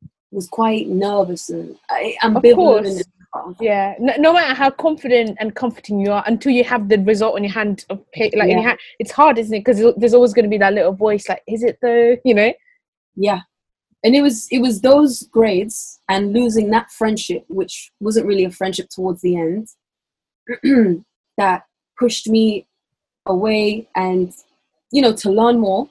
I 0.03 0.09
was 0.31 0.47
quite 0.47 0.87
nervous 0.87 1.49
and 1.49 1.75
I, 1.89 2.15
Of 2.23 2.33
ambivalent. 2.33 2.55
course. 2.55 3.03
Yeah, 3.59 3.95
no, 3.99 4.13
no 4.19 4.33
matter 4.33 4.53
how 4.53 4.69
confident 4.69 5.37
and 5.39 5.55
comforting 5.55 5.99
you 5.99 6.11
are, 6.11 6.23
until 6.27 6.51
you 6.51 6.63
have 6.65 6.87
the 6.87 6.99
result 6.99 7.35
on 7.35 7.43
your 7.43 7.53
hand 7.53 7.85
of 7.89 8.03
like 8.15 8.33
in 8.33 8.39
your 8.39 8.49
Yeah. 8.59 8.61
hand, 8.61 8.79
it's 8.99 9.11
hard, 9.11 9.39
isn't 9.39 9.55
it? 9.55 9.59
Because 9.65 9.93
there's 9.97 10.13
always 10.13 10.33
going 10.33 10.43
to 10.45 10.49
be 10.49 10.57
that 10.59 10.73
little 10.73 10.93
voice, 10.93 11.27
like, 11.29 11.41
"Is 11.47 11.63
it 11.63 11.79
though?" 11.81 12.15
You 12.23 12.33
know. 12.35 12.53
yeah 13.15 13.41
and 14.03 14.15
it 14.15 14.21
was 14.21 14.47
it 14.51 14.59
was 14.59 14.81
those 14.81 15.23
grades 15.23 15.99
and 16.09 16.33
losing 16.33 16.69
that 16.69 16.91
friendship 16.91 17.43
which 17.47 17.91
wasn't 17.99 18.25
really 18.25 18.45
a 18.45 18.51
friendship 18.51 18.87
towards 18.89 19.21
the 19.21 19.35
end 19.35 19.67
that 21.37 21.63
pushed 21.97 22.27
me 22.27 22.65
away 23.25 23.87
and 23.95 24.33
you 24.91 25.01
know 25.01 25.13
to 25.13 25.29
learn 25.31 25.59
more 25.59 25.89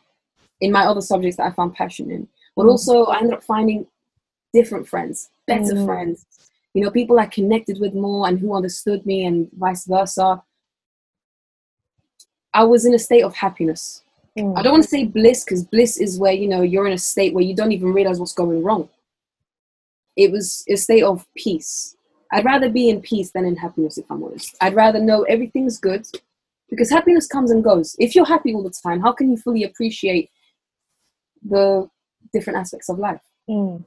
in 0.60 0.72
my 0.72 0.84
other 0.84 1.00
subjects 1.00 1.36
that 1.36 1.46
i 1.46 1.50
found 1.50 1.74
passion 1.74 2.10
in 2.10 2.26
but 2.56 2.64
Mm. 2.66 2.70
also 2.70 3.04
i 3.04 3.18
ended 3.18 3.34
up 3.34 3.44
finding 3.44 3.86
different 4.52 4.88
friends 4.88 5.30
better 5.46 5.74
Mm. 5.74 5.84
friends 5.86 6.26
you 6.74 6.82
know 6.82 6.90
people 6.90 7.18
i 7.18 7.26
connected 7.26 7.78
with 7.78 7.94
more 7.94 8.26
and 8.26 8.38
who 8.38 8.54
understood 8.54 9.04
me 9.06 9.24
and 9.26 9.48
vice 9.52 9.84
versa 9.86 10.42
i 12.54 12.64
was 12.64 12.84
in 12.86 12.94
a 12.94 12.98
state 12.98 13.22
of 13.22 13.34
happiness 13.34 14.02
Mm. 14.38 14.56
I 14.58 14.62
don't 14.62 14.72
want 14.72 14.84
to 14.84 14.88
say 14.88 15.04
bliss 15.04 15.44
because 15.44 15.64
bliss 15.64 15.96
is 15.98 16.18
where 16.18 16.32
you 16.32 16.48
know 16.48 16.62
you're 16.62 16.86
in 16.86 16.92
a 16.92 16.98
state 16.98 17.34
where 17.34 17.44
you 17.44 17.54
don't 17.54 17.72
even 17.72 17.92
realize 17.92 18.18
what's 18.20 18.34
going 18.34 18.62
wrong. 18.62 18.88
It 20.16 20.32
was 20.32 20.64
a 20.68 20.76
state 20.76 21.02
of 21.02 21.26
peace. 21.36 21.96
I'd 22.32 22.44
rather 22.44 22.68
be 22.68 22.88
in 22.88 23.00
peace 23.00 23.30
than 23.30 23.44
in 23.44 23.56
happiness, 23.56 23.98
if 23.98 24.10
I'm 24.10 24.22
honest. 24.22 24.56
I'd 24.60 24.74
rather 24.74 25.00
know 25.00 25.22
everything's 25.22 25.78
good 25.78 26.06
because 26.68 26.90
happiness 26.90 27.26
comes 27.26 27.50
and 27.50 27.64
goes. 27.64 27.96
If 27.98 28.14
you're 28.14 28.26
happy 28.26 28.52
all 28.54 28.62
the 28.62 28.70
time, 28.70 29.00
how 29.00 29.12
can 29.12 29.30
you 29.30 29.36
fully 29.36 29.64
appreciate 29.64 30.30
the 31.42 31.88
different 32.32 32.58
aspects 32.58 32.88
of 32.88 32.98
life? 32.98 33.20
Mm. 33.48 33.84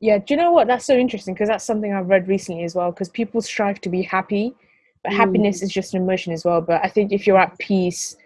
Yeah, 0.00 0.18
do 0.18 0.34
you 0.34 0.36
know 0.36 0.52
what? 0.52 0.66
That's 0.66 0.84
so 0.84 0.96
interesting 0.96 1.34
because 1.34 1.48
that's 1.48 1.64
something 1.64 1.92
I've 1.92 2.08
read 2.08 2.28
recently 2.28 2.64
as 2.64 2.74
well. 2.74 2.90
Because 2.90 3.08
people 3.10 3.40
strive 3.42 3.80
to 3.82 3.88
be 3.88 4.02
happy, 4.02 4.54
but 5.02 5.12
Mm. 5.12 5.16
happiness 5.16 5.62
is 5.62 5.70
just 5.70 5.94
an 5.94 6.02
emotion 6.02 6.32
as 6.32 6.44
well. 6.44 6.60
But 6.60 6.80
I 6.84 6.88
think 6.88 7.12
if 7.12 7.26
you're 7.26 7.38
at 7.38 7.58
peace, 7.58 8.16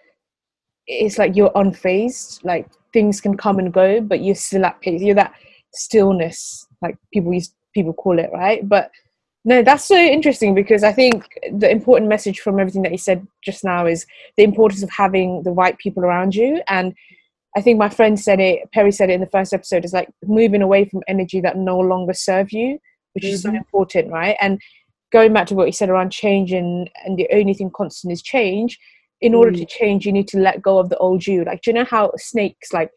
it's 0.89 1.19
like 1.19 1.37
you're 1.37 1.51
unfazed. 1.51 2.45
Like 2.45 2.69
things 2.93 3.21
can 3.21 3.37
come 3.37 3.59
and 3.59 3.73
go, 3.73 4.01
but 4.01 4.21
you're 4.21 4.35
still 4.35 4.65
at 4.65 4.81
peace. 4.81 5.03
You're 5.03 5.15
that 5.15 5.35
stillness, 5.75 6.67
like 6.83 6.97
people 7.13 7.33
use 7.33 7.55
people 7.75 7.93
call 7.93 8.19
it, 8.19 8.31
right? 8.33 8.67
But 8.69 8.91
no, 9.45 9.63
that's 9.63 9.85
so 9.85 9.97
interesting 9.97 10.55
because 10.55 10.83
I 10.83 10.93
think 10.93 11.39
the 11.53 11.71
important 11.71 12.09
message 12.09 12.41
from 12.41 12.59
everything 12.59 12.83
that 12.83 12.93
you 12.93 12.99
said 12.99 13.27
just 13.45 13.63
now 13.63 13.87
is 13.87 14.05
the 14.37 14.43
importance 14.43 14.83
of 14.83 14.91
having 14.91 15.43
the 15.45 15.53
right 15.53 15.79
people 15.79 16.05
around 16.05 16.35
you 16.35 16.61
and 16.69 16.95
I 17.57 17.61
think 17.61 17.79
my 17.79 17.89
friend 17.89 18.21
said 18.21 18.41
it, 18.41 18.71
Perry 18.73 18.93
said 18.93 19.11
it 19.11 19.15
in 19.15 19.21
the 19.21 19.27
first 19.27 19.53
episode, 19.53 19.85
is 19.85 19.93
like 19.93 20.09
moving 20.25 20.63
away 20.63 20.85
from 20.85 21.03
energy 21.09 21.41
that 21.41 21.57
no 21.57 21.79
longer 21.79 22.13
serve 22.13 22.53
you, 22.53 22.79
which 23.15 23.25
is 23.25 23.43
so 23.43 23.51
Mhm. 23.51 23.57
important, 23.57 24.13
right? 24.13 24.37
And 24.41 24.61
going 25.11 25.33
back 25.33 25.47
to 25.49 25.55
what 25.55 25.67
you 25.67 25.73
said 25.73 25.89
around 25.89 26.11
change 26.11 26.53
and, 26.53 26.91
and 27.05 27.19
the 27.19 27.29
only 27.33 27.55
thing 27.55 27.71
constant 27.71 28.13
is 28.13 28.23
change, 28.23 28.79
in 29.21 29.35
order 29.35 29.51
to 29.53 29.65
Mm. 29.65 29.69
change, 29.69 30.07
you 30.07 30.13
need 30.13 30.29
to 30.29 30.39
let 30.39 30.63
go 30.63 30.79
of 30.79 30.89
the 30.89 30.97
old 30.99 31.27
you. 31.27 31.45
Like, 31.45 31.63
do 31.63 31.71
you 31.71 31.75
know 31.75 31.85
how 31.85 32.13
snakes, 32.17 32.73
like, 32.73 32.91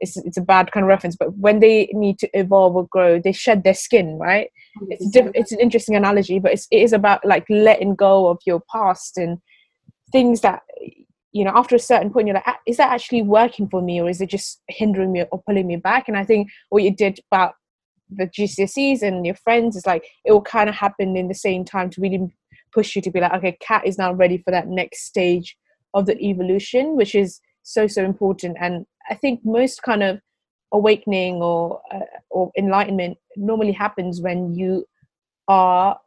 it's, 0.00 0.16
it's 0.18 0.36
a 0.36 0.42
bad 0.42 0.72
kind 0.72 0.84
of 0.84 0.88
reference, 0.88 1.16
but 1.16 1.36
when 1.38 1.60
they 1.60 1.88
need 1.92 2.18
to 2.18 2.28
evolve 2.34 2.76
or 2.76 2.86
grow, 2.86 3.18
they 3.18 3.32
shed 3.32 3.64
their 3.64 3.74
skin, 3.74 4.18
right? 4.18 4.50
It's, 4.90 5.08
diff- 5.10 5.32
it's 5.34 5.52
an 5.52 5.60
interesting 5.60 5.96
analogy, 5.96 6.38
but 6.38 6.52
it's, 6.52 6.66
it 6.70 6.78
is 6.82 6.92
about 6.92 7.24
like 7.24 7.46
letting 7.48 7.94
go 7.94 8.28
of 8.28 8.38
your 8.46 8.60
past 8.70 9.16
and 9.16 9.38
things 10.12 10.40
that 10.42 10.62
you 11.32 11.44
know 11.44 11.52
after 11.54 11.74
a 11.76 11.80
certain 11.80 12.10
point 12.10 12.26
you're 12.26 12.34
like 12.34 12.44
"Ah, 12.46 12.58
is 12.66 12.76
that 12.78 12.92
actually 12.92 13.22
working 13.22 13.68
for 13.68 13.82
me 13.82 14.00
or 14.00 14.08
is 14.08 14.20
it 14.20 14.30
just 14.30 14.62
hindering 14.68 15.12
me 15.12 15.24
or 15.30 15.42
pulling 15.46 15.66
me 15.66 15.76
back 15.76 16.08
and 16.08 16.16
i 16.16 16.24
think 16.24 16.48
what 16.70 16.82
you 16.82 16.94
did 16.94 17.18
about 17.30 17.54
the 18.10 18.26
gcse's 18.26 19.02
and 19.02 19.26
your 19.26 19.34
friends 19.34 19.76
is 19.76 19.84
like 19.86 20.04
it 20.24 20.32
will 20.32 20.42
kind 20.42 20.68
of 20.68 20.74
happen 20.74 21.16
in 21.16 21.28
the 21.28 21.34
same 21.34 21.64
time 21.64 21.90
to 21.90 22.00
really 22.00 22.20
push 22.72 22.94
you 22.94 23.02
to 23.02 23.10
be 23.10 23.20
like 23.20 23.32
okay 23.32 23.56
cat 23.60 23.84
is 23.86 23.98
now 23.98 24.12
ready 24.12 24.38
for 24.38 24.50
that 24.50 24.68
next 24.68 25.04
stage 25.04 25.56
of 25.94 26.06
the 26.06 26.18
evolution 26.22 26.96
which 26.96 27.14
is 27.14 27.40
so 27.62 27.86
so 27.86 28.04
important 28.04 28.56
and 28.60 28.86
i 29.10 29.14
think 29.14 29.40
most 29.44 29.82
kind 29.82 30.02
of 30.02 30.20
awakening 30.72 31.36
or 31.36 31.80
uh, 31.92 32.00
or 32.30 32.50
enlightenment 32.58 33.16
normally 33.36 33.72
happens 33.72 34.20
when 34.20 34.54
you 34.54 34.84
are 35.48 35.98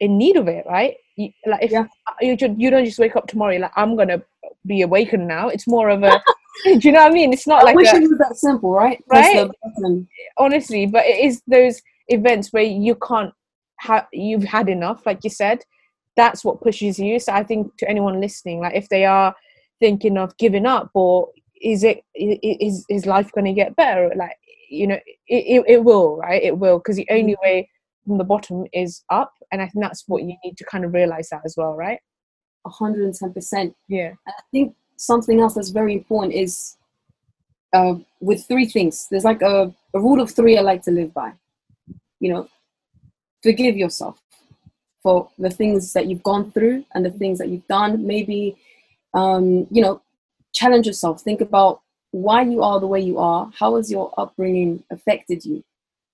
in 0.00 0.16
need 0.18 0.36
of 0.36 0.48
it 0.48 0.64
right 0.66 0.96
you, 1.16 1.30
like 1.46 1.62
if 1.62 1.70
Yeah. 1.70 1.86
you, 2.20 2.36
you 2.56 2.70
don't 2.70 2.84
just 2.84 2.98
wake 2.98 3.16
up 3.16 3.26
tomorrow 3.26 3.56
like 3.56 3.72
i'm 3.76 3.96
gonna 3.96 4.22
be 4.66 4.82
awakened 4.82 5.26
now 5.26 5.48
it's 5.48 5.66
more 5.66 5.88
of 5.88 6.02
a 6.02 6.22
do 6.64 6.78
you 6.80 6.92
know 6.92 7.02
what 7.02 7.10
i 7.10 7.14
mean 7.14 7.32
it's 7.32 7.46
not 7.46 7.62
I 7.62 7.64
like 7.66 7.76
wish 7.76 7.92
a, 7.92 7.96
it 7.96 8.02
was 8.02 8.18
that 8.18 8.36
simple, 8.36 8.72
right? 8.72 9.02
Right? 9.08 9.50
honestly 10.38 10.86
but 10.86 11.04
it 11.04 11.18
is 11.24 11.42
those 11.46 11.80
events 12.08 12.52
where 12.52 12.62
you 12.62 12.94
can't 12.96 13.32
have 13.80 14.06
you've 14.12 14.44
had 14.44 14.68
enough 14.68 15.04
like 15.04 15.22
you 15.24 15.30
said 15.30 15.62
that's 16.16 16.44
what 16.44 16.60
pushes 16.60 16.98
you 16.98 17.18
so 17.18 17.32
i 17.32 17.42
think 17.42 17.74
to 17.76 17.88
anyone 17.88 18.20
listening 18.20 18.60
like 18.60 18.74
if 18.74 18.88
they 18.88 19.04
are 19.04 19.34
thinking 19.80 20.16
of 20.16 20.36
giving 20.38 20.66
up 20.66 20.90
or 20.94 21.28
is 21.62 21.84
it 21.84 22.02
is 22.14 22.84
his 22.88 23.06
life 23.06 23.30
going 23.32 23.44
to 23.44 23.52
get 23.52 23.76
better 23.76 24.10
like 24.16 24.36
you 24.68 24.86
know 24.86 24.98
it, 25.28 25.44
it, 25.46 25.64
it 25.68 25.84
will 25.84 26.16
right 26.18 26.42
it 26.42 26.56
will 26.56 26.78
because 26.78 26.96
the 26.96 27.06
only 27.10 27.32
Mm-hmm. 27.34 27.42
way 27.42 27.70
from 28.06 28.18
the 28.18 28.24
bottom 28.24 28.64
is 28.72 29.02
up 29.10 29.32
and 29.52 29.60
i 29.60 29.66
think 29.66 29.82
that's 29.82 30.04
what 30.06 30.22
you 30.22 30.36
need 30.44 30.56
to 30.56 30.64
kind 30.64 30.84
of 30.84 30.92
realize 30.94 31.28
that 31.28 31.42
as 31.44 31.54
well 31.56 31.74
right 31.74 31.98
110%. 32.66 33.74
yeah 33.88 34.12
I 34.26 34.32
think 34.50 34.74
something 34.96 35.40
else 35.40 35.54
that's 35.54 35.70
very 35.70 35.92
important 35.94 36.34
is 36.34 36.76
uh, 37.72 37.94
with 38.20 38.46
three 38.46 38.66
things. 38.66 39.06
There's 39.10 39.24
like 39.24 39.42
a, 39.42 39.72
a 39.94 40.00
rule 40.00 40.20
of 40.20 40.30
three 40.30 40.56
I 40.58 40.62
like 40.62 40.82
to 40.82 40.90
live 40.90 41.12
by. 41.12 41.32
You 42.20 42.32
know, 42.32 42.48
forgive 43.42 43.76
yourself 43.76 44.20
for 45.06 45.30
the 45.38 45.50
things 45.50 45.92
that 45.92 46.06
you've 46.08 46.24
gone 46.24 46.50
through 46.50 46.84
and 46.92 47.06
the 47.06 47.12
things 47.12 47.38
that 47.38 47.48
you've 47.48 47.68
done. 47.68 48.04
Maybe, 48.04 48.56
um, 49.14 49.68
you 49.70 49.80
know, 49.80 50.02
challenge 50.52 50.84
yourself. 50.84 51.22
Think 51.22 51.40
about 51.40 51.80
why 52.10 52.42
you 52.42 52.60
are 52.64 52.80
the 52.80 52.88
way 52.88 52.98
you 53.00 53.18
are. 53.18 53.48
How 53.56 53.76
has 53.76 53.88
your 53.88 54.12
upbringing 54.18 54.82
affected 54.90 55.44
you? 55.44 55.62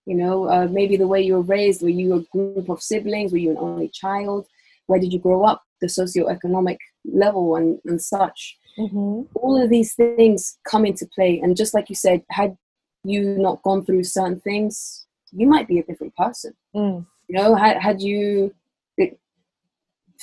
You 0.05 0.17
know, 0.17 0.47
uh, 0.47 0.69
maybe 0.71 0.99
the 0.99 1.07
way 1.07 1.23
you 1.23 1.33
were 1.37 1.49
raised. 1.57 1.81
Were 1.81 1.89
you 2.03 2.17
a 2.17 2.23
group 2.37 2.69
of 2.69 2.83
siblings? 2.83 3.33
Were 3.33 3.39
you 3.39 3.53
an 3.53 3.57
only 3.57 3.89
child? 3.89 4.47
Where 4.89 5.01
did 5.01 5.11
you 5.15 5.21
grow 5.21 5.43
up? 5.43 5.63
The 5.81 5.87
socioeconomic 5.87 6.77
level 7.07 7.57
and, 7.57 7.81
and 7.87 8.01
such 8.01 8.59
mm-hmm. 8.79 9.23
all 9.35 9.63
of 9.63 9.71
these 9.71 9.95
things 9.95 10.59
come 10.69 10.85
into 10.85 11.07
play 11.15 11.41
and 11.41 11.57
just 11.57 11.75
like 11.75 11.89
you 11.89 11.97
said 11.97 12.23
had 12.31 12.57
you 13.05 13.37
not 13.39 13.61
gone 13.63 13.85
through 13.85 14.05
certain 14.05 14.39
things 14.41 15.07
you 15.33 15.49
might 15.49 15.67
be 15.67 15.81
a 15.81 15.83
different 15.83 16.15
person 16.15 16.55
mm. 16.77 17.05
you 17.29 17.35
know 17.37 17.57
had, 17.57 17.77
had 17.83 18.01
you 18.01 18.55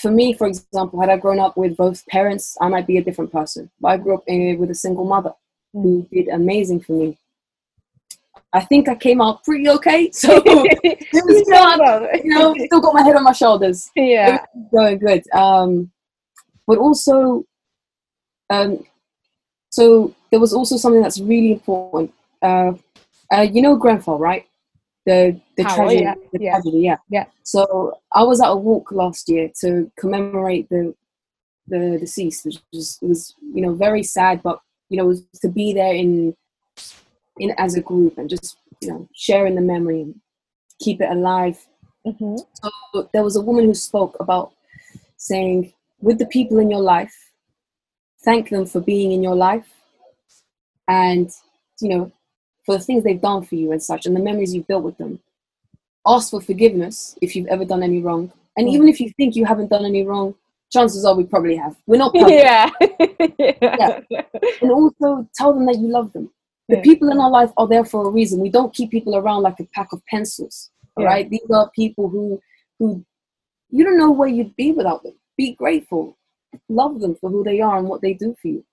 for 0.01 0.11
me 0.11 0.33
for 0.33 0.47
example 0.47 0.99
had 0.99 1.09
i 1.09 1.17
grown 1.17 1.39
up 1.39 1.55
with 1.57 1.75
both 1.77 2.05
parents 2.07 2.57
i 2.61 2.67
might 2.67 2.87
be 2.87 2.97
a 2.97 3.03
different 3.03 3.31
person 3.31 3.69
but 3.79 3.89
i 3.89 3.97
grew 3.97 4.15
up 4.15 4.23
uh, 4.29 4.55
with 4.57 4.71
a 4.71 4.75
single 4.75 5.05
mother 5.05 5.33
who 5.73 6.07
did 6.11 6.27
amazing 6.29 6.79
for 6.79 6.93
me 6.93 7.17
i 8.53 8.59
think 8.59 8.87
i 8.87 8.95
came 8.95 9.21
out 9.21 9.43
pretty 9.43 9.69
okay 9.69 10.09
so 10.13 10.41
it 10.45 11.25
was 11.25 12.21
you 12.23 12.33
know 12.33 12.53
still 12.65 12.81
got 12.81 12.93
my 12.93 13.03
head 13.03 13.15
on 13.15 13.23
my 13.23 13.31
shoulders 13.31 13.91
yeah 13.95 14.45
going 14.71 14.97
good. 14.97 15.23
Um, 15.33 15.91
but 16.67 16.77
also, 16.77 17.45
um, 18.49 18.83
so 19.69 20.13
there 20.31 20.39
was 20.39 20.53
also 20.53 20.77
something 20.77 21.01
that's 21.01 21.19
really 21.19 21.53
important. 21.53 22.13
Uh, 22.41 22.73
uh, 23.33 23.41
you 23.41 23.61
know 23.61 23.75
Grenfell, 23.75 24.17
right? 24.17 24.45
The 25.05 25.39
the 25.57 25.63
How, 25.63 25.75
tragedy, 25.75 26.03
yeah, 26.03 26.15
the 26.33 26.39
yeah. 26.39 26.51
tragedy, 26.51 26.79
yeah. 26.79 26.97
Yeah. 27.09 27.25
So 27.43 27.99
I 28.13 28.23
was 28.23 28.41
at 28.41 28.49
a 28.49 28.55
walk 28.55 28.91
last 28.91 29.29
year 29.29 29.49
to 29.61 29.91
commemorate 29.97 30.69
the 30.69 30.93
the 31.67 31.97
deceased, 31.99 32.45
which 32.45 32.57
was 32.73 32.99
was 33.01 33.35
you 33.53 33.61
know 33.61 33.73
very 33.73 34.03
sad, 34.03 34.43
but 34.43 34.59
you 34.89 34.97
know 34.97 35.05
was 35.05 35.23
to 35.41 35.47
be 35.47 35.73
there 35.73 35.93
in 35.93 36.35
in 37.39 37.51
as 37.57 37.75
a 37.75 37.81
group 37.81 38.17
and 38.17 38.29
just 38.29 38.57
you 38.81 38.89
know 38.89 39.07
sharing 39.13 39.55
the 39.55 39.61
memory 39.61 40.01
and 40.01 40.15
keep 40.79 41.01
it 41.01 41.09
alive 41.09 41.57
mm-hmm. 42.05 42.35
so 42.61 43.09
there 43.13 43.23
was 43.23 43.35
a 43.35 43.41
woman 43.41 43.65
who 43.65 43.73
spoke 43.73 44.15
about 44.19 44.51
saying 45.17 45.73
with 46.01 46.17
the 46.17 46.25
people 46.25 46.59
in 46.59 46.69
your 46.69 46.81
life 46.81 47.15
thank 48.23 48.49
them 48.49 48.65
for 48.65 48.79
being 48.79 49.11
in 49.11 49.23
your 49.23 49.35
life 49.35 49.69
and 50.87 51.31
you 51.81 51.89
know 51.89 52.11
for 52.69 52.77
the 52.77 52.83
things 52.83 53.03
they've 53.03 53.19
done 53.19 53.41
for 53.41 53.55
you 53.55 53.71
and 53.71 53.81
such 53.81 54.05
and 54.05 54.15
the 54.15 54.19
memories 54.19 54.53
you've 54.53 54.67
built 54.67 54.83
with 54.83 54.95
them. 54.99 55.19
Ask 56.05 56.29
for 56.29 56.39
forgiveness 56.39 57.17
if 57.19 57.35
you've 57.35 57.47
ever 57.47 57.65
done 57.65 57.81
any 57.81 57.99
wrong. 57.99 58.31
And 58.57 58.67
Mm. 58.67 58.73
even 58.73 58.87
if 58.87 58.99
you 59.01 59.09
think 59.17 59.35
you 59.35 59.43
haven't 59.43 59.71
done 59.71 59.85
any 59.85 60.05
wrong 60.05 60.35
chances 60.71 61.03
are 61.03 61.15
we 61.15 61.23
probably 61.23 61.55
have. 61.55 61.75
We're 61.87 61.97
not 61.97 62.13
perfect. 62.13 62.29
yeah. 63.39 64.01
Yeah. 64.11 64.21
And 64.61 64.71
also 64.71 65.27
tell 65.33 65.51
them 65.55 65.65
that 65.65 65.79
you 65.79 65.87
love 65.87 66.13
them. 66.13 66.29
The 66.67 66.75
Yeah. 66.75 66.83
people 66.83 67.09
in 67.09 67.19
our 67.19 67.31
life 67.31 67.51
are 67.57 67.67
there 67.67 67.85
for 67.85 68.05
a 68.05 68.11
reason. 68.11 68.39
We 68.39 68.51
don't 68.51 68.71
keep 68.71 68.91
people 68.91 69.15
around 69.15 69.41
like 69.41 69.59
a 69.59 69.67
pack 69.73 69.91
of 69.91 70.05
pencils 70.05 70.69
all 70.95 71.03
Yeah. 71.03 71.09
right 71.09 71.27
these 71.27 71.49
are 71.49 71.71
people 71.71 72.07
who 72.07 72.39
who 72.77 73.03
you 73.71 73.83
don't 73.83 73.97
know 73.97 74.11
where 74.11 74.29
you'd 74.29 74.55
be 74.55 74.71
without 74.73 75.01
them. 75.01 75.15
Be 75.37 75.53
grateful. 75.55 76.15
Love 76.81 76.99
them 76.99 77.15
for 77.15 77.31
who 77.31 77.43
they 77.43 77.61
are 77.61 77.79
and 77.79 77.87
what 77.89 78.01
they 78.01 78.13
do 78.13 78.35
for 78.39 78.47
you 78.49 78.63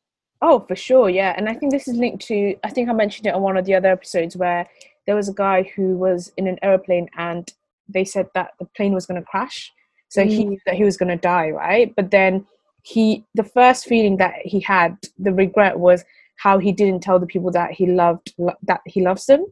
Oh, 0.42 0.60
for 0.60 0.76
sure, 0.76 1.08
yeah. 1.08 1.34
And 1.36 1.48
I 1.48 1.54
think 1.54 1.72
this 1.72 1.88
is 1.88 1.96
linked 1.96 2.26
to, 2.26 2.54
I 2.62 2.70
think 2.70 2.88
I 2.88 2.92
mentioned 2.92 3.26
it 3.26 3.34
on 3.34 3.42
one 3.42 3.56
of 3.56 3.64
the 3.64 3.74
other 3.74 3.88
episodes 3.88 4.36
where 4.36 4.68
there 5.06 5.16
was 5.16 5.28
a 5.28 5.34
guy 5.34 5.70
who 5.74 5.96
was 5.96 6.32
in 6.36 6.46
an 6.46 6.58
aeroplane 6.62 7.08
and 7.16 7.52
they 7.88 8.04
said 8.04 8.28
that 8.34 8.52
the 8.58 8.66
plane 8.76 8.92
was 8.92 9.06
going 9.06 9.20
to 9.20 9.26
crash. 9.26 9.72
So 10.08 10.24
he 10.24 10.44
Mm. 10.44 10.48
knew 10.48 10.58
that 10.66 10.74
he 10.74 10.84
was 10.84 10.96
going 10.96 11.08
to 11.08 11.16
die, 11.16 11.50
right? 11.50 11.94
But 11.94 12.10
then 12.10 12.46
he, 12.82 13.24
the 13.34 13.44
first 13.44 13.86
feeling 13.86 14.18
that 14.18 14.34
he 14.44 14.60
had, 14.60 14.96
the 15.18 15.32
regret 15.32 15.78
was 15.78 16.04
how 16.36 16.58
he 16.58 16.70
didn't 16.70 17.02
tell 17.02 17.18
the 17.18 17.26
people 17.26 17.50
that 17.52 17.72
he 17.72 17.86
loved, 17.86 18.34
that 18.62 18.80
he 18.84 19.00
loves 19.00 19.26
them. 19.26 19.46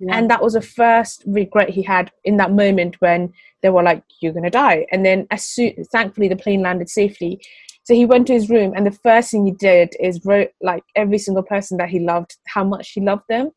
Yeah. 0.00 0.16
And 0.16 0.28
that 0.30 0.42
was 0.42 0.54
the 0.54 0.60
first 0.60 1.22
regret 1.26 1.70
he 1.70 1.82
had 1.82 2.10
in 2.24 2.36
that 2.38 2.52
moment 2.52 3.00
when 3.00 3.32
they 3.62 3.70
were 3.70 3.82
like, 3.82 4.02
"You're 4.20 4.32
gonna 4.32 4.50
die." 4.50 4.86
And 4.90 5.06
then, 5.06 5.26
as 5.30 5.44
soon, 5.44 5.72
thankfully, 5.92 6.28
the 6.28 6.36
plane 6.36 6.62
landed 6.62 6.90
safely. 6.90 7.40
So 7.84 7.94
he 7.94 8.06
went 8.06 8.26
to 8.26 8.32
his 8.32 8.48
room, 8.48 8.72
and 8.74 8.86
the 8.86 8.90
first 8.90 9.30
thing 9.30 9.44
he 9.46 9.52
did 9.52 9.94
is 10.00 10.24
wrote 10.24 10.50
like 10.62 10.82
every 10.96 11.18
single 11.18 11.42
person 11.42 11.76
that 11.78 11.90
he 11.90 12.00
loved, 12.00 12.36
how 12.46 12.64
much 12.64 12.92
he 12.92 13.00
loved 13.00 13.24
them. 13.28 13.50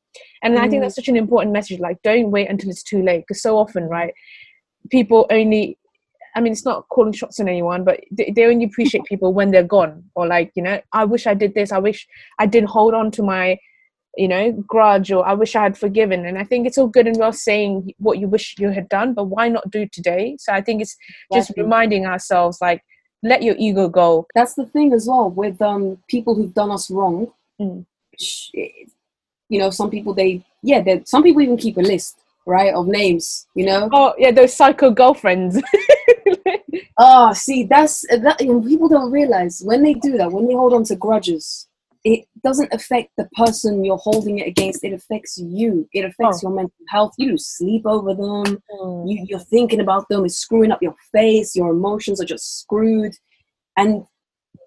And 0.44 0.60
I 0.60 0.68
think 0.68 0.82
Mm. 0.82 0.86
that's 0.86 0.96
such 0.96 1.08
an 1.08 1.16
important 1.16 1.54
message. 1.54 1.80
Like, 1.80 2.02
don't 2.04 2.32
wait 2.32 2.50
until 2.50 2.70
it's 2.70 2.84
too 2.84 3.02
late, 3.02 3.22
because 3.22 3.42
so 3.42 3.58
often, 3.58 3.86
right, 3.86 4.14
people 4.90 5.26
only. 5.30 5.78
I 6.36 6.40
mean, 6.42 6.52
it's 6.52 6.66
not 6.66 6.88
calling 6.90 7.14
shots 7.14 7.40
on 7.40 7.48
anyone, 7.48 7.84
but 7.84 8.02
they, 8.12 8.32
they 8.36 8.46
only 8.46 8.66
appreciate 8.66 9.06
people 9.10 9.34
when 9.34 9.52
they're 9.52 9.64
gone, 9.64 10.04
or 10.14 10.28
like, 10.28 10.52
you 10.56 10.62
know, 10.62 10.80
I 10.94 11.06
wish 11.06 11.26
I 11.26 11.34
did 11.34 11.54
this. 11.56 11.72
I 11.72 11.80
wish 11.80 12.06
I 12.38 12.46
didn't 12.46 12.70
hold 12.70 12.94
on 12.94 13.12
to 13.12 13.24
my 13.24 13.58
you 14.18 14.28
know, 14.28 14.52
grudge 14.68 15.12
or 15.12 15.26
I 15.28 15.34
wish 15.34 15.56
I 15.56 15.62
had 15.62 15.78
forgiven. 15.78 16.26
And 16.26 16.40
I 16.40 16.44
think 16.44 16.66
it's 16.66 16.78
all 16.78 16.88
good 16.88 17.06
and 17.06 17.18
well 17.18 17.32
saying 17.32 17.94
what 18.00 18.18
you 18.18 18.28
wish 18.28 18.56
you 18.58 18.72
had 18.72 18.90
done, 18.90 19.14
but 19.14 19.26
why 19.26 19.48
not 19.48 19.70
do 19.70 19.88
today? 19.92 20.36
So 20.40 20.52
I 20.52 20.62
think 20.62 20.82
it's 20.82 20.98
just 21.32 21.52
reminding 21.56 22.08
ourselves 22.08 22.58
like, 22.60 22.82
let 23.24 23.42
your 23.44 23.56
ego 23.58 23.88
go. 23.90 24.28
that's 24.36 24.54
the 24.54 24.66
thing 24.66 24.94
as 24.94 25.08
well 25.08 25.30
with 25.30 25.62
um 25.62 25.98
people 26.08 26.36
who've 26.36 26.54
done 26.54 26.72
us 26.72 26.90
wrong 26.92 27.32
Mm. 27.60 27.86
you 29.50 29.60
know 29.60 29.70
some 29.72 29.90
people 29.90 30.14
they 30.14 30.44
yeah 30.62 30.84
some 31.06 31.24
people 31.24 31.42
even 31.42 31.58
keep 31.58 31.78
a 31.78 31.82
list 31.82 32.18
right 32.46 32.74
of 32.74 32.88
names 32.88 33.48
you 33.56 33.66
know 33.66 33.90
Oh, 33.92 34.14
yeah, 34.18 34.32
those 34.32 34.56
psycho 34.56 34.92
girlfriends. 34.92 35.60
Oh, 36.98 37.34
see, 37.46 37.64
that's 37.64 38.02
that. 38.10 38.42
And 38.42 38.66
people 38.66 38.88
don't 38.90 39.12
realize 39.12 39.62
when 39.64 39.84
they 39.84 39.94
do 39.94 40.18
that, 40.18 40.32
when 40.32 40.48
they 40.48 40.54
hold 40.54 40.74
on 40.74 40.84
to 40.86 40.96
grudges, 40.96 41.67
it 42.08 42.26
doesn't 42.42 42.74
affect 42.74 43.10
the 43.18 43.28
person 43.36 43.84
you're 43.84 43.98
holding 43.98 44.40
it 44.40 44.48
against. 44.48 44.86
It 44.86 44.94
affects 44.94 45.38
you. 45.38 45.90
It 45.92 46.06
affects 46.06 46.38
Oh. 46.38 46.48
your 46.48 46.52
mental 46.56 46.86
health. 46.88 47.14
You 47.18 47.32
lose 47.32 47.46
sleep 47.48 47.86
over 47.86 48.14
them. 48.14 48.62
Mm. 48.72 49.10
You, 49.10 49.26
you're 49.28 49.48
thinking 49.56 49.82
about 49.82 50.08
them. 50.08 50.24
It's 50.24 50.38
screwing 50.38 50.72
up 50.72 50.82
your 50.82 50.96
face. 51.12 51.54
Your 51.54 51.72
emotions 51.72 52.22
are 52.22 52.26
just 52.26 52.60
screwed. 52.62 53.14
And 53.76 54.06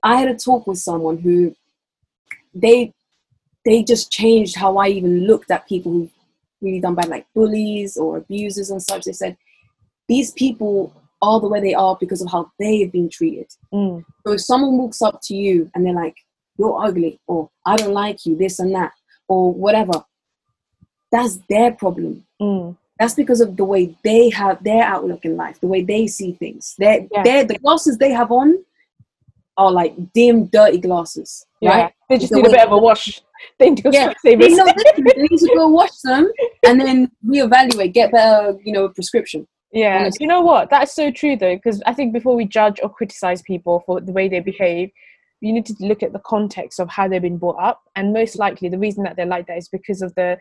I 0.02 0.16
had 0.20 0.28
a 0.28 0.34
talk 0.36 0.66
with 0.66 0.78
someone 0.78 1.16
who 1.16 1.54
they 2.54 2.92
they 3.64 3.82
just 3.82 4.10
changed 4.10 4.54
how 4.56 4.76
I 4.76 4.88
even 4.88 5.26
looked 5.26 5.50
at 5.50 5.68
people 5.68 5.92
who 5.92 6.10
really 6.60 6.80
done 6.80 6.94
bad, 6.94 7.08
like 7.08 7.26
bullies 7.34 7.96
or 7.96 8.18
abusers 8.18 8.70
and 8.70 8.82
such. 8.82 9.04
They 9.04 9.12
said 9.12 9.36
these 10.08 10.30
people 10.32 10.92
are 11.22 11.40
the 11.40 11.48
way 11.48 11.60
they 11.60 11.74
are 11.74 11.96
because 11.98 12.20
of 12.22 12.30
how 12.30 12.50
they 12.58 12.80
have 12.80 12.92
been 12.92 13.08
treated. 13.08 13.48
Mm. 13.72 14.04
So 14.26 14.32
if 14.34 14.40
someone 14.42 14.76
walks 14.76 15.00
up 15.00 15.20
to 15.24 15.34
you 15.34 15.70
and 15.74 15.84
they're 15.86 15.94
like, 16.06 16.16
"You're 16.60 16.78
ugly," 16.86 17.12
or 17.26 17.38
"I 17.64 17.74
don't 17.80 17.94
like 18.04 18.18
you," 18.26 18.36
this 18.36 18.58
and 18.62 18.72
that, 18.78 18.92
or 19.28 19.42
whatever, 19.64 19.96
that's 21.12 21.36
their 21.48 21.72
problem. 21.72 22.26
Mm. 22.40 22.76
That's 22.98 23.14
because 23.14 23.40
of 23.40 23.56
the 23.56 23.64
way 23.64 23.96
they 24.04 24.28
have 24.30 24.62
their 24.62 24.82
outlook 24.94 25.24
in 25.24 25.34
life, 25.36 25.58
the 25.60 25.66
way 25.74 25.82
they 25.82 26.06
see 26.06 26.32
things. 26.32 26.74
Their, 26.78 27.06
Yeah. 27.10 27.22
their 27.22 27.44
the 27.44 27.58
glasses 27.58 27.96
they 27.98 28.10
have 28.20 28.30
on 28.30 28.48
are 29.56 29.72
like 29.72 29.94
dim, 30.12 30.46
dirty 30.46 30.78
glasses, 30.78 31.46
Yeah, 31.60 31.70
right? 31.70 31.92
they 32.08 32.18
just 32.18 32.30
The 32.30 32.36
need 32.36 32.46
a 32.46 32.50
bit 32.50 32.66
of 32.66 32.72
a 32.72 32.78
wash. 32.78 33.20
They 33.58 33.70
do 33.70 33.88
Yeah, 33.90 34.12
they 34.22 34.34
They 34.34 34.50
know 34.50 34.66
they 34.66 35.22
need 35.28 35.38
to 35.38 35.50
go 35.56 35.66
wash 35.68 35.96
them 36.04 36.30
and 36.66 36.78
then 36.78 37.10
reevaluate, 37.26 37.94
get 37.94 38.12
better, 38.12 38.58
you 38.62 38.72
know, 38.74 38.90
prescription. 38.90 39.46
Yeah, 39.72 40.00
honestly. 40.00 40.18
you 40.24 40.28
know 40.28 40.42
what? 40.42 40.68
That's 40.68 40.92
so 40.94 41.10
true 41.10 41.36
though, 41.36 41.56
because 41.56 41.80
I 41.86 41.94
think 41.94 42.12
before 42.12 42.34
we 42.36 42.44
judge 42.44 42.78
or 42.82 42.90
criticize 42.90 43.40
people 43.52 43.82
for 43.86 44.00
the 44.00 44.12
way 44.12 44.28
they 44.28 44.40
behave, 44.40 44.90
you 45.40 45.52
need 45.52 45.66
to 45.66 45.74
look 45.80 46.02
at 46.02 46.12
the 46.12 46.18
context 46.20 46.80
of 46.80 46.88
how 46.88 47.08
they've 47.08 47.22
been 47.22 47.38
brought 47.38 47.60
up, 47.62 47.82
and 47.96 48.12
most 48.12 48.38
likely 48.38 48.68
the 48.68 48.78
reason 48.78 49.04
that 49.04 49.16
they're 49.16 49.26
like 49.26 49.46
that 49.46 49.58
is 49.58 49.68
because 49.68 50.02
of 50.02 50.14
the 50.14 50.38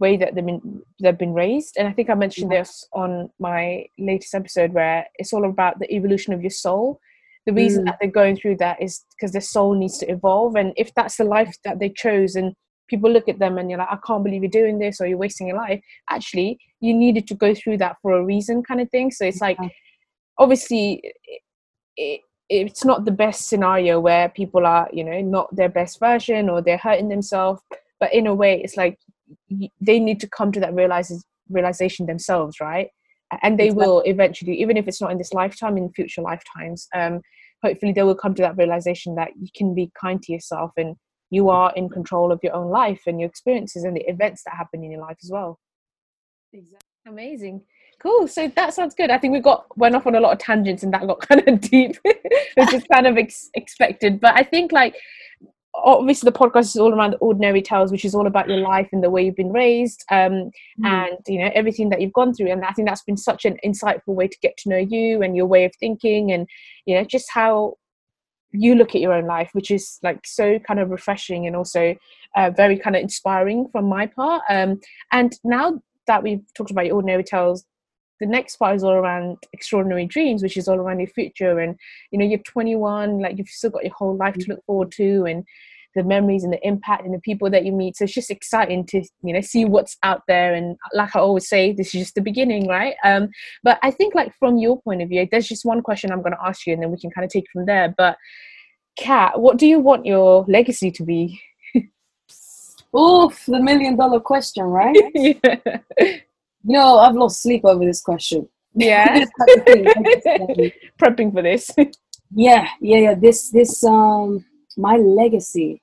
way 0.00 0.16
that 0.18 0.34
they've 0.34 0.44
been 0.44 0.82
they've 1.00 1.16
been 1.18 1.32
raised. 1.34 1.76
And 1.78 1.88
I 1.88 1.92
think 1.92 2.10
I 2.10 2.14
mentioned 2.14 2.52
Yeah. 2.52 2.60
this 2.60 2.86
on 2.92 3.30
my 3.38 3.86
latest 3.98 4.34
episode 4.34 4.72
where 4.72 5.06
it's 5.18 5.32
all 5.32 5.44
about 5.48 5.78
the 5.78 5.90
evolution 5.94 6.32
of 6.34 6.42
your 6.42 6.50
soul. 6.50 7.00
The 7.46 7.52
reason 7.54 7.84
Mm. 7.84 7.86
that 7.86 7.96
they're 8.00 8.10
going 8.10 8.36
through 8.36 8.56
that 8.56 8.82
is 8.82 9.04
because 9.16 9.32
their 9.32 9.40
soul 9.40 9.74
needs 9.74 9.96
to 9.98 10.10
evolve, 10.10 10.56
and 10.56 10.72
if 10.76 10.92
that's 10.94 11.16
the 11.16 11.24
life 11.24 11.56
that 11.64 11.78
they 11.78 11.88
chose, 11.88 12.36
and 12.36 12.54
people 12.88 13.10
look 13.10 13.28
at 13.28 13.38
them 13.38 13.56
and 13.58 13.70
you're 13.70 13.78
like, 13.78 13.88
I 13.90 13.98
can't 14.06 14.24
believe 14.24 14.42
you're 14.42 14.50
doing 14.50 14.78
this, 14.78 15.00
or 15.00 15.06
you're 15.06 15.18
wasting 15.18 15.46
your 15.46 15.56
life. 15.56 15.80
Actually, 16.10 16.58
you 16.80 16.92
needed 16.94 17.26
to 17.28 17.34
go 17.34 17.54
through 17.54 17.78
that 17.78 17.96
for 18.02 18.12
a 18.12 18.24
reason, 18.24 18.62
kind 18.62 18.80
of 18.80 18.90
thing. 18.90 19.10
So 19.10 19.24
it's 19.26 19.40
like, 19.40 19.58
obviously, 20.38 21.00
it, 21.04 21.42
it, 21.96 22.20
it's 22.48 22.84
not 22.84 23.04
the 23.04 23.10
best 23.10 23.48
scenario 23.48 24.00
where 24.00 24.28
people 24.28 24.66
are 24.66 24.88
you 24.92 25.04
know 25.04 25.20
not 25.20 25.54
their 25.54 25.68
best 25.68 26.00
version 26.00 26.48
or 26.48 26.62
they're 26.62 26.78
hurting 26.78 27.08
themselves 27.08 27.62
but 28.00 28.12
in 28.12 28.26
a 28.26 28.34
way 28.34 28.60
it's 28.62 28.76
like 28.76 28.98
they 29.80 30.00
need 30.00 30.20
to 30.20 30.28
come 30.28 30.50
to 30.52 30.60
that 30.60 30.74
realizes 30.74 31.24
realization 31.50 32.06
themselves 32.06 32.60
right? 32.60 32.88
And 33.42 33.58
they 33.58 33.70
will 33.70 34.00
eventually 34.06 34.60
even 34.60 34.76
if 34.78 34.88
it's 34.88 35.00
not 35.00 35.12
in 35.12 35.18
this 35.18 35.34
lifetime 35.34 35.76
in 35.76 35.92
future 35.92 36.22
lifetimes 36.22 36.88
um 36.94 37.20
hopefully 37.62 37.92
they 37.92 38.02
will 38.02 38.14
come 38.14 38.34
to 38.34 38.42
that 38.42 38.56
realization 38.56 39.14
that 39.16 39.30
you 39.38 39.48
can 39.54 39.74
be 39.74 39.90
kind 40.00 40.22
to 40.22 40.32
yourself 40.32 40.70
and 40.76 40.96
you 41.30 41.50
are 41.50 41.72
in 41.76 41.90
control 41.90 42.32
of 42.32 42.40
your 42.42 42.54
own 42.54 42.70
life 42.70 43.02
and 43.06 43.20
your 43.20 43.28
experiences 43.28 43.84
and 43.84 43.94
the 43.94 44.08
events 44.08 44.42
that 44.44 44.54
happen 44.56 44.82
in 44.82 44.90
your 44.90 45.00
life 45.00 45.18
as 45.22 45.30
well. 45.30 45.58
Exactly 46.54 46.88
amazing 47.08 47.62
cool 48.00 48.28
so 48.28 48.48
that 48.56 48.74
sounds 48.74 48.94
good. 48.94 49.10
I 49.10 49.18
think 49.18 49.32
we 49.32 49.40
got 49.40 49.66
went 49.76 49.94
off 49.94 50.06
on 50.06 50.14
a 50.14 50.20
lot 50.20 50.32
of 50.32 50.38
tangents 50.38 50.82
and 50.82 50.92
that 50.92 51.06
got 51.06 51.20
kind 51.28 51.46
of 51.46 51.60
deep 51.60 51.96
which 52.02 52.74
is 52.74 52.84
kind 52.92 53.06
of 53.06 53.16
ex- 53.16 53.50
expected. 53.54 54.20
But 54.20 54.34
i 54.36 54.42
think 54.42 54.72
like 54.72 54.96
obviously 55.74 56.28
the 56.28 56.36
podcast 56.36 56.74
is 56.74 56.76
all 56.76 56.92
around 56.92 57.12
the 57.12 57.18
ordinary 57.18 57.62
tales 57.62 57.92
which 57.92 58.04
is 58.04 58.14
all 58.14 58.26
about 58.26 58.48
your 58.48 58.58
life 58.58 58.88
and 58.90 59.04
the 59.04 59.10
way 59.10 59.24
you've 59.24 59.36
been 59.36 59.52
raised 59.52 60.04
um, 60.10 60.50
mm. 60.80 60.84
and 60.84 61.18
you 61.28 61.38
know 61.38 61.50
everything 61.54 61.88
that 61.90 62.00
you've 62.00 62.12
gone 62.12 62.34
through. 62.34 62.50
And 62.50 62.64
i 62.64 62.72
think 62.72 62.88
that's 62.88 63.02
been 63.02 63.16
such 63.16 63.44
an 63.44 63.58
insightful 63.64 64.14
way 64.14 64.28
to 64.28 64.38
get 64.40 64.56
to 64.58 64.68
know 64.68 64.78
you 64.78 65.22
and 65.22 65.36
your 65.36 65.46
way 65.46 65.64
of 65.64 65.72
thinking 65.78 66.32
and 66.32 66.48
you 66.86 66.94
know 66.94 67.04
just 67.04 67.28
how 67.32 67.74
you 68.50 68.74
look 68.74 68.94
at 68.94 69.02
your 69.02 69.12
own 69.12 69.26
life 69.26 69.50
which 69.52 69.70
is 69.70 69.98
like 70.02 70.20
so 70.24 70.58
kind 70.60 70.80
of 70.80 70.88
refreshing 70.88 71.46
and 71.46 71.54
also 71.54 71.94
uh, 72.36 72.50
very 72.50 72.78
kind 72.78 72.96
of 72.96 73.02
inspiring 73.02 73.68
from 73.72 73.86
my 73.86 74.06
part. 74.06 74.42
Um, 74.48 74.80
and 75.12 75.38
now 75.44 75.80
that 76.06 76.22
we've 76.22 76.42
talked 76.54 76.70
about 76.70 76.86
your 76.86 76.96
ordinary 76.96 77.24
tales 77.24 77.64
the 78.20 78.26
next 78.26 78.56
part 78.56 78.76
is 78.76 78.84
all 78.84 78.92
around 78.92 79.38
extraordinary 79.52 80.06
dreams 80.06 80.42
which 80.42 80.56
is 80.56 80.68
all 80.68 80.78
around 80.78 81.00
your 81.00 81.08
future. 81.08 81.58
And 81.58 81.76
you 82.10 82.18
know 82.18 82.24
you're 82.24 82.38
21 82.40 83.20
like 83.20 83.38
you've 83.38 83.48
still 83.48 83.70
got 83.70 83.84
your 83.84 83.94
whole 83.94 84.16
life 84.16 84.34
to 84.34 84.46
look 84.48 84.64
forward 84.64 84.92
to 84.92 85.24
and 85.24 85.44
the 85.94 86.04
memories 86.04 86.44
and 86.44 86.52
the 86.52 86.66
impact 86.66 87.04
and 87.04 87.14
the 87.14 87.20
people 87.20 87.50
that 87.50 87.64
you 87.64 87.72
meet. 87.72 87.96
So 87.96 88.04
it's 88.04 88.14
just 88.14 88.30
exciting 88.30 88.86
to 88.86 89.02
you 89.22 89.32
know 89.32 89.40
see 89.40 89.64
what's 89.64 89.96
out 90.02 90.22
there. 90.28 90.54
And 90.54 90.76
like 90.94 91.14
i 91.16 91.18
always 91.18 91.48
say 91.48 91.72
this 91.72 91.94
is 91.94 92.02
just 92.02 92.14
the 92.14 92.20
beginning 92.20 92.68
right? 92.68 92.94
Um 93.04 93.28
but 93.62 93.78
i 93.82 93.90
think 93.90 94.14
like 94.14 94.32
from 94.38 94.58
your 94.58 94.80
point 94.82 95.02
of 95.02 95.08
view 95.08 95.26
there's 95.30 95.48
just 95.48 95.64
one 95.64 95.82
question 95.82 96.12
i'm 96.12 96.22
going 96.22 96.34
to 96.34 96.46
ask 96.46 96.66
you 96.66 96.72
and 96.72 96.82
then 96.82 96.90
we 96.90 96.98
can 96.98 97.10
kind 97.10 97.24
of 97.24 97.30
take 97.30 97.44
it 97.44 97.50
from 97.52 97.66
there. 97.66 97.94
But 97.96 98.16
kat 98.96 99.40
what 99.40 99.56
do 99.58 99.66
you 99.66 99.78
want 99.78 100.06
your 100.06 100.44
legacy 100.48 100.90
to 100.90 101.04
be? 101.04 101.40
Oof, 102.96 103.44
the 103.46 103.60
million 103.60 103.96
dollar 103.96 104.20
question, 104.20 104.64
right? 104.64 104.96
yeah. 105.14 106.18
You 106.64 106.74
know, 106.74 106.98
I've 106.98 107.14
lost 107.14 107.42
sleep 107.42 107.64
over 107.64 107.84
this 107.84 108.02
question. 108.02 108.48
Yeah. 108.74 109.24
Prepping 111.00 111.32
for 111.32 111.42
this. 111.42 111.70
yeah, 112.30 112.68
yeah, 112.80 112.98
yeah. 112.98 113.14
This 113.14 113.50
this 113.50 113.82
um 113.84 114.44
my 114.76 114.96
legacy. 114.96 115.82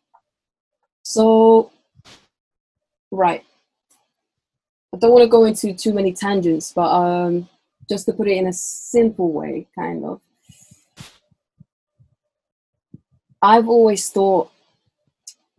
So 1.03 1.71
right. 3.11 3.43
I 4.93 4.97
don't 4.97 5.11
want 5.11 5.23
to 5.23 5.29
go 5.29 5.43
into 5.45 5.73
too 5.73 5.93
many 5.93 6.13
tangents, 6.13 6.71
but 6.73 6.89
um 6.89 7.49
just 7.89 8.05
to 8.05 8.13
put 8.13 8.27
it 8.27 8.37
in 8.37 8.47
a 8.47 8.53
simple 8.53 9.31
way, 9.31 9.67
kind 9.75 10.03
of. 10.05 10.21
I've 13.41 13.67
always 13.69 14.09
thought 14.09 14.51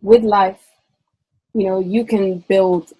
with 0.01 0.23
life, 0.23 0.59
you 1.53 1.67
know, 1.67 1.79
you 1.79 2.03
can 2.05 2.39
build 2.49 2.91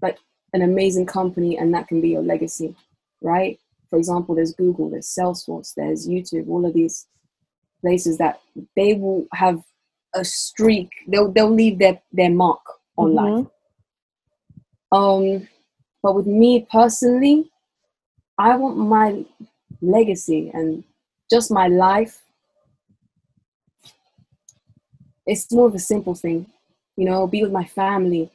like 0.00 0.18
an 0.52 0.62
amazing 0.62 1.06
company 1.06 1.56
and 1.58 1.72
that 1.74 1.88
can 1.88 2.00
be 2.00 2.10
your 2.10 2.22
legacy, 2.22 2.74
right? 3.20 3.58
For 3.88 3.98
example, 3.98 4.34
there's 4.34 4.54
Google, 4.54 4.90
there's 4.90 5.14
Salesforce, 5.18 5.74
there's 5.74 6.08
YouTube, 6.08 6.48
all 6.48 6.64
of 6.64 6.74
these 6.74 7.06
places 7.80 8.18
that 8.18 8.40
they 8.76 8.94
will 8.94 9.26
have 9.32 9.62
a 10.14 10.24
streak. 10.24 10.90
They'll 11.08 11.30
they'll 11.30 11.50
leave 11.50 11.78
their 11.78 12.00
their 12.12 12.30
mark 12.30 12.60
on 12.96 13.12
mm-hmm. 13.12 13.36
life. 13.36 13.46
Um, 14.92 15.48
but 16.02 16.14
with 16.14 16.26
me 16.26 16.66
personally, 16.70 17.50
I 18.38 18.56
want 18.56 18.76
my 18.76 19.24
legacy 19.80 20.50
and 20.52 20.84
just 21.30 21.50
my 21.50 21.68
life. 21.68 22.22
It's 25.26 25.52
more 25.52 25.68
of 25.68 25.74
a 25.74 25.78
simple 25.78 26.14
thing, 26.14 26.46
you 26.96 27.04
know. 27.04 27.26
Be 27.26 27.42
with 27.42 27.52
my 27.52 27.64
family, 27.64 28.30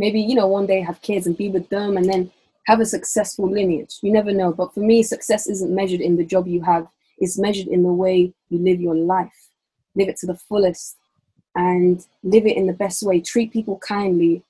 maybe 0.00 0.20
you 0.20 0.34
know 0.34 0.46
one 0.48 0.66
day 0.66 0.80
have 0.80 1.00
kids 1.02 1.26
and 1.26 1.36
be 1.36 1.48
with 1.50 1.68
them 1.68 1.96
and 1.96 2.06
then 2.08 2.30
have 2.66 2.80
a 2.80 2.86
successful 2.86 3.48
lineage. 3.48 3.98
You 4.02 4.12
never 4.12 4.32
know. 4.32 4.52
But 4.52 4.72
for 4.74 4.80
me 4.80 5.02
success 5.02 5.46
isn't 5.46 5.74
measured 5.74 6.00
in 6.00 6.16
the 6.16 6.24
job 6.24 6.48
you 6.48 6.62
have. 6.62 6.86
It's 7.18 7.38
measured 7.38 7.68
in 7.68 7.82
the 7.82 7.92
way 7.92 8.32
you 8.48 8.58
live 8.58 8.80
your 8.80 8.96
life. 8.96 9.40
Live 9.94 10.08
it 10.08 10.16
to 10.18 10.26
the 10.26 10.40
fullest 10.48 10.96
and 11.54 12.04
live 12.22 12.46
it 12.46 12.56
in 12.56 12.66
the 12.66 12.72
best 12.72 13.02
way. 13.02 13.20
Treat 13.20 13.52
people 13.52 13.78
kindly. 13.78 14.42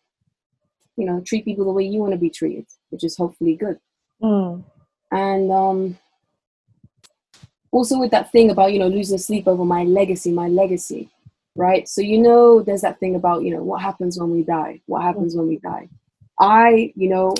You 0.96 1.06
know 1.06 1.20
treat 1.26 1.44
people 1.44 1.64
the 1.64 1.72
way 1.72 1.84
you 1.84 2.00
want 2.00 2.12
to 2.12 2.18
be 2.26 2.30
treated 2.30 2.66
which 2.90 3.04
is 3.04 3.16
hopefully 3.16 3.56
good. 3.56 3.78
Mm. 4.22 4.62
and 5.10 5.50
um 5.50 5.98
also 7.72 7.98
with 7.98 8.10
that 8.10 8.30
thing 8.32 8.50
about 8.50 8.72
you 8.72 8.78
know 8.78 8.88
losing 8.88 9.16
sleep 9.16 9.48
over 9.48 9.64
my 9.64 9.82
legacy 9.84 10.30
my 10.30 10.48
legacy 10.48 11.08
right? 11.56 11.88
So 11.88 12.00
you 12.00 12.18
know, 12.18 12.62
there's 12.62 12.82
that 12.82 13.00
thing 13.00 13.14
about 13.14 13.42
you 13.42 13.54
know 13.54 13.62
what 13.62 13.82
happens 13.82 14.18
when 14.18 14.30
we 14.30 14.42
die. 14.42 14.80
What 14.86 15.02
happens 15.02 15.36
when 15.36 15.48
we 15.48 15.58
die? 15.58 15.88
I, 16.38 16.92
you 16.96 17.08
know, 17.08 17.34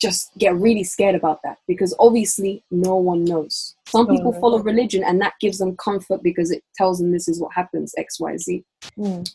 just 0.00 0.30
get 0.38 0.54
really 0.54 0.84
scared 0.84 1.16
about 1.16 1.40
that 1.42 1.58
because 1.66 1.94
obviously 1.98 2.62
no 2.70 2.96
one 2.96 3.24
knows. 3.24 3.74
Some 3.88 4.06
people 4.06 4.32
follow 4.32 4.60
religion 4.60 5.02
and 5.02 5.20
that 5.20 5.34
gives 5.40 5.58
them 5.58 5.76
comfort 5.76 6.22
because 6.22 6.50
it 6.50 6.62
tells 6.76 6.98
them 6.98 7.10
this 7.10 7.28
is 7.28 7.40
what 7.40 7.52
happens 7.52 7.94
X 7.98 8.20
Y 8.20 8.36
Z. 8.36 8.64
Mm. 8.96 9.34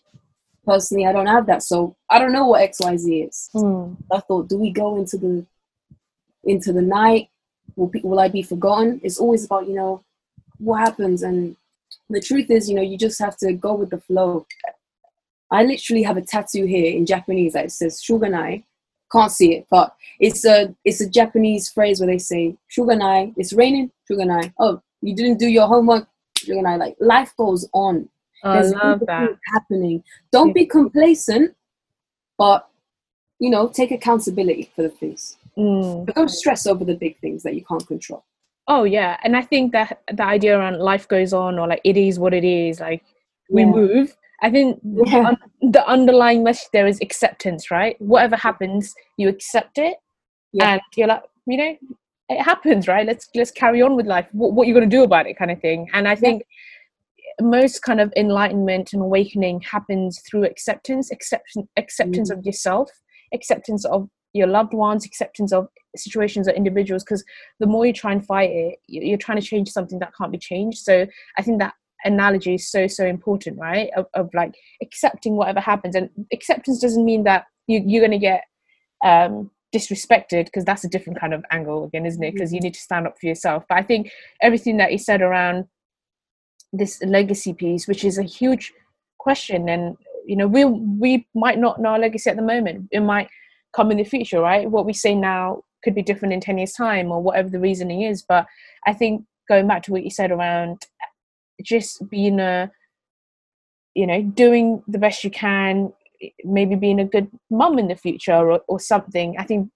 Personally, 0.65 1.05
I 1.05 1.11
don't 1.11 1.27
have 1.27 1.45
that, 1.47 1.61
so 1.61 1.97
I 2.09 2.19
don't 2.19 2.31
know 2.31 2.47
what 2.47 2.61
X 2.61 2.79
Y 2.79 2.95
Z 2.95 3.21
is. 3.21 3.49
Mm. 3.53 3.97
I 4.11 4.19
thought, 4.21 4.47
do 4.47 4.57
we 4.57 4.71
go 4.71 4.95
into 4.95 5.17
the 5.17 5.45
into 6.45 6.71
the 6.71 6.81
night? 6.81 7.29
Will, 7.75 7.91
will 8.03 8.19
I 8.19 8.29
be 8.29 8.43
forgotten? 8.43 9.01
It's 9.03 9.19
always 9.19 9.45
about 9.45 9.67
you 9.67 9.73
know 9.73 10.03
what 10.59 10.79
happens 10.79 11.23
and 11.23 11.57
the 12.09 12.21
truth 12.21 12.49
is, 12.49 12.69
you 12.69 12.75
know, 12.75 12.81
you 12.81 12.97
just 12.97 13.19
have 13.19 13.37
to 13.37 13.53
go 13.53 13.73
with 13.73 13.89
the 13.89 13.99
flow. 13.99 14.45
I 15.51 15.63
literally 15.63 16.03
have 16.03 16.17
a 16.17 16.21
tattoo 16.21 16.65
here 16.65 16.95
in 16.95 17.05
Japanese 17.05 17.53
that 17.53 17.71
says 17.71 18.01
Shouganai. 18.01 18.63
Can't 19.11 19.31
see 19.31 19.53
it, 19.55 19.67
but 19.69 19.95
it's 20.19 20.43
a 20.43 20.75
it's 20.85 20.99
a 20.99 21.09
Japanese 21.09 21.69
phrase 21.69 21.99
where 21.99 22.07
they 22.07 22.17
say 22.17 22.55
Shouganai. 22.75 23.33
It's 23.37 23.53
raining, 23.53 23.91
Shouganai. 24.09 24.53
Oh, 24.59 24.81
you 25.01 25.15
didn't 25.15 25.37
do 25.37 25.47
your 25.47 25.67
homework, 25.67 26.07
Shouganai. 26.39 26.79
Like 26.79 26.95
life 26.99 27.35
goes 27.37 27.69
on. 27.73 28.09
Oh, 28.43 28.53
There's 28.53 28.73
I 28.73 28.87
love 28.87 29.03
that 29.05 29.29
happening. 29.53 30.03
Don't 30.31 30.53
be 30.53 30.65
complacent, 30.65 31.55
but 32.39 32.67
you 33.39 33.51
know, 33.51 33.67
take 33.67 33.91
accountability 33.91 34.71
for 34.75 34.81
the 34.81 34.89
things. 34.89 35.37
Mm. 35.57 36.05
But 36.05 36.15
don't 36.15 36.29
stress 36.29 36.65
over 36.65 36.83
the 36.83 36.95
big 36.95 37.19
things 37.19 37.43
that 37.43 37.53
you 37.55 37.63
can't 37.63 37.85
control. 37.85 38.23
Oh 38.67 38.83
yeah, 38.85 39.17
and 39.23 39.35
I 39.35 39.41
think 39.41 39.73
that 39.73 40.01
the 40.13 40.23
idea 40.23 40.57
around 40.57 40.79
life 40.79 41.07
goes 41.07 41.33
on 41.33 41.59
or 41.59 41.67
like 41.67 41.81
it 41.83 41.97
is 41.97 42.19
what 42.19 42.33
it 42.33 42.45
is, 42.45 42.79
like 42.79 43.03
we 43.49 43.61
yeah. 43.61 43.67
move. 43.67 44.15
I 44.41 44.49
think 44.49 44.79
yeah. 44.83 45.27
un- 45.29 45.71
the 45.71 45.85
underlying 45.87 46.43
message 46.43 46.69
there 46.73 46.87
is 46.87 46.99
acceptance, 47.01 47.71
right? 47.71 47.95
Whatever 47.99 48.35
happens, 48.35 48.93
you 49.17 49.29
accept 49.29 49.77
it, 49.77 49.97
yeah. 50.53 50.73
and 50.73 50.81
you're 50.95 51.07
like, 51.07 51.23
you 51.45 51.57
know, 51.57 51.77
it 52.29 52.41
happens, 52.41 52.87
right? 52.87 53.05
Let's 53.05 53.29
let's 53.35 53.51
carry 53.51 53.81
on 53.81 53.95
with 53.95 54.05
life. 54.05 54.27
What, 54.31 54.53
what 54.53 54.63
are 54.63 54.67
you 54.67 54.73
going 54.73 54.89
to 54.89 54.95
do 54.95 55.03
about 55.03 55.27
it, 55.27 55.37
kind 55.37 55.51
of 55.51 55.59
thing. 55.59 55.89
And 55.93 56.07
I 56.07 56.15
think 56.15 56.43
most 57.41 57.81
kind 57.81 57.99
of 57.99 58.13
enlightenment 58.15 58.93
and 58.93 59.01
awakening 59.01 59.61
happens 59.61 60.21
through 60.29 60.45
acceptance, 60.45 61.11
acceptance, 61.11 61.67
acceptance 61.77 62.31
mm. 62.31 62.37
of 62.37 62.45
yourself, 62.45 62.89
acceptance 63.33 63.85
of 63.85 64.09
your 64.33 64.47
loved 64.47 64.73
ones, 64.73 65.05
acceptance 65.05 65.53
of 65.53 65.67
situations 65.95 66.47
or 66.47 66.51
individuals. 66.51 67.03
Because 67.03 67.23
the 67.59 67.67
more 67.67 67.85
you 67.85 67.93
try 67.93 68.11
and 68.11 68.25
fight 68.25 68.49
it, 68.51 68.79
you're 68.87 69.17
trying 69.17 69.39
to 69.39 69.45
change 69.45 69.69
something 69.69 69.99
that 69.99 70.13
can't 70.17 70.31
be 70.31 70.37
changed. 70.37 70.79
So 70.79 71.07
I 71.37 71.41
think 71.41 71.59
that 71.59 71.73
analogy 72.05 72.55
is 72.55 72.69
so 72.69 72.87
so 72.87 73.05
important, 73.05 73.57
right? 73.57 73.89
Of, 73.95 74.07
of 74.13 74.29
like 74.33 74.55
accepting 74.81 75.35
whatever 75.35 75.59
happens, 75.59 75.95
and 75.95 76.09
acceptance 76.31 76.79
doesn't 76.79 77.05
mean 77.05 77.23
that 77.23 77.45
you, 77.67 77.81
you're 77.85 78.01
going 78.01 78.11
to 78.11 78.17
get 78.17 78.43
um, 79.03 79.51
disrespected 79.73 80.45
because 80.45 80.65
that's 80.65 80.83
a 80.83 80.89
different 80.89 81.19
kind 81.19 81.33
of 81.33 81.43
angle 81.51 81.85
again, 81.85 82.05
isn't 82.05 82.23
it? 82.23 82.33
Because 82.33 82.49
mm-hmm. 82.49 82.55
you 82.55 82.61
need 82.61 82.73
to 82.73 82.79
stand 82.79 83.07
up 83.07 83.17
for 83.19 83.27
yourself. 83.27 83.63
But 83.67 83.77
I 83.77 83.83
think 83.83 84.11
everything 84.41 84.77
that 84.77 84.91
you 84.91 84.97
said 84.97 85.21
around 85.21 85.65
this 86.71 87.01
legacy 87.03 87.53
piece, 87.53 87.87
which 87.87 88.03
is 88.03 88.17
a 88.17 88.23
huge 88.23 88.73
question, 89.19 89.69
and 89.69 89.97
you 90.25 90.35
know 90.35 90.47
we 90.47 90.65
we 90.65 91.27
might 91.33 91.59
not 91.59 91.81
know 91.81 91.89
our 91.89 91.99
legacy 91.99 92.29
at 92.29 92.35
the 92.35 92.41
moment. 92.41 92.87
It 92.91 93.01
might 93.01 93.29
come 93.75 93.91
in 93.91 93.97
the 93.97 94.03
future, 94.03 94.39
right? 94.39 94.69
What 94.69 94.85
we 94.85 94.93
say 94.93 95.15
now 95.15 95.63
could 95.83 95.95
be 95.95 96.01
different 96.01 96.33
in 96.33 96.39
10 96.39 96.57
years' 96.57 96.73
time 96.73 97.11
or 97.11 97.21
whatever 97.21 97.49
the 97.49 97.59
reasoning 97.59 98.01
is. 98.03 98.21
But 98.21 98.45
I 98.85 98.93
think 98.93 99.25
going 99.49 99.67
back 99.67 99.83
to 99.83 99.91
what 99.91 100.03
you 100.03 100.09
said 100.09 100.31
around 100.31 100.85
just 101.61 102.09
being 102.09 102.39
a, 102.39 102.71
you 103.93 104.07
know, 104.07 104.21
doing 104.21 104.83
the 104.87 104.97
best 104.97 105.23
you 105.23 105.31
can, 105.31 105.93
maybe 106.43 106.75
being 106.75 106.99
a 106.99 107.05
good 107.05 107.29
mum 107.49 107.77
in 107.79 107.87
the 107.87 107.95
future 107.95 108.51
or, 108.51 108.61
or 108.67 108.79
something, 108.79 109.35
I 109.37 109.43
think 109.43 109.69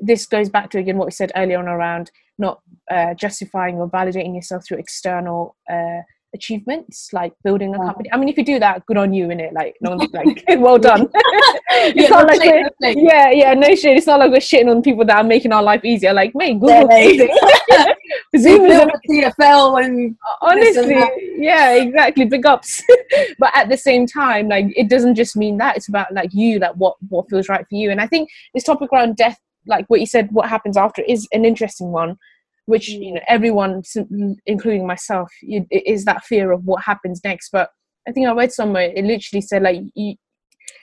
this 0.00 0.26
goes 0.26 0.48
back 0.48 0.70
to 0.70 0.78
again 0.78 0.98
what 0.98 1.06
we 1.06 1.12
said 1.12 1.32
earlier 1.36 1.58
on 1.58 1.68
around 1.68 2.10
not 2.36 2.60
uh, 2.90 3.14
justifying 3.14 3.76
or 3.76 3.88
validating 3.88 4.34
yourself 4.34 4.66
through 4.66 4.78
external 4.78 5.56
uh, 5.70 6.00
achievements 6.34 7.10
like 7.12 7.32
building 7.44 7.74
a 7.74 7.78
Yeah. 7.78 7.84
company. 7.86 8.08
I 8.12 8.16
mean 8.18 8.28
if 8.28 8.36
you 8.36 8.44
do 8.44 8.58
that 8.58 8.84
good 8.86 8.96
on 8.96 9.12
you 9.14 9.30
in 9.30 9.40
it 9.40 9.52
like 9.52 9.74
no 9.80 9.90
one's 9.96 10.12
like 10.12 10.44
well 10.58 10.78
done. 10.78 11.08
It's 11.76 11.96
Yeah, 11.96 12.08
not 12.08 12.26
like 12.28 12.40
we're, 12.40 12.62
no 12.80 12.88
yeah 13.10 13.30
yeah 13.30 13.54
no 13.54 13.74
shit 13.74 13.96
it's 13.96 14.06
not 14.06 14.20
like 14.20 14.30
we're 14.30 14.38
shitting 14.38 14.70
on 14.70 14.82
people 14.82 15.04
that 15.06 15.16
are 15.16 15.24
making 15.24 15.52
our 15.52 15.62
life 15.62 15.84
easier. 15.84 16.12
Like 16.12 16.32
mate 16.34 16.60
google 16.60 16.88
Yeah, 16.90 17.86
zoom 18.38 18.66
is 18.66 18.78
the 18.78 19.00
TFL 19.10 19.84
and 19.84 20.16
honestly 20.42 20.96
yeah 21.38 21.72
exactly. 21.74 22.24
Big 22.26 22.46
ups. 22.46 22.82
But 23.38 23.50
at 23.54 23.68
the 23.68 23.76
same 23.76 24.06
time 24.06 24.48
like 24.48 24.66
it 24.76 24.88
doesn't 24.88 25.14
just 25.14 25.36
mean 25.36 25.58
that. 25.58 25.76
It's 25.76 25.88
about 25.88 26.12
like 26.12 26.30
you 26.32 26.58
like 26.58 26.74
what 26.74 26.96
what 27.08 27.28
feels 27.30 27.48
right 27.48 27.64
for 27.68 27.74
you. 27.76 27.90
And 27.90 28.00
i 28.00 28.06
think 28.06 28.28
this 28.54 28.64
topic 28.64 28.90
around 28.92 29.16
death 29.16 29.38
like 29.66 29.86
what 29.88 30.00
you 30.00 30.06
said 30.06 30.28
what 30.30 30.48
happens 30.48 30.76
after 30.76 31.02
is 31.02 31.26
an 31.32 31.44
interesting 31.44 31.90
one 31.90 32.16
which 32.66 32.88
you 32.88 33.14
know 33.14 33.20
everyone 33.28 33.82
including 34.46 34.86
myself 34.86 35.30
you, 35.42 35.66
it 35.70 35.86
is 35.86 36.04
that 36.04 36.24
fear 36.24 36.52
of 36.52 36.64
what 36.64 36.82
happens 36.82 37.20
next. 37.24 37.50
But 37.50 37.70
i 38.08 38.12
think 38.12 38.26
i 38.26 38.32
read 38.32 38.52
somewhere 38.52 38.92
it 38.94 39.04
literally 39.04 39.40
said 39.40 39.62
like 39.62 39.80
you, 39.94 40.14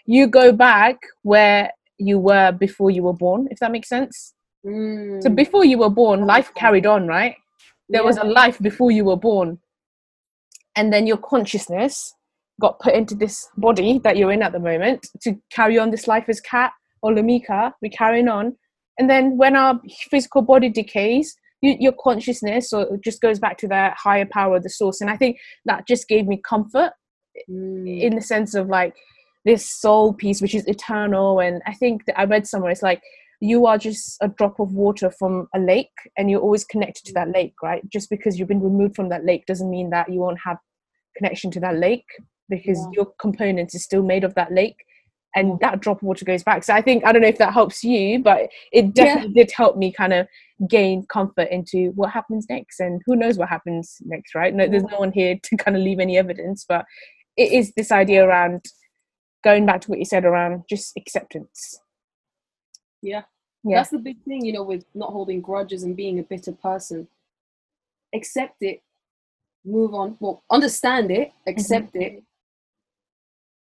you 0.06 0.28
go 0.28 0.52
back 0.52 0.98
where 1.24 1.72
you 1.98 2.18
were 2.18 2.52
before 2.52 2.90
you 2.90 3.04
were 3.04 3.14
born 3.14 3.48
if 3.52 3.60
that 3.60 3.72
makes 3.72 3.90
sense. 3.90 4.34
Mm, 4.66 5.24
so 5.24 5.30
before 5.30 5.66
you 5.66 5.78
were 5.80 5.90
born 5.90 6.26
life 6.26 6.54
carried 6.56 6.86
on 6.86 7.08
right? 7.08 7.36
There 7.90 8.04
was 8.04 8.18
a 8.18 8.24
life 8.24 8.58
before 8.60 8.92
you 8.92 9.04
were 9.04 9.18
born. 9.18 9.60
And 10.78 10.94
then 10.94 11.06
your 11.06 11.18
consciousness 11.18 12.14
got 12.62 12.80
put 12.80 12.94
into 12.94 13.16
this 13.16 13.50
body 13.58 14.00
that 14.06 14.16
you're 14.16 14.32
in 14.32 14.42
at 14.42 14.54
the 14.54 14.60
moment 14.60 15.06
to 15.24 15.36
carry 15.52 15.78
on 15.78 15.92
this 15.92 16.08
life 16.08 16.26
as 16.30 16.40
Kat 16.40 16.72
or 17.02 17.12
lamika 17.12 17.74
we're 17.82 17.90
carrying 17.90 18.30
on. 18.30 18.56
And 18.98 19.10
then 19.10 19.38
when 19.38 19.56
our 19.56 19.82
physical 20.10 20.42
body 20.42 20.70
decays 20.70 21.36
your 21.62 21.94
consciousness 22.04 22.74
or 22.74 22.82
it 22.96 23.04
just 23.04 23.22
goes 23.22 23.40
back 23.40 23.58
to 23.60 23.68
that 23.68 23.96
higher 23.98 24.26
power 24.26 24.60
the 24.60 24.70
source. 24.70 25.02
And 25.02 25.10
i 25.10 25.18
think 25.18 25.38
that 25.66 25.88
just 25.88 26.08
gave 26.08 26.28
me 26.28 26.42
comfort 26.48 26.92
mm, 27.50 28.02
in 28.02 28.16
the 28.16 28.22
sense 28.22 28.56
of 28.56 28.68
like 28.68 28.96
this 29.46 29.70
soul 29.80 30.14
piece 30.14 30.42
which 30.42 30.56
is 30.56 30.68
eternal. 30.68 31.40
And 31.40 31.62
i 31.68 31.74
think 31.74 32.06
that 32.06 32.20
i 32.20 32.24
read 32.24 32.48
somewhere 32.48 32.72
it's 32.72 32.84
like 32.84 33.02
you 33.44 33.66
are 33.66 33.78
just 33.78 34.18
a 34.22 34.28
drop 34.28 34.60
of 34.60 34.72
water 34.74 35.12
from 35.18 35.48
a 35.56 35.60
lake 35.60 35.90
and 36.16 36.30
you're 36.30 36.42
always 36.42 36.64
connected 36.64 37.04
to 37.06 37.14
that 37.14 37.30
lake 37.32 37.56
right? 37.64 37.82
Just 37.90 38.10
because 38.10 38.38
you've 38.38 38.48
been 38.48 38.62
removed 38.62 38.96
from 38.96 39.10
that 39.10 39.26
lake 39.26 39.46
doesn't 39.48 39.70
mean 39.70 39.90
that 39.90 40.12
you 40.14 40.20
won't 40.20 40.40
have 40.46 40.58
connection 41.18 41.50
to 41.52 41.60
that 41.60 41.78
lake 41.78 42.06
because 42.50 42.80
Yeah. 42.80 42.92
your 42.94 43.08
components 43.20 43.74
is 43.74 43.84
still 43.84 44.04
made 44.04 44.24
of 44.24 44.36
that 44.36 44.52
lake 44.52 44.78
and 45.36 45.60
that 45.60 45.80
drop 45.80 45.98
of 45.98 46.04
water 46.04 46.26
goes 46.26 46.44
back. 46.44 46.64
So 46.64 46.74
i 46.74 46.82
think 46.82 47.06
i 47.06 47.12
don't 47.12 47.22
know 47.22 47.28
if 47.28 47.38
that 47.38 47.54
helps 47.54 47.84
you 47.84 48.20
but 48.20 48.50
it 48.72 48.94
definitely 48.94 49.34
did 49.34 49.52
help 49.56 49.78
me 49.78 49.92
kind 49.92 50.14
of 50.14 50.28
gain 50.70 51.06
comfort 51.08 51.48
into 51.50 51.92
what 51.96 52.12
happens 52.12 52.46
next. 52.50 52.80
And 52.80 53.02
who 53.06 53.16
knows 53.16 53.38
what 53.38 53.50
happens 53.50 53.98
next 54.06 54.36
right? 54.36 54.54
No 54.54 54.68
there's 54.68 54.84
no 54.84 55.00
one 55.00 55.12
here 55.12 55.38
to 55.42 55.58
kind 55.58 55.76
of 55.76 55.84
leave 55.84 56.00
any 56.00 56.18
evidence 56.18 56.66
but 56.68 56.86
it 57.38 57.52
is 57.52 57.74
this 57.76 57.92
idea 57.92 58.26
around 58.26 58.66
going 59.44 59.66
back 59.66 59.82
to 59.82 59.90
what 59.90 60.00
you 60.00 60.06
said 60.06 60.26
around 60.26 60.64
just 60.70 60.94
acceptance. 60.98 61.80
Yeah. 63.02 63.24
yeah. 63.64 63.78
That's 63.78 63.90
the 63.90 63.98
big 63.98 64.22
thing, 64.24 64.46
you 64.46 64.54
know, 64.54 64.64
with 64.64 64.86
not 64.94 65.12
holding 65.12 65.42
grudges 65.42 65.84
and 65.84 65.96
being 65.96 66.20
a 66.20 66.24
bitter 66.24 66.52
person. 66.52 67.08
Accept 68.14 68.58
it, 68.62 68.82
move 69.66 69.94
on. 69.94 70.18
Well, 70.20 70.44
understand 70.52 71.12
it, 71.12 71.30
mm-hmm. 71.30 71.50
accept 71.50 71.96
it, 71.96 72.24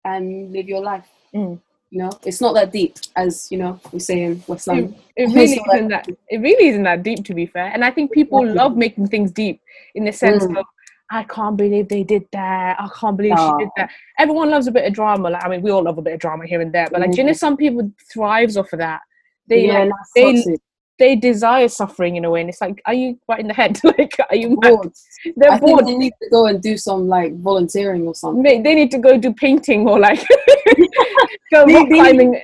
and 0.04 0.52
live 0.52 0.68
your 0.68 0.82
life. 0.82 1.08
Mm. 1.34 1.60
You 1.90 1.98
know, 1.98 2.10
it's 2.24 2.40
not 2.40 2.54
that 2.54 2.72
deep, 2.72 2.96
as 3.16 3.48
you 3.52 3.58
know, 3.58 3.78
we 3.92 3.98
say 3.98 4.22
in 4.22 4.42
West 4.46 4.66
London. 4.66 4.94
it 5.14 5.26
really 5.34 5.60
isn't 5.74 5.88
that 5.88 6.08
it 6.28 6.38
really 6.40 6.68
isn't 6.68 6.84
that 6.84 7.02
deep 7.02 7.22
to 7.26 7.34
be 7.34 7.44
fair 7.44 7.66
and 7.74 7.84
i 7.84 7.90
think 7.90 8.12
people 8.12 8.42
love 8.46 8.76
making 8.78 9.06
things 9.08 9.30
deep 9.30 9.60
in 9.94 10.04
the 10.04 10.12
sense 10.12 10.44
Mm. 10.46 10.58
of 10.58 10.64
i 11.10 11.22
can't 11.24 11.56
believe 11.58 11.88
they 11.90 12.02
did 12.02 12.24
that 12.32 12.76
i 12.80 12.88
can't 12.98 13.16
believe 13.18 13.36
she 13.38 13.52
did 13.58 13.68
Oh. 13.68 13.72
that 13.76 13.90
everyone 14.18 14.48
loves 14.50 14.66
a 14.68 14.72
bit 14.72 14.86
of 14.86 14.94
drama 14.94 15.28
like 15.28 15.44
i 15.44 15.48
mean 15.50 15.60
we 15.60 15.70
all 15.70 15.82
love 15.82 15.98
a 15.98 16.02
bit 16.02 16.14
of 16.14 16.20
drama 16.20 16.46
here 16.46 16.62
and 16.62 16.72
there 16.72 16.88
but 16.90 17.00
like 17.02 17.10
do 17.12 17.18
you 17.18 17.24
know 17.24 17.34
some 17.34 17.58
people 17.58 17.82
thrives 18.10 18.56
off 18.56 18.72
of 18.72 18.78
that 18.78 19.00
they 19.48 19.66
yeah, 19.66 19.84
like, 19.84 19.92
they-. 20.14 20.56
They 21.02 21.16
desire 21.16 21.66
suffering 21.66 22.14
in 22.14 22.24
a 22.24 22.30
way 22.30 22.40
and 22.40 22.48
it's 22.48 22.60
like 22.60 22.80
are 22.86 22.94
you 22.94 23.18
right 23.28 23.40
in 23.40 23.48
the 23.48 23.54
head 23.54 23.76
like 23.84 24.16
are 24.30 24.36
you? 24.36 24.56
Bored. 24.56 24.92
they're 25.36 25.50
I 25.50 25.58
bored 25.58 25.84
they 25.84 25.96
need 25.96 26.14
to 26.22 26.30
go 26.30 26.46
and 26.46 26.62
do 26.62 26.76
some 26.76 27.08
like 27.08 27.36
volunteering 27.40 28.06
or 28.06 28.14
something. 28.14 28.62
They 28.62 28.74
need 28.74 28.92
to 28.92 28.98
go 28.98 29.18
do 29.18 29.32
painting 29.32 29.88
or 29.88 29.98
like 29.98 30.20
go 31.52 31.64
rock 31.74 31.88
climbing 31.88 32.40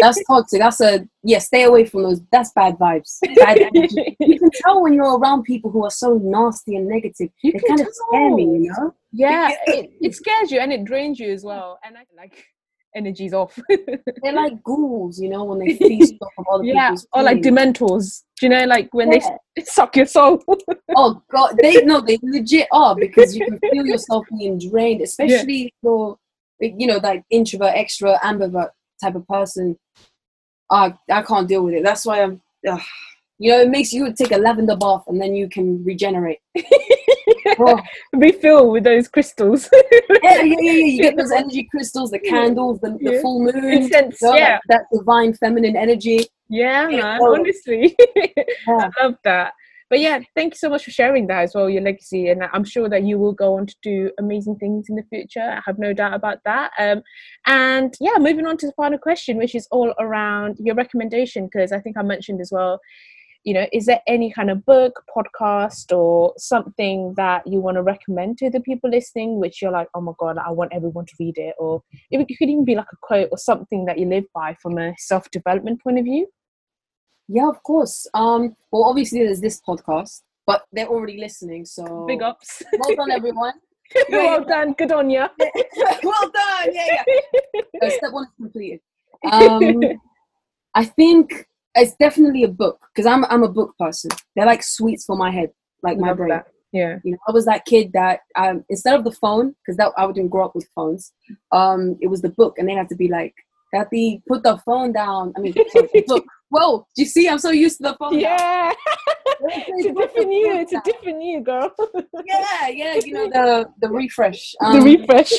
That's 0.00 0.22
toxic. 0.24 0.60
That's 0.60 0.80
a 0.80 1.08
yeah. 1.24 1.40
Stay 1.40 1.64
away 1.64 1.84
from 1.84 2.04
those. 2.04 2.20
That's 2.30 2.52
bad 2.52 2.76
vibes. 2.78 3.18
Bad 3.36 3.58
energy. 3.58 4.16
You 4.20 4.38
can 4.38 4.50
tell 4.62 4.82
when 4.82 4.92
you're 4.92 5.18
around 5.18 5.42
people 5.42 5.70
who 5.72 5.84
are 5.84 5.90
so 5.90 6.20
nasty 6.22 6.76
and 6.76 6.86
negative. 6.86 7.30
You 7.42 7.52
they 7.52 7.60
kind 7.66 7.80
of 7.80 7.88
scare 7.90 8.30
me, 8.34 8.44
you 8.44 8.72
know. 8.76 8.94
yeah 9.12 9.50
it, 9.66 9.90
it 10.00 10.14
scares 10.14 10.52
you 10.52 10.60
and 10.60 10.72
it 10.72 10.84
drains 10.84 11.18
you 11.18 11.32
as 11.32 11.42
well 11.42 11.78
and 11.82 11.96
I 11.96 12.04
like 12.16 12.44
energy's 12.96 13.32
off 13.34 13.58
They're 14.22 14.32
like 14.32 14.62
ghouls, 14.62 15.20
you 15.20 15.28
know, 15.28 15.44
when 15.44 15.58
they 15.60 15.76
feast 15.78 16.14
off 16.20 16.32
of 16.38 16.46
other 16.52 16.64
yeah 16.64 16.88
people's 16.88 17.06
or 17.12 17.22
like 17.22 17.38
dementors 17.42 18.22
do 18.40 18.46
you 18.46 18.50
know 18.50 18.64
like 18.64 18.92
when 18.92 19.12
Yeah. 19.12 19.36
they 19.56 19.62
suck 19.64 19.96
your 19.96 20.06
soul 20.06 20.42
Oh 20.96 21.22
god, 21.30 21.58
they 21.62 21.84
no, 21.84 22.00
they 22.00 22.18
legit 22.22 22.66
are 22.72 22.94
because 22.96 23.36
you 23.36 23.44
can 23.44 23.58
feel 23.70 23.86
yourself 23.86 24.24
being 24.38 24.58
drained, 24.58 25.02
especially 25.02 25.64
if 25.66 25.70
you're, 25.82 26.16
you 26.60 26.86
know, 26.86 26.96
like 26.96 27.24
introvert, 27.30 27.74
extrovert, 27.74 28.18
ambivert 28.20 28.70
type 29.02 29.14
of 29.14 29.26
person. 29.28 29.76
I 30.70 30.94
I 31.10 31.22
can't 31.22 31.46
deal 31.48 31.62
with 31.64 31.74
it. 31.74 31.84
That's 31.84 32.04
why 32.06 32.22
I'm. 32.22 32.40
ugh. 32.68 32.80
You 33.38 33.52
know, 33.52 33.60
it 33.60 33.70
makes 33.70 33.92
you 33.92 34.12
take 34.12 34.32
a 34.32 34.36
lavender 34.36 34.76
bath 34.76 35.04
and 35.06 35.20
then 35.20 35.34
you 35.34 35.48
can 35.48 35.84
regenerate. 35.84 36.38
Oh, 37.60 37.80
refill 38.12 38.70
with 38.70 38.84
those 38.84 39.08
crystals 39.08 39.68
yeah, 39.72 39.80
yeah, 40.22 40.42
yeah, 40.42 40.60
yeah. 40.60 40.84
You 40.84 41.02
get 41.02 41.16
those 41.16 41.32
energy 41.32 41.66
crystals, 41.70 42.10
the 42.10 42.18
candles, 42.18 42.78
the, 42.80 42.96
the 43.00 43.20
full 43.20 43.40
moon. 43.40 43.64
Incense, 43.64 44.20
you 44.20 44.28
know, 44.28 44.36
yeah 44.36 44.58
that, 44.68 44.84
that 44.90 44.96
divine 44.98 45.34
feminine 45.34 45.74
energy. 45.74 46.26
yeah 46.48 46.88
Yeah, 46.88 47.00
man 47.00 47.18
oh. 47.20 47.34
honestly 47.34 47.96
Yeah. 48.16 48.44
I 48.68 49.02
love 49.02 49.16
that. 49.24 49.54
But 49.90 50.00
yeah, 50.00 50.20
thank 50.36 50.54
you 50.54 50.58
so 50.58 50.68
much 50.68 50.84
for 50.84 50.90
sharing 50.90 51.26
that 51.28 51.44
as 51.44 51.54
well, 51.54 51.70
your 51.70 51.82
legacy. 51.82 52.28
And 52.28 52.42
I'm 52.52 52.64
sure 52.64 52.88
that 52.90 53.04
you 53.04 53.18
will 53.18 53.32
go 53.32 53.56
on 53.56 53.66
to 53.66 53.74
do 53.82 54.10
amazing 54.18 54.56
things 54.56 54.86
in 54.90 54.96
the 54.96 55.02
future. 55.04 55.40
I 55.40 55.62
have 55.64 55.78
no 55.78 55.94
doubt 55.94 56.12
about 56.12 56.38
that. 56.44 56.72
Um, 56.78 57.02
and 57.46 57.94
yeah, 57.98 58.18
moving 58.18 58.46
on 58.46 58.58
to 58.58 58.66
the 58.66 58.74
final 58.74 58.98
question, 58.98 59.38
which 59.38 59.54
is 59.54 59.66
all 59.70 59.94
around 59.98 60.58
your 60.60 60.74
recommendation, 60.74 61.46
because 61.46 61.72
I 61.72 61.80
think 61.80 61.96
I 61.96 62.02
mentioned 62.02 62.40
as 62.42 62.50
well, 62.52 62.78
you 63.44 63.54
know, 63.54 63.66
is 63.72 63.86
there 63.86 64.00
any 64.06 64.32
kind 64.32 64.50
of 64.50 64.64
book, 64.66 65.02
podcast, 65.16 65.96
or 65.96 66.34
something 66.36 67.14
that 67.16 67.46
you 67.46 67.60
want 67.60 67.76
to 67.76 67.82
recommend 67.82 68.38
to 68.38 68.50
the 68.50 68.60
people 68.60 68.90
listening, 68.90 69.38
which 69.38 69.62
you're 69.62 69.70
like, 69.70 69.88
oh 69.94 70.00
my 70.00 70.12
God, 70.18 70.38
I 70.38 70.50
want 70.50 70.72
everyone 70.74 71.06
to 71.06 71.14
read 71.18 71.38
it? 71.38 71.54
Or 71.58 71.82
it 72.10 72.18
could 72.18 72.48
even 72.48 72.64
be 72.64 72.74
like 72.74 72.86
a 72.92 72.96
quote 73.00 73.28
or 73.30 73.38
something 73.38 73.84
that 73.86 73.98
you 73.98 74.06
live 74.06 74.24
by 74.34 74.56
from 74.60 74.78
a 74.78 74.94
self 74.98 75.30
development 75.30 75.82
point 75.82 75.98
of 75.98 76.04
view. 76.04 76.26
Yeah, 77.28 77.48
of 77.48 77.62
course. 77.62 78.06
Um, 78.14 78.56
well, 78.72 78.84
obviously 78.84 79.20
there's 79.20 79.40
this 79.40 79.60
podcast, 79.60 80.22
but 80.46 80.64
they're 80.72 80.88
already 80.88 81.18
listening, 81.18 81.66
so 81.66 82.06
Big 82.06 82.22
ups. 82.22 82.62
well 82.72 82.96
done, 82.96 83.10
everyone. 83.10 83.52
well 84.10 84.44
done. 84.44 84.72
Good 84.72 84.92
on 84.92 85.10
you. 85.10 85.26
well 86.02 86.30
done. 86.30 86.68
Yeah, 86.72 87.04
yeah. 87.06 87.60
Uh, 87.80 87.90
step 87.90 88.12
one 88.12 88.24
is 88.24 88.30
completed. 88.36 88.80
Um, 89.30 89.80
I 90.74 90.84
think 90.84 91.46
it's 91.80 91.96
definitely 91.96 92.44
a 92.44 92.48
book 92.48 92.78
because 92.94 93.06
I'm 93.06 93.24
I'm 93.26 93.42
a 93.42 93.48
book 93.48 93.74
person. 93.78 94.10
They're 94.34 94.46
like 94.46 94.62
sweets 94.62 95.04
for 95.04 95.16
my 95.16 95.30
head, 95.30 95.50
like 95.82 95.98
my 95.98 96.12
brain. 96.12 96.30
that. 96.30 96.46
Yeah. 96.72 96.98
You 97.02 97.12
know, 97.12 97.18
I 97.26 97.32
was 97.32 97.46
that 97.46 97.64
kid 97.64 97.92
that 97.94 98.20
um, 98.36 98.64
instead 98.68 98.94
of 98.94 99.04
the 99.04 99.12
phone, 99.12 99.54
because 99.64 99.76
that 99.78 99.92
I 99.96 100.06
didn't 100.06 100.28
grow 100.28 100.44
up 100.44 100.54
with 100.54 100.68
phones. 100.74 101.12
Um, 101.52 101.96
it 102.00 102.08
was 102.08 102.20
the 102.22 102.30
book, 102.30 102.58
and 102.58 102.68
they 102.68 102.74
had 102.74 102.88
to 102.90 102.96
be 102.96 103.08
like, 103.08 103.34
"That 103.72 103.84
"Kathy, 103.84 104.22
put 104.28 104.42
the 104.42 104.58
phone 104.58 104.92
down." 104.92 105.32
I 105.36 105.40
mean, 105.40 105.54
sorry, 105.70 106.04
book. 106.06 106.24
Whoa, 106.50 106.86
do 106.96 107.02
you 107.02 107.06
see? 107.06 107.28
I'm 107.28 107.38
so 107.38 107.50
used 107.50 107.78
to 107.78 107.90
the 107.90 107.96
phone. 107.98 108.18
Yeah. 108.18 108.72
It's 109.40 109.86
a 109.86 109.92
different 109.92 110.32
you. 110.32 110.58
It's 110.58 110.72
a 110.72 110.82
different 110.84 111.22
you, 111.22 111.40
girl. 111.40 111.70
Yeah, 112.26 112.68
yeah. 112.68 112.94
You 113.04 113.12
know 113.12 113.28
the 113.28 113.66
the 113.80 113.88
refresh. 113.88 114.52
the 114.60 114.80
refresh. 114.80 115.32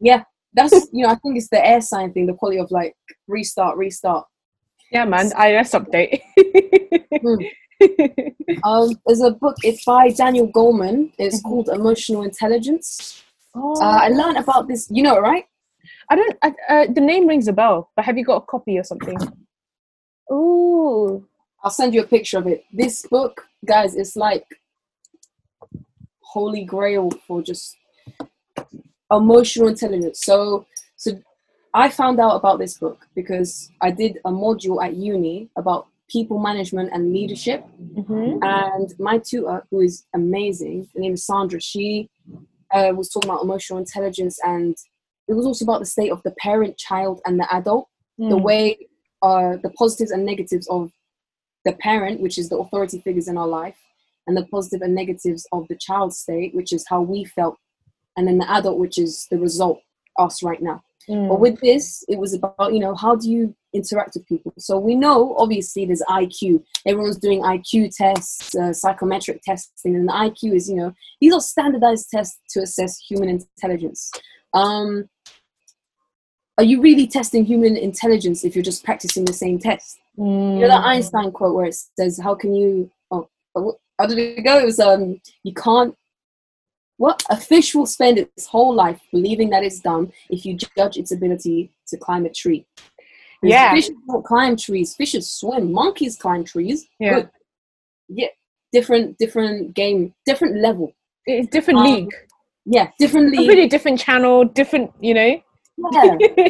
Yeah, 0.00 0.24
that's 0.52 0.88
you 0.92 1.04
know 1.04 1.10
I 1.10 1.14
think 1.14 1.36
it's 1.36 1.48
the 1.48 1.64
air 1.64 1.80
sign 1.80 2.12
thing, 2.12 2.26
the 2.26 2.34
quality 2.34 2.58
of 2.58 2.70
like 2.72 2.94
restart, 3.28 3.76
restart. 3.76 4.26
Yeah, 4.90 5.04
man. 5.04 5.30
iOS 5.30 5.74
update. 5.80 6.20
Um, 8.64 8.88
there's 9.06 9.20
a 9.20 9.30
book. 9.32 9.56
It's 9.62 9.84
by 9.84 10.10
Daniel 10.10 10.48
Goleman. 10.48 11.12
It's 11.18 11.40
Mhm. 11.40 11.48
called 11.48 11.68
Emotional 11.68 12.22
Intelligence. 12.22 13.22
oh, 13.54 13.80
Uh, 13.80 13.98
I 14.02 14.08
learned 14.08 14.38
about 14.38 14.68
this. 14.68 14.88
You 14.90 15.02
know, 15.02 15.16
it, 15.16 15.20
right? 15.20 15.44
I 16.10 16.16
don't. 16.16 16.36
I, 16.42 16.48
uh, 16.68 16.86
the 16.92 17.00
name 17.00 17.26
rings 17.26 17.48
a 17.48 17.52
bell, 17.52 17.90
but 17.96 18.04
have 18.04 18.16
you 18.18 18.24
got 18.24 18.42
a 18.42 18.46
copy 18.46 18.78
or 18.78 18.84
something? 18.84 19.16
Ooh. 20.32 21.26
I'll 21.62 21.70
send 21.70 21.94
you 21.94 22.02
a 22.02 22.06
picture 22.06 22.38
of 22.38 22.46
it. 22.46 22.64
This 22.72 23.02
book, 23.06 23.44
guys, 23.64 23.94
it's 23.96 24.14
like 24.16 24.44
holy 26.22 26.64
grail 26.64 27.10
for 27.26 27.42
just 27.42 27.76
emotional 29.10 29.68
intelligence. 29.68 30.20
So, 30.22 30.66
so 30.96 31.12
I 31.76 31.90
found 31.90 32.18
out 32.20 32.36
about 32.36 32.58
this 32.58 32.78
book 32.78 33.06
because 33.14 33.70
I 33.82 33.90
did 33.90 34.12
a 34.24 34.30
module 34.30 34.82
at 34.82 34.94
uni 34.96 35.50
about 35.58 35.88
people 36.08 36.38
management 36.38 36.88
and 36.94 37.12
leadership. 37.12 37.60
Mhm. 37.98 38.38
And 38.42 38.88
my 38.98 39.18
tutor, 39.18 39.66
who 39.70 39.80
is 39.82 40.06
amazing, 40.14 40.88
her 40.94 41.00
name 41.00 41.14
is 41.14 41.26
Sandra, 41.26 41.60
she 41.60 42.08
uh, 42.76 42.92
was 42.96 43.08
talking 43.10 43.30
about 43.30 43.44
emotional 43.44 43.78
intelligence 43.78 44.36
and 44.42 44.74
it 45.28 45.34
was 45.34 45.44
also 45.46 45.64
about 45.66 45.80
the 45.80 45.86
state 45.86 46.10
of 46.10 46.22
the 46.22 46.32
parent, 46.46 46.76
child, 46.78 47.20
and 47.26 47.38
the 47.38 47.48
adult, 47.54 47.84
the 48.18 48.38
Mm. 48.38 48.42
way 48.42 48.62
uh, 49.22 49.56
the 49.62 49.70
positives 49.70 50.10
and 50.12 50.24
negatives 50.24 50.66
of 50.68 50.90
the 51.66 51.72
parent, 51.88 52.20
which 52.20 52.38
is 52.38 52.48
the 52.48 52.58
authority 52.58 52.98
figures 53.00 53.28
in 53.28 53.36
our 53.36 53.48
life, 53.60 53.78
and 54.26 54.36
the 54.36 54.46
positive 54.54 54.82
and 54.82 54.94
negatives 54.94 55.42
of 55.52 55.66
the 55.68 55.76
child 55.86 56.14
state, 56.14 56.54
which 56.54 56.72
is 56.72 56.82
how 56.90 57.00
we 57.02 57.24
felt, 57.24 57.56
and 58.16 58.26
then 58.28 58.38
the 58.38 58.50
adult, 58.58 58.78
which 58.78 58.98
is 58.98 59.26
the 59.30 59.38
result, 59.38 59.78
us 60.18 60.42
right 60.42 60.62
now. 60.70 60.78
Mm. 61.08 61.28
But 61.28 61.40
with 61.40 61.60
this, 61.60 62.04
it 62.08 62.18
was 62.18 62.34
about, 62.34 62.72
you 62.72 62.80
know, 62.80 62.94
how 62.94 63.14
do 63.14 63.30
you 63.30 63.54
interact 63.72 64.14
with 64.14 64.26
people? 64.26 64.52
So 64.58 64.78
we 64.78 64.94
know, 64.94 65.36
obviously, 65.38 65.86
there's 65.86 66.02
IQ. 66.08 66.62
Everyone's 66.86 67.18
doing 67.18 67.42
IQ 67.42 67.94
tests, 67.96 68.54
uh, 68.54 68.72
psychometric 68.72 69.42
testing, 69.42 69.94
and 69.94 70.08
IQ 70.08 70.54
is, 70.54 70.68
you 70.68 70.76
know, 70.76 70.92
these 71.20 71.32
are 71.32 71.40
standardized 71.40 72.08
tests 72.10 72.40
to 72.50 72.60
assess 72.60 72.98
human 72.98 73.28
intelligence. 73.28 74.10
Um, 74.54 75.08
are 76.58 76.64
you 76.64 76.80
really 76.80 77.06
testing 77.06 77.44
human 77.44 77.76
intelligence 77.76 78.44
if 78.44 78.56
you're 78.56 78.64
just 78.64 78.84
practicing 78.84 79.24
the 79.24 79.32
same 79.32 79.58
test? 79.58 79.98
You 80.16 80.24
know 80.24 80.68
that 80.68 80.82
Mm. 80.82 80.86
Einstein 80.86 81.30
quote 81.30 81.54
where 81.54 81.66
it 81.66 81.76
says, 81.98 82.18
"How 82.18 82.34
can 82.34 82.54
you?" 82.54 82.90
Oh, 83.10 83.28
oh, 83.54 83.76
how 83.98 84.06
did 84.06 84.18
it 84.18 84.42
go? 84.42 84.58
It 84.58 84.64
was, 84.64 84.80
um, 84.80 85.20
"You 85.44 85.52
can't." 85.52 85.94
What 86.98 87.22
a 87.30 87.36
fish 87.36 87.74
will 87.74 87.86
spend 87.86 88.18
its 88.18 88.46
whole 88.46 88.74
life 88.74 89.00
believing 89.12 89.50
that 89.50 89.62
it's 89.62 89.80
dumb 89.80 90.10
if 90.30 90.46
you 90.46 90.56
judge 90.76 90.96
its 90.96 91.12
ability 91.12 91.70
to 91.88 91.96
climb 91.98 92.24
a 92.26 92.30
tree. 92.30 92.66
Yeah. 93.42 93.72
fishes 93.74 93.94
don't 94.08 94.24
climb 94.24 94.56
trees. 94.56 94.94
Fishes 94.94 95.30
swim. 95.30 95.72
Monkeys 95.72 96.16
climb 96.16 96.42
trees. 96.44 96.86
Yeah. 96.98 97.14
Good. 97.14 97.30
yeah, 98.08 98.28
different, 98.72 99.18
different 99.18 99.74
game, 99.74 100.14
different 100.24 100.56
level. 100.56 100.92
It's 101.26 101.48
different 101.50 101.80
Um, 101.80 101.84
league. 101.86 102.14
Yeah, 102.64 102.90
differently. 102.98 103.36
Completely 103.36 103.68
different 103.68 104.00
channel, 104.00 104.44
different, 104.44 104.90
you 105.00 105.14
know. 105.14 105.40
Yeah. 105.92 106.16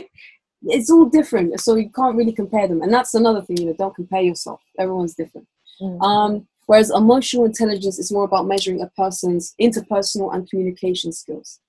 it's 0.68 0.90
all 0.90 1.04
different 1.06 1.60
so 1.60 1.74
you 1.76 1.90
can't 1.90 2.16
really 2.16 2.32
compare 2.32 2.66
them 2.66 2.80
and 2.82 2.92
that's 2.92 3.14
another 3.14 3.42
thing 3.42 3.56
you 3.58 3.66
know 3.66 3.74
don't 3.78 3.94
compare 3.94 4.22
yourself 4.22 4.60
everyone's 4.78 5.14
different 5.14 5.46
Mm. 5.80 6.00
um, 6.02 6.48
whereas 6.66 6.90
emotional 6.90 7.44
intelligence 7.44 7.98
is 7.98 8.12
more 8.12 8.24
about 8.24 8.46
measuring 8.46 8.80
a 8.82 8.86
person's 9.02 9.54
interpersonal 9.60 10.34
and 10.34 10.48
communication 10.50 11.12
skills 11.12 11.60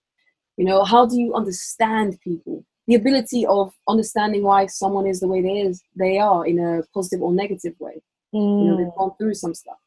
you 0.57 0.65
know 0.65 0.83
how 0.83 1.05
do 1.05 1.19
you 1.19 1.33
understand 1.33 2.19
people 2.21 2.63
the 2.87 2.95
ability 2.95 3.45
of 3.45 3.73
understanding 3.87 4.43
why 4.43 4.65
someone 4.65 5.05
is 5.07 5.19
the 5.19 5.27
way 5.27 5.41
they 5.41 5.57
is 5.59 5.81
they 5.95 6.17
are 6.17 6.45
in 6.45 6.57
a 6.59 6.81
positive 6.93 7.21
or 7.21 7.33
negative 7.33 7.75
way 7.79 7.95
you 8.33 8.39
know 8.65 8.73
Mm. 8.75 8.77
they've 8.77 8.95
gone 8.97 9.13
through 9.17 9.33
some 9.33 9.53
stuff 9.53 9.77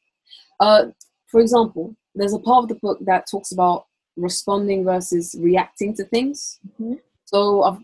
uh, 0.61 0.87
for 1.27 1.41
example 1.41 1.95
there's 2.15 2.33
a 2.33 2.39
part 2.39 2.63
of 2.65 2.69
the 2.69 2.75
book 2.87 2.99
that 3.05 3.27
talks 3.31 3.53
about 3.53 3.87
responding 4.17 4.85
versus 4.85 5.37
reacting 5.39 5.95
to 5.95 6.05
things 6.05 6.59
Mhm. 6.81 6.99
so 7.25 7.63
I've, 7.63 7.79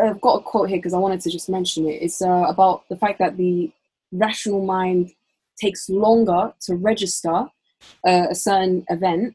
I've 0.00 0.20
got 0.20 0.40
a 0.40 0.42
quote 0.42 0.68
here 0.68 0.78
because 0.78 0.94
I 0.94 0.98
wanted 0.98 1.20
to 1.22 1.30
just 1.30 1.48
mention 1.48 1.86
it. 1.88 2.02
It's 2.02 2.20
uh, 2.22 2.44
about 2.54 2.76
the 2.88 2.96
fact 2.96 3.18
that 3.18 3.36
the 3.36 3.70
rational 4.12 4.64
mind 4.64 5.10
takes 5.60 5.88
longer 5.88 6.52
to 6.62 6.74
register 6.74 7.46
uh, 8.06 8.26
a 8.30 8.34
certain 8.34 8.84
event 8.88 9.34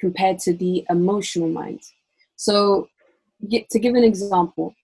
compared 0.00 0.38
to 0.38 0.54
the 0.54 0.84
emotional 0.90 1.48
mind. 1.48 1.80
So, 2.36 2.88
get, 3.48 3.68
to 3.70 3.78
give 3.78 3.94
an 3.94 4.04
example, 4.04 4.74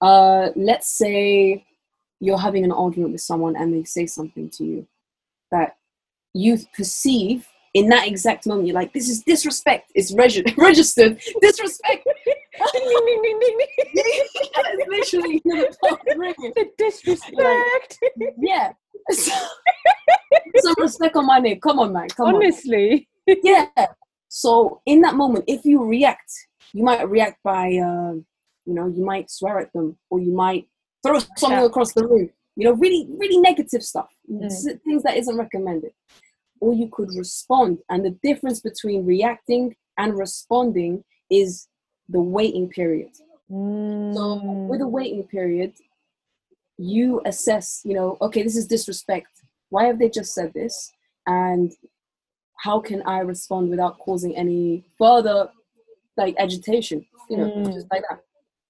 uh, 0.00 0.50
let's 0.56 0.96
say 0.96 1.64
you're 2.20 2.38
having 2.38 2.64
an 2.64 2.72
argument 2.72 3.12
with 3.12 3.20
someone 3.20 3.56
and 3.56 3.72
they 3.72 3.84
say 3.84 4.06
something 4.06 4.50
to 4.50 4.64
you 4.64 4.86
that 5.50 5.76
you 6.34 6.58
perceive 6.76 7.46
in 7.74 7.88
that 7.88 8.06
exact 8.06 8.46
moment. 8.46 8.66
You're 8.66 8.74
like, 8.74 8.92
"This 8.92 9.08
is 9.08 9.22
disrespect. 9.22 9.92
It's 9.94 10.12
regi- 10.12 10.44
registered 10.56 11.20
disrespect." 11.40 12.06
Literally 14.88 15.42
the 15.44 15.76
phone 15.80 16.18
ringing. 16.18 16.52
the 16.56 16.70
disrespect. 16.78 17.98
Yeah. 18.38 18.72
Some 20.58 20.74
respect 20.78 21.16
on 21.16 21.26
my 21.26 21.38
name. 21.38 21.60
Come 21.60 21.78
on, 21.78 21.92
man. 21.92 22.08
Come 22.08 22.28
on. 22.28 22.34
Honestly. 22.36 23.08
on. 23.28 23.36
Yeah. 23.42 23.66
So 24.28 24.80
in 24.86 25.00
that 25.02 25.14
moment, 25.16 25.44
if 25.48 25.64
you 25.64 25.82
react, 25.84 26.30
you 26.72 26.84
might 26.84 27.08
react 27.08 27.42
by, 27.42 27.66
uh, 27.76 28.12
you 28.64 28.74
know, 28.74 28.86
you 28.86 29.04
might 29.04 29.30
swear 29.30 29.58
at 29.58 29.72
them, 29.72 29.96
or 30.10 30.20
you 30.20 30.32
might 30.32 30.68
throw 31.04 31.18
something 31.36 31.58
Yeah. 31.58 31.64
across 31.64 31.92
the 31.92 32.06
room. 32.06 32.30
You 32.56 32.64
know, 32.66 32.74
really, 32.74 33.06
really 33.18 33.38
negative 33.38 33.82
stuff. 33.82 34.08
Mm. 34.30 34.80
Things 34.84 35.02
that 35.02 35.16
isn't 35.16 35.36
recommended. 35.36 35.92
Or 36.60 36.72
you 36.72 36.88
could 36.90 37.10
respond, 37.16 37.78
and 37.90 38.04
the 38.04 38.10
difference 38.22 38.60
between 38.60 39.04
reacting 39.04 39.76
and 39.98 40.16
responding 40.16 41.04
is 41.30 41.68
the 42.08 42.20
waiting 42.20 42.68
period. 42.68 43.10
So 43.48 44.40
with 44.70 44.80
a 44.80 44.84
Mm. 44.84 44.90
waiting 44.90 45.24
period, 45.24 45.74
you 46.78 47.20
assess, 47.24 47.80
you 47.84 47.94
know, 47.94 48.18
okay, 48.20 48.42
this 48.42 48.56
is 48.56 48.66
disrespect. 48.66 49.28
Why 49.70 49.84
have 49.86 49.98
they 49.98 50.08
just 50.08 50.34
said 50.34 50.52
this? 50.54 50.92
And 51.26 51.72
how 52.58 52.80
can 52.80 53.02
I 53.06 53.20
respond 53.20 53.70
without 53.70 53.98
causing 53.98 54.36
any 54.36 54.84
further 54.98 55.48
like 56.16 56.34
agitation? 56.38 57.04
You 57.28 57.36
know, 57.38 57.50
Mm. 57.50 57.72
just 57.72 57.86
like 57.90 58.02
that. 58.08 58.20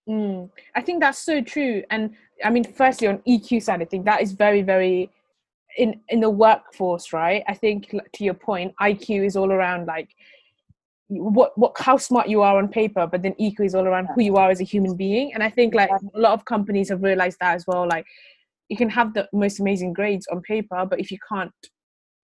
Mm. 0.09 0.51
I 0.75 0.81
think 0.83 1.01
that's 1.01 1.19
so 1.19 1.41
true. 1.43 1.83
And 1.91 2.15
I 2.45 2.51
mean, 2.51 2.65
firstly, 2.65 3.09
on 3.09 3.19
EQ 3.27 3.63
side, 3.63 3.83
I 3.83 3.87
think 3.87 4.05
that 4.05 4.23
is 4.23 4.33
very, 4.33 4.63
very 4.63 5.11
in 5.77 6.01
in 6.09 6.21
the 6.21 6.31
workforce, 6.31 7.13
right? 7.13 7.43
I 7.49 7.55
think 7.55 7.91
to 8.15 8.25
your 8.25 8.35
point, 8.35 8.75
IQ 8.81 9.25
is 9.27 9.37
all 9.37 9.53
around 9.53 9.87
like 9.87 10.09
what 11.09 11.57
what 11.57 11.73
how 11.79 11.97
smart 11.97 12.29
you 12.29 12.43
are 12.43 12.59
on 12.59 12.69
paper, 12.69 13.07
but 13.07 13.23
then 13.23 13.35
EQ 13.41 13.61
is 13.65 13.75
all 13.75 13.87
around 13.87 14.09
who 14.15 14.23
you 14.23 14.37
are 14.37 14.51
as 14.51 14.61
a 14.61 14.65
human 14.65 14.97
being. 14.97 15.33
And 15.35 15.43
I 15.43 15.51
think 15.51 15.75
like 15.75 15.91
a 15.91 16.19
lot 16.19 16.33
of 16.33 16.45
companies 16.45 16.89
have 16.89 17.03
realized 17.03 17.39
that 17.41 17.55
as 17.55 17.65
well. 17.67 17.87
Like 17.89 18.07
you 18.69 18.77
can 18.77 18.91
have 18.91 19.15
the 19.15 19.29
most 19.33 19.61
amazing 19.61 19.93
grades 19.93 20.27
on 20.33 20.41
paper, 20.43 20.85
but 20.89 20.99
if 21.01 21.11
you 21.11 21.19
can't 21.29 21.53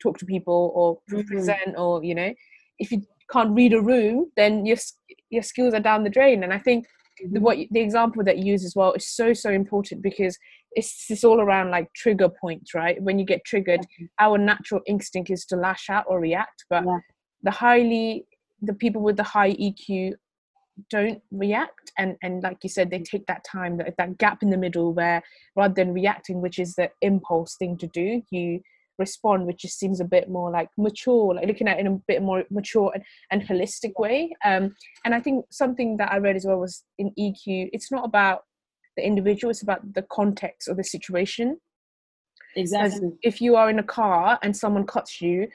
talk 0.02 0.18
to 0.18 0.26
people 0.26 0.72
or 0.74 0.98
Mhm. 1.10 1.26
present 1.26 1.76
or 1.78 2.02
you 2.02 2.14
know, 2.14 2.32
if 2.78 2.90
you 2.90 3.02
can't 3.30 3.54
read 3.54 3.72
a 3.72 3.80
room, 3.80 4.30
then 4.36 4.66
your 4.66 4.78
your 5.30 5.42
skills 5.42 5.74
are 5.74 5.80
down 5.80 6.02
the 6.02 6.10
drain. 6.10 6.42
And 6.42 6.52
I 6.52 6.58
think 6.58 6.86
the, 7.30 7.40
what 7.40 7.58
the 7.70 7.80
example 7.80 8.24
that 8.24 8.38
you 8.38 8.46
use 8.46 8.64
as 8.64 8.74
well 8.74 8.92
is 8.94 9.08
so 9.08 9.32
so 9.32 9.50
important 9.50 10.02
because 10.02 10.36
it's 10.72 11.06
it's 11.08 11.22
all 11.22 11.40
around 11.40 11.70
like 11.70 11.92
trigger 11.94 12.28
points 12.28 12.74
right 12.74 13.00
when 13.02 13.18
you 13.18 13.24
get 13.24 13.44
triggered 13.44 13.86
our 14.18 14.38
natural 14.38 14.80
instinct 14.86 15.30
is 15.30 15.44
to 15.44 15.54
lash 15.54 15.90
out 15.90 16.04
or 16.08 16.18
react 16.18 16.64
but 16.70 16.82
Yeah. 16.84 16.98
the 17.42 17.50
highly 17.50 18.24
the 18.62 18.74
people 18.74 19.02
with 19.02 19.16
the 19.16 19.22
high 19.22 19.52
eq 19.54 20.14
don't 20.90 21.20
react 21.30 21.92
and 21.98 22.16
and 22.22 22.42
like 22.42 22.58
you 22.62 22.68
said 22.68 22.90
they 22.90 22.98
take 22.98 23.26
that 23.26 23.44
time 23.44 23.76
that, 23.76 23.94
that 23.98 24.16
gap 24.16 24.42
in 24.42 24.50
the 24.50 24.56
middle 24.56 24.92
where 24.94 25.22
rather 25.54 25.74
than 25.74 25.92
reacting 25.92 26.40
which 26.40 26.58
is 26.58 26.74
the 26.74 26.90
impulse 27.02 27.56
thing 27.56 27.76
to 27.76 27.86
do 27.88 28.22
you 28.30 28.60
respond 28.98 29.46
which 29.46 29.62
just 29.62 29.78
seems 29.78 30.00
a 30.00 30.04
bit 30.04 30.30
more 30.30 30.50
like 30.50 30.68
mature 30.78 31.34
like 31.34 31.46
looking 31.46 31.68
at 31.68 31.78
it 31.78 31.80
in 31.80 31.86
a 31.86 32.00
bit 32.06 32.22
more 32.22 32.44
mature 32.50 32.90
and, 32.94 33.02
and 33.30 33.42
holistic 33.42 33.92
way. 33.98 34.30
Um 34.44 34.74
and 35.04 35.14
i 35.14 35.20
think 35.20 35.44
something 35.50 35.96
that 35.98 36.12
i 36.12 36.18
read 36.18 36.36
as 36.36 36.46
well 36.46 36.58
was 36.58 36.84
in 36.98 37.10
eq 37.18 37.42
it's 37.46 37.90
not 37.90 38.04
about 38.04 38.42
the 38.96 39.04
individual 39.04 39.50
it's 39.50 39.62
about 39.62 39.94
the 39.94 40.02
context 40.02 40.68
or 40.68 40.74
the 40.74 40.84
situation. 40.84 41.58
As 42.56 42.72
Exactly. 42.74 43.12
if 43.22 43.40
you 43.40 43.56
are 43.56 43.70
in 43.70 43.78
a 43.78 43.82
car 43.82 44.38
and 44.42 44.54
someone 44.54 44.86
cuts 44.86 45.22
you 45.22 45.48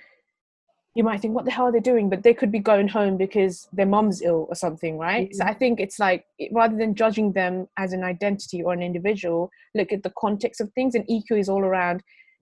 you 0.97 1.03
might 1.03 1.21
think 1.21 1.35
what 1.35 1.45
the 1.45 1.51
hell 1.51 1.67
are 1.67 1.71
they 1.71 1.79
doing? 1.79 2.09
But 2.09 2.23
they 2.23 2.33
could 2.33 2.51
be 2.51 2.59
going 2.71 2.87
home 2.87 3.17
because 3.17 3.55
their 3.71 3.85
mom's 3.85 4.19
ill 4.29 4.47
or 4.49 4.55
something 4.55 4.97
right? 4.97 5.27
So 5.35 5.43
Mhm. 5.43 5.49
i 5.51 5.53
think 5.61 5.79
it's 5.85 5.99
like 6.07 6.21
rather 6.59 6.75
than 6.81 6.95
judging 7.01 7.27
them 7.39 7.53
as 7.83 7.89
an 7.97 8.03
identity 8.13 8.59
or 8.63 8.71
an 8.73 8.81
individual 8.89 9.41
look 9.77 9.91
at 9.95 10.01
the 10.03 10.13
context 10.23 10.59
of 10.61 10.67
things 10.73 10.95
and 10.95 11.05
eq 11.15 11.27
is 11.43 11.49
all 11.53 11.63
around 11.69 11.97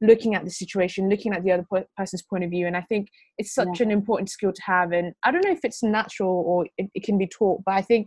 looking 0.10 0.32
at 0.36 0.44
the 0.46 0.56
situation 0.62 1.10
looking 1.14 1.34
at 1.34 1.44
the 1.44 1.52
other 1.56 1.66
per- 1.72 1.88
person's 2.00 2.24
point 2.30 2.44
of 2.46 2.50
view. 2.56 2.66
And 2.70 2.78
i 2.82 2.86
think 2.92 3.04
it's 3.40 3.54
such 3.62 3.78
an 3.86 3.92
important 4.00 4.30
skill 4.36 4.54
to 4.60 4.64
have. 4.74 4.88
And 4.98 5.08
i 5.26 5.32
don't 5.32 5.46
know 5.46 5.58
if 5.60 5.66
it's 5.68 5.84
natural 5.84 6.36
or 6.52 6.58
it, 6.80 6.88
it 6.98 7.04
can 7.08 7.18
be 7.24 7.28
taught 7.38 7.60
but 7.66 7.76
i 7.82 7.84
think 7.90 8.04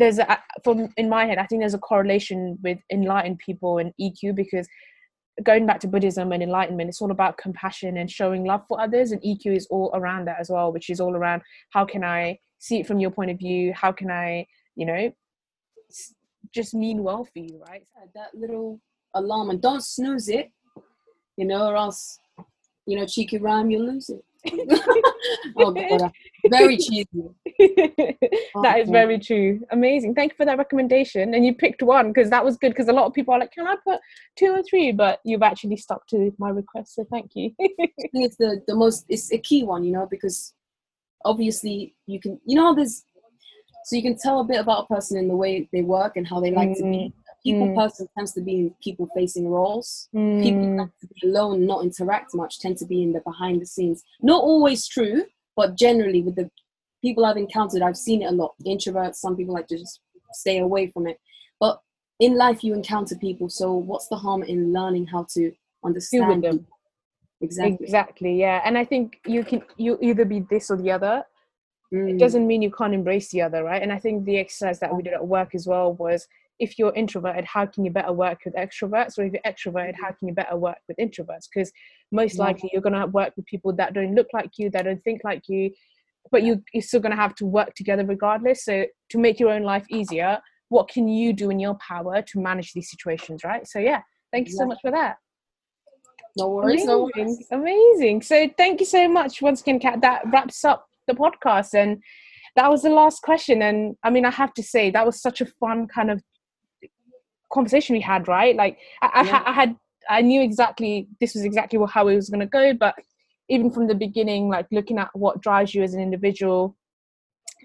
there's 0.00 0.18
a 0.18 0.26
from 0.64 0.78
in 1.02 1.08
my 1.16 1.22
head 1.28 1.38
i 1.38 1.46
think 1.46 1.60
there's 1.62 1.80
a 1.80 1.86
correlation 1.90 2.38
with 2.66 2.78
enlightened 2.96 3.38
people 3.48 3.72
and 3.78 3.92
eq 4.04 4.20
because 4.42 4.66
going 5.42 5.66
back 5.66 5.80
to 5.80 5.88
buddhism 5.88 6.30
and 6.32 6.42
enlightenment 6.42 6.88
it's 6.88 7.02
all 7.02 7.10
about 7.10 7.36
compassion 7.36 7.96
and 7.96 8.10
showing 8.10 8.44
love 8.44 8.62
for 8.68 8.80
others 8.80 9.10
and 9.10 9.20
eq 9.22 9.46
is 9.46 9.66
all 9.68 9.90
around 9.94 10.26
that 10.26 10.38
as 10.38 10.48
well 10.48 10.72
which 10.72 10.90
is 10.90 11.00
all 11.00 11.16
around 11.16 11.42
how 11.70 11.84
can 11.84 12.04
i 12.04 12.38
see 12.60 12.80
it 12.80 12.86
from 12.86 13.00
your 13.00 13.10
point 13.10 13.30
of 13.30 13.38
view 13.38 13.72
how 13.74 13.90
can 13.90 14.10
i 14.10 14.46
you 14.76 14.86
know 14.86 15.12
just 16.52 16.72
mean 16.72 17.02
well 17.02 17.24
for 17.24 17.40
you 17.40 17.60
right 17.66 17.84
that 18.14 18.32
little 18.32 18.80
alarm 19.14 19.50
and 19.50 19.62
don't 19.62 19.84
snooze 19.84 20.28
it, 20.28 20.50
you 21.36 21.46
know, 21.46 21.66
or 21.66 21.76
else, 21.76 22.18
you 22.86 22.98
know, 22.98 23.06
cheeky 23.06 23.38
rhyme, 23.38 23.70
you'll 23.70 23.86
lose 23.86 24.08
it. 24.10 24.22
oh 25.58 25.72
god, 25.72 26.12
very 26.48 26.76
cheesy. 26.76 27.06
that 28.62 28.78
is 28.78 28.90
very 28.90 29.18
true. 29.18 29.60
Amazing. 29.70 30.14
Thank 30.14 30.32
you 30.32 30.36
for 30.36 30.46
that 30.46 30.58
recommendation. 30.58 31.34
And 31.34 31.44
you 31.44 31.54
picked 31.54 31.82
one 31.82 32.12
because 32.12 32.30
that 32.30 32.44
was 32.44 32.56
good 32.56 32.70
because 32.70 32.88
a 32.88 32.92
lot 32.92 33.06
of 33.06 33.14
people 33.14 33.34
are 33.34 33.40
like, 33.40 33.52
can 33.52 33.66
I 33.66 33.76
put 33.84 34.00
two 34.36 34.52
or 34.52 34.62
three? 34.62 34.92
But 34.92 35.20
you've 35.24 35.42
actually 35.42 35.76
stuck 35.76 36.06
to 36.08 36.34
my 36.38 36.50
request, 36.50 36.94
so 36.94 37.06
thank 37.10 37.32
you. 37.34 37.52
I 37.60 37.66
think 37.66 38.26
it's 38.26 38.36
the 38.36 38.62
the 38.66 38.74
most 38.74 39.06
it's 39.08 39.32
a 39.32 39.38
key 39.38 39.64
one, 39.64 39.84
you 39.84 39.92
know, 39.92 40.06
because 40.10 40.54
obviously 41.24 41.94
you 42.06 42.20
can 42.20 42.38
you 42.44 42.56
know 42.56 42.74
there's 42.74 43.04
so 43.84 43.96
you 43.96 44.02
can 44.02 44.16
tell 44.16 44.40
a 44.40 44.44
bit 44.44 44.60
about 44.60 44.84
a 44.84 44.94
person 44.94 45.18
in 45.18 45.28
the 45.28 45.36
way 45.36 45.68
they 45.72 45.82
work 45.82 46.16
and 46.16 46.26
how 46.26 46.40
they 46.40 46.50
like 46.50 46.70
mm. 46.70 46.76
to 46.76 46.82
be. 46.84 47.12
People 47.44 47.68
mm. 47.68 47.76
person 47.76 48.08
tends 48.16 48.32
to 48.32 48.40
be 48.40 48.54
in 48.54 48.74
people 48.82 49.08
facing 49.14 49.48
roles. 49.48 50.08
Mm. 50.14 50.42
People 50.42 50.76
like 50.78 50.98
to 51.00 51.06
be 51.08 51.28
alone, 51.28 51.66
not 51.66 51.84
interact 51.84 52.34
much, 52.34 52.58
tend 52.58 52.78
to 52.78 52.86
be 52.86 53.02
in 53.02 53.12
the 53.12 53.20
behind 53.20 53.60
the 53.60 53.66
scenes. 53.66 54.02
Not 54.22 54.42
always 54.42 54.88
true, 54.88 55.24
but 55.56 55.76
generally 55.76 56.22
with 56.22 56.36
the 56.36 56.50
people 57.02 57.26
I've 57.26 57.36
encountered, 57.36 57.82
I've 57.82 57.98
seen 57.98 58.22
it 58.22 58.26
a 58.26 58.34
lot. 58.34 58.54
Introverts, 58.66 59.16
some 59.16 59.36
people 59.36 59.54
like 59.54 59.66
to 59.68 59.78
just 59.78 60.00
stay 60.32 60.58
away 60.58 60.90
from 60.90 61.06
it. 61.06 61.18
But 61.60 61.80
in 62.18 62.36
life, 62.36 62.64
you 62.64 62.72
encounter 62.72 63.16
people. 63.16 63.48
So 63.50 63.74
what's 63.74 64.08
the 64.08 64.16
harm 64.16 64.42
in 64.42 64.72
learning 64.72 65.06
how 65.06 65.26
to 65.34 65.52
understand 65.84 66.44
them? 66.44 66.66
Exactly. 67.40 67.84
Exactly. 67.84 68.40
Yeah, 68.40 68.62
and 68.64 68.78
I 68.78 68.84
think 68.84 69.20
you 69.26 69.44
can 69.44 69.62
you 69.76 69.98
either 70.00 70.24
be 70.24 70.40
this 70.48 70.70
or 70.70 70.76
the 70.76 70.90
other. 70.90 71.24
Mm. 71.92 72.12
It 72.12 72.18
doesn't 72.18 72.46
mean 72.46 72.62
you 72.62 72.70
can't 72.70 72.94
embrace 72.94 73.30
the 73.30 73.42
other, 73.42 73.62
right? 73.64 73.82
And 73.82 73.92
I 73.92 73.98
think 73.98 74.24
the 74.24 74.38
exercise 74.38 74.80
that 74.80 74.94
we 74.94 75.02
did 75.02 75.12
at 75.12 75.26
work 75.26 75.54
as 75.54 75.66
well 75.66 75.92
was 75.94 76.26
if 76.58 76.78
you're 76.78 76.92
introverted, 76.94 77.44
how 77.44 77.66
can 77.66 77.84
you 77.84 77.90
better 77.90 78.12
work 78.12 78.40
with 78.44 78.54
extroverts? 78.54 79.18
Or 79.18 79.24
if 79.24 79.32
you're 79.32 79.42
extroverted, 79.42 79.94
how 79.94 80.08
mm-hmm. 80.08 80.18
can 80.18 80.28
you 80.28 80.34
better 80.34 80.56
work 80.56 80.78
with 80.88 80.96
introverts? 80.98 81.48
Because 81.52 81.72
most 82.12 82.38
likely 82.38 82.70
you're 82.72 82.82
going 82.82 82.98
to 82.98 83.06
work 83.06 83.32
with 83.36 83.46
people 83.46 83.72
that 83.74 83.94
don't 83.94 84.14
look 84.14 84.28
like 84.32 84.50
you, 84.56 84.70
that 84.70 84.82
don't 84.82 85.02
think 85.02 85.22
like 85.24 85.42
you, 85.48 85.70
but 86.30 86.42
you, 86.42 86.62
you're 86.72 86.82
still 86.82 87.00
going 87.00 87.10
to 87.10 87.20
have 87.20 87.34
to 87.36 87.46
work 87.46 87.74
together 87.74 88.04
regardless. 88.04 88.64
So 88.64 88.86
to 89.10 89.18
make 89.18 89.40
your 89.40 89.50
own 89.50 89.62
life 89.62 89.86
easier, 89.90 90.38
what 90.68 90.88
can 90.88 91.08
you 91.08 91.32
do 91.32 91.50
in 91.50 91.58
your 91.58 91.74
power 91.74 92.22
to 92.22 92.40
manage 92.40 92.72
these 92.72 92.90
situations, 92.90 93.42
right? 93.44 93.66
So 93.66 93.78
yeah, 93.78 94.02
thank 94.32 94.48
you 94.48 94.54
so 94.54 94.66
much 94.66 94.78
for 94.80 94.90
that. 94.90 95.16
No 96.36 96.48
worries, 96.48 96.82
amazing, 96.82 96.86
no 96.88 97.10
worries. 97.14 97.46
Amazing. 97.52 98.22
So 98.22 98.50
thank 98.56 98.80
you 98.80 98.86
so 98.86 99.08
much 99.08 99.40
once 99.40 99.60
again, 99.60 99.78
Kat. 99.78 100.00
That 100.00 100.22
wraps 100.32 100.64
up 100.64 100.86
the 101.06 101.14
podcast 101.14 101.74
and 101.74 102.02
that 102.56 102.70
was 102.70 102.82
the 102.82 102.90
last 102.90 103.22
question 103.22 103.62
and 103.62 103.96
i 104.02 104.10
mean 104.10 104.24
i 104.24 104.30
have 104.30 104.54
to 104.54 104.62
say 104.62 104.90
that 104.90 105.04
was 105.04 105.20
such 105.20 105.40
a 105.40 105.46
fun 105.46 105.86
kind 105.86 106.10
of 106.10 106.22
conversation 107.52 107.94
we 107.94 108.00
had 108.00 108.26
right 108.28 108.56
like 108.56 108.78
i, 109.02 109.22
yeah. 109.22 109.42
I, 109.44 109.50
I 109.50 109.52
had 109.52 109.76
i 110.08 110.22
knew 110.22 110.42
exactly 110.42 111.08
this 111.20 111.34
was 111.34 111.44
exactly 111.44 111.78
how 111.88 112.08
it 112.08 112.16
was 112.16 112.28
going 112.28 112.40
to 112.40 112.46
go 112.46 112.74
but 112.74 112.94
even 113.48 113.70
from 113.70 113.86
the 113.86 113.94
beginning 113.94 114.48
like 114.48 114.66
looking 114.72 114.98
at 114.98 115.10
what 115.14 115.40
drives 115.40 115.74
you 115.74 115.82
as 115.82 115.94
an 115.94 116.00
individual 116.00 116.76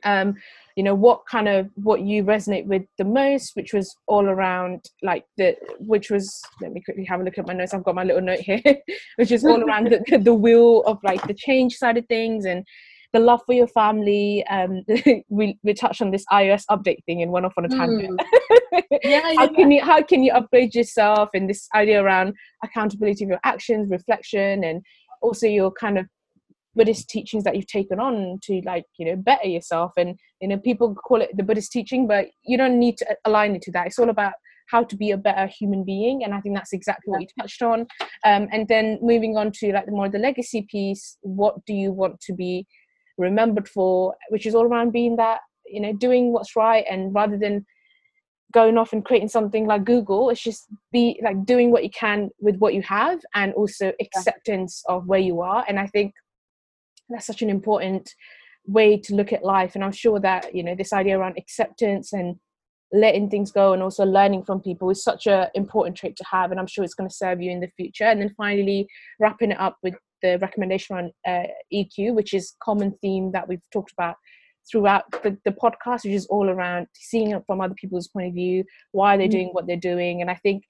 um 0.04 0.36
you 0.76 0.84
know 0.84 0.96
what 0.96 1.26
kind 1.26 1.48
of 1.48 1.70
what 1.76 2.02
you 2.02 2.24
resonate 2.24 2.66
with 2.66 2.84
the 2.98 3.04
most 3.04 3.56
which 3.56 3.74
was 3.74 3.96
all 4.08 4.28
around 4.28 4.86
like 5.04 5.26
the 5.38 5.56
which 5.80 6.10
was 6.10 6.42
let 6.62 6.72
me 6.72 6.82
quickly 6.82 7.04
have 7.04 7.20
a 7.20 7.24
look 7.24 7.38
at 7.38 7.48
my 7.48 7.54
notes 7.54 7.74
i've 7.74 7.84
got 7.84 7.96
my 7.96 8.04
little 8.04 8.22
note 8.22 8.40
here 8.40 8.62
which 9.18 9.32
is 9.32 9.44
all 9.44 9.62
around 9.62 9.88
the, 9.88 10.20
the 10.24 10.34
wheel 10.34 10.82
of 10.86 10.98
like 11.04 11.22
the 11.28 11.34
change 11.34 11.76
side 11.76 11.98
of 11.98 12.06
things 12.08 12.46
and 12.46 12.66
the 13.14 13.20
love 13.20 13.41
for 13.45 13.53
your 13.53 13.68
family. 13.68 14.45
Um, 14.47 14.84
we 15.30 15.57
we 15.64 15.74
touched 15.74 16.01
on 16.01 16.12
this 16.12 16.26
iOS 16.32 16.64
update 16.70 17.03
thing 17.05 17.22
and 17.22 17.32
went 17.32 17.45
off 17.45 17.53
on 17.57 17.66
a 17.66 17.70
tangent. 17.70 18.20
Mm. 18.20 18.84
yeah, 19.03 19.34
how 19.36 19.47
can 19.47 19.72
you 19.72 19.84
how 19.84 20.01
can 20.01 20.24
you 20.24 20.32
upgrade 20.32 20.76
yourself 20.76 21.30
and 21.34 21.49
this 21.49 21.68
idea 21.76 22.01
around 22.01 22.34
accountability 22.64 23.24
of 23.24 23.30
your 23.30 23.39
actions, 23.43 23.89
reflection, 23.89 24.64
and 24.64 24.84
also 25.22 25.47
your 25.47 25.72
kind 25.72 25.97
of 25.97 26.05
Buddhist 26.76 27.10
teachings 27.10 27.43
that 27.43 27.55
you've 27.55 27.68
taken 27.68 27.99
on 27.99 28.39
to 28.43 28.62
like 28.66 28.86
you 28.97 29.05
know 29.05 29.16
better 29.16 29.47
yourself. 29.47 29.91
And 29.97 30.18
you 30.41 30.47
know 30.47 30.57
people 30.57 30.95
call 30.95 31.22
it 31.22 31.36
the 31.36 31.43
Buddhist 31.43 31.72
teaching, 31.72 32.07
but 32.07 32.28
you 32.43 32.57
don't 32.57 32.80
need 32.80 32.97
to 32.97 33.18
align 33.26 33.55
it 33.55 33.62
to 33.64 33.72
that. 33.72 33.88
It's 33.88 33.99
all 33.99 34.10
about 34.10 34.34
how 34.70 34.84
to 34.84 34.95
be 34.95 35.12
a 35.12 35.18
better 35.18 35.47
human 35.47 35.84
being 35.84 36.24
and 36.24 36.34
i 36.34 36.39
think 36.39 36.55
that's 36.55 36.74
exactly 36.74 37.10
what 37.10 37.22
you 37.22 37.28
touched 37.39 37.62
on 37.62 37.82
um, 38.26 38.47
and 38.51 38.68
then 38.68 38.99
moving 39.01 39.36
on 39.36 39.51
to 39.51 39.72
like 39.72 39.86
the 39.86 39.91
more 39.91 40.10
the 40.10 40.20
legacy 40.20 40.66
piece 40.70 41.18
what 41.22 41.55
do 41.66 41.74
you 41.74 41.91
want 41.91 42.20
to 42.20 42.34
be 42.34 42.66
remembered 43.20 43.68
for, 43.68 44.16
which 44.30 44.46
is 44.46 44.56
all 44.56 44.64
around 44.64 44.92
being 44.92 45.18
that, 45.18 45.42
you 45.68 45.80
know, 45.80 45.94
doing 45.94 46.34
what's 46.34 46.56
right 46.56 46.86
and 46.90 47.14
rather 47.14 47.38
than 47.38 47.66
going 48.52 48.78
off 48.78 48.94
and 48.94 49.06
creating 49.06 49.30
something 49.30 49.68
like 49.68 49.84
Google, 49.84 50.30
it's 50.30 50.42
just 50.42 50.68
be 50.92 51.20
like 51.24 51.46
doing 51.46 51.72
what 51.72 51.84
you 51.84 51.92
can 51.92 52.30
with 52.40 52.58
what 52.58 52.74
you 52.74 52.82
have 52.82 53.20
and 53.36 53.54
also 53.54 53.92
acceptance 54.00 54.84
of 54.88 55.06
where 55.06 55.20
you 55.20 55.42
are. 55.42 55.64
And 55.68 55.80
I 55.80 55.86
think 55.88 56.14
that's 57.10 57.28
such 57.28 57.44
an 57.44 57.50
important 57.50 58.10
way 58.66 58.98
to 58.98 59.16
look 59.16 59.32
at 59.34 59.44
life. 59.44 59.76
And 59.76 59.84
I'm 59.84 59.92
sure 59.92 60.20
that, 60.22 60.56
you 60.56 60.64
know, 60.64 60.74
this 60.74 60.94
idea 60.94 61.20
around 61.20 61.38
acceptance 61.38 62.14
and 62.14 62.38
letting 62.92 63.30
things 63.30 63.52
go 63.52 63.74
and 63.74 63.84
also 63.84 64.04
learning 64.04 64.44
from 64.44 64.60
people 64.60 64.90
is 64.90 65.04
such 65.04 65.28
an 65.28 65.48
important 65.54 65.96
trait 65.96 66.16
to 66.16 66.26
have 66.30 66.50
and 66.50 66.60
i'm 66.60 66.68
sure 66.68 66.84
it's 66.84 66.96
going 66.96 67.10
to 67.10 67.16
serve 67.16 67.42
you 67.42 67.52
in 67.52 67.60
the 67.60 67.70
future 67.78 68.06
and 68.06 68.20
then 68.20 68.34
finally 68.36 68.88
wrapping 69.20 69.52
it 69.52 69.60
up 69.60 69.78
with 69.84 69.94
the 70.22 70.38
recommendation 70.40 70.98
on 70.98 71.12
uh, 71.28 71.48
EQ, 71.74 72.16
which 72.16 72.34
is 72.34 72.54
common 72.62 72.94
theme 73.02 73.32
that 73.32 73.48
we've 73.48 73.62
talked 73.72 73.92
about 73.92 74.16
throughout 74.70 75.04
the, 75.24 75.38
the 75.46 75.52
podcast, 75.52 76.04
which 76.04 76.14
is 76.14 76.28
all 76.28 76.50
around 76.50 76.88
seeing 76.94 77.32
it 77.32 77.44
from 77.46 77.62
other 77.62 77.74
people's 77.76 78.08
point 78.08 78.28
of 78.28 78.34
view, 78.34 78.64
why 78.92 79.18
they're 79.18 79.28
mm. 79.28 79.32
doing 79.32 79.50
what 79.52 79.68
they're 79.68 79.78
doing, 79.78 80.22
and 80.22 80.30
I 80.30 80.36
think, 80.36 80.64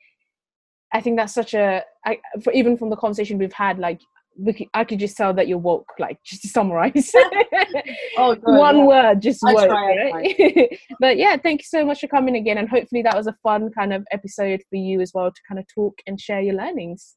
I 0.94 1.02
think 1.02 1.18
that's 1.18 1.34
such 1.34 1.54
a, 1.54 1.84
I, 2.06 2.20
for 2.44 2.52
even 2.54 2.78
from 2.78 2.90
the 2.90 2.96
conversation 2.96 3.38
we've 3.38 3.54
had, 3.54 3.80
like 3.80 4.00
we 4.38 4.54
could, 4.54 4.68
I 4.74 4.86
could 4.86 5.00
just 5.00 5.18
tell 5.18 5.34
that 5.34 5.48
you're 5.48 5.58
woke, 5.58 5.92
like 6.00 6.18
just 6.26 6.42
to 6.44 6.48
summarize. 6.48 7.12
oh, 8.18 8.36
God, 8.36 8.42
one 8.44 8.78
yeah. 8.78 8.86
word, 8.86 9.22
just 9.22 9.42
I 9.46 9.54
woke, 9.54 9.70
right? 9.70 10.80
but 11.00 11.18
yeah, 11.18 11.38
thank 11.38 11.62
you 11.62 11.68
so 11.68 11.86
much 11.86 12.00
for 12.00 12.08
coming 12.08 12.36
again, 12.36 12.58
and 12.58 12.70
hopefully 12.70 13.02
that 13.04 13.16
was 13.16 13.28
a 13.28 13.36
fun 13.44 13.70
kind 13.72 13.94
of 13.94 14.06
episode 14.12 14.62
for 14.70 14.78
you 14.78 15.02
as 15.02 15.12
well 15.14 15.32
to 15.32 15.42
kind 15.48 15.60
of 15.60 15.66
talk 15.74 15.96
and 16.08 16.20
share 16.20 16.42
your 16.42 16.56
learnings 16.56 17.16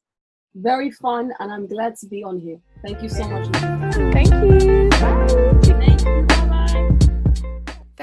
very 0.55 0.91
fun, 0.91 1.31
and 1.39 1.51
I'm 1.51 1.67
glad 1.67 1.95
to 1.97 2.07
be 2.07 2.23
on 2.23 2.39
here. 2.39 2.59
Thank 2.81 3.01
you 3.01 3.09
so 3.09 3.27
much. 3.27 3.47
Thank 4.13 4.29
you. 4.29 4.89
Thank 4.91 5.31
you. 5.31 6.23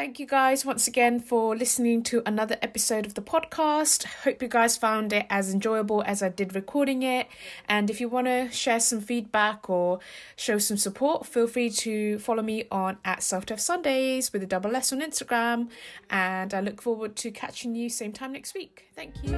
Thank 0.01 0.18
you 0.18 0.26
guys 0.26 0.64
once 0.64 0.88
again 0.88 1.20
for 1.20 1.55
listening 1.55 2.03
to 2.05 2.22
another 2.24 2.57
episode 2.62 3.05
of 3.05 3.14
the 3.14 3.20
podcast. 3.20 4.05
Hope 4.24 4.40
you 4.40 4.48
guys 4.48 4.76
found 4.76 5.12
it 5.12 5.26
as 5.28 5.53
enjoyable 5.53 6.03
as 6.07 6.22
I 6.22 6.30
did 6.30 6.55
recording 6.55 7.03
it. 7.03 7.26
And 7.68 7.90
if 7.90 8.01
you 8.01 8.09
want 8.09 8.26
to 8.26 8.51
share 8.51 8.80
some 8.80 9.03
feedback 9.03 9.68
or 9.68 10.01
show 10.36 10.57
some 10.57 10.78
support, 10.78 11.26
feel 11.26 11.46
free 11.46 11.68
to 11.70 12.18
follow 12.18 12.42
me 12.42 12.64
on 12.70 12.96
at 13.05 13.22
Self 13.22 13.44
Dev 13.44 13.61
Sundays 13.61 14.32
with 14.32 14.42
a 14.42 14.46
double 14.46 14.74
S 14.74 14.90
on 14.90 15.03
Instagram. 15.03 15.68
And 16.09 16.55
I 16.55 16.61
look 16.61 16.80
forward 16.80 17.14
to 17.16 17.30
catching 17.30 17.74
you 17.74 17.90
same 17.90 18.14
time 18.14 18.32
next 18.32 18.55
week. 18.55 18.86
Thank 18.96 19.16
you. 19.22 19.36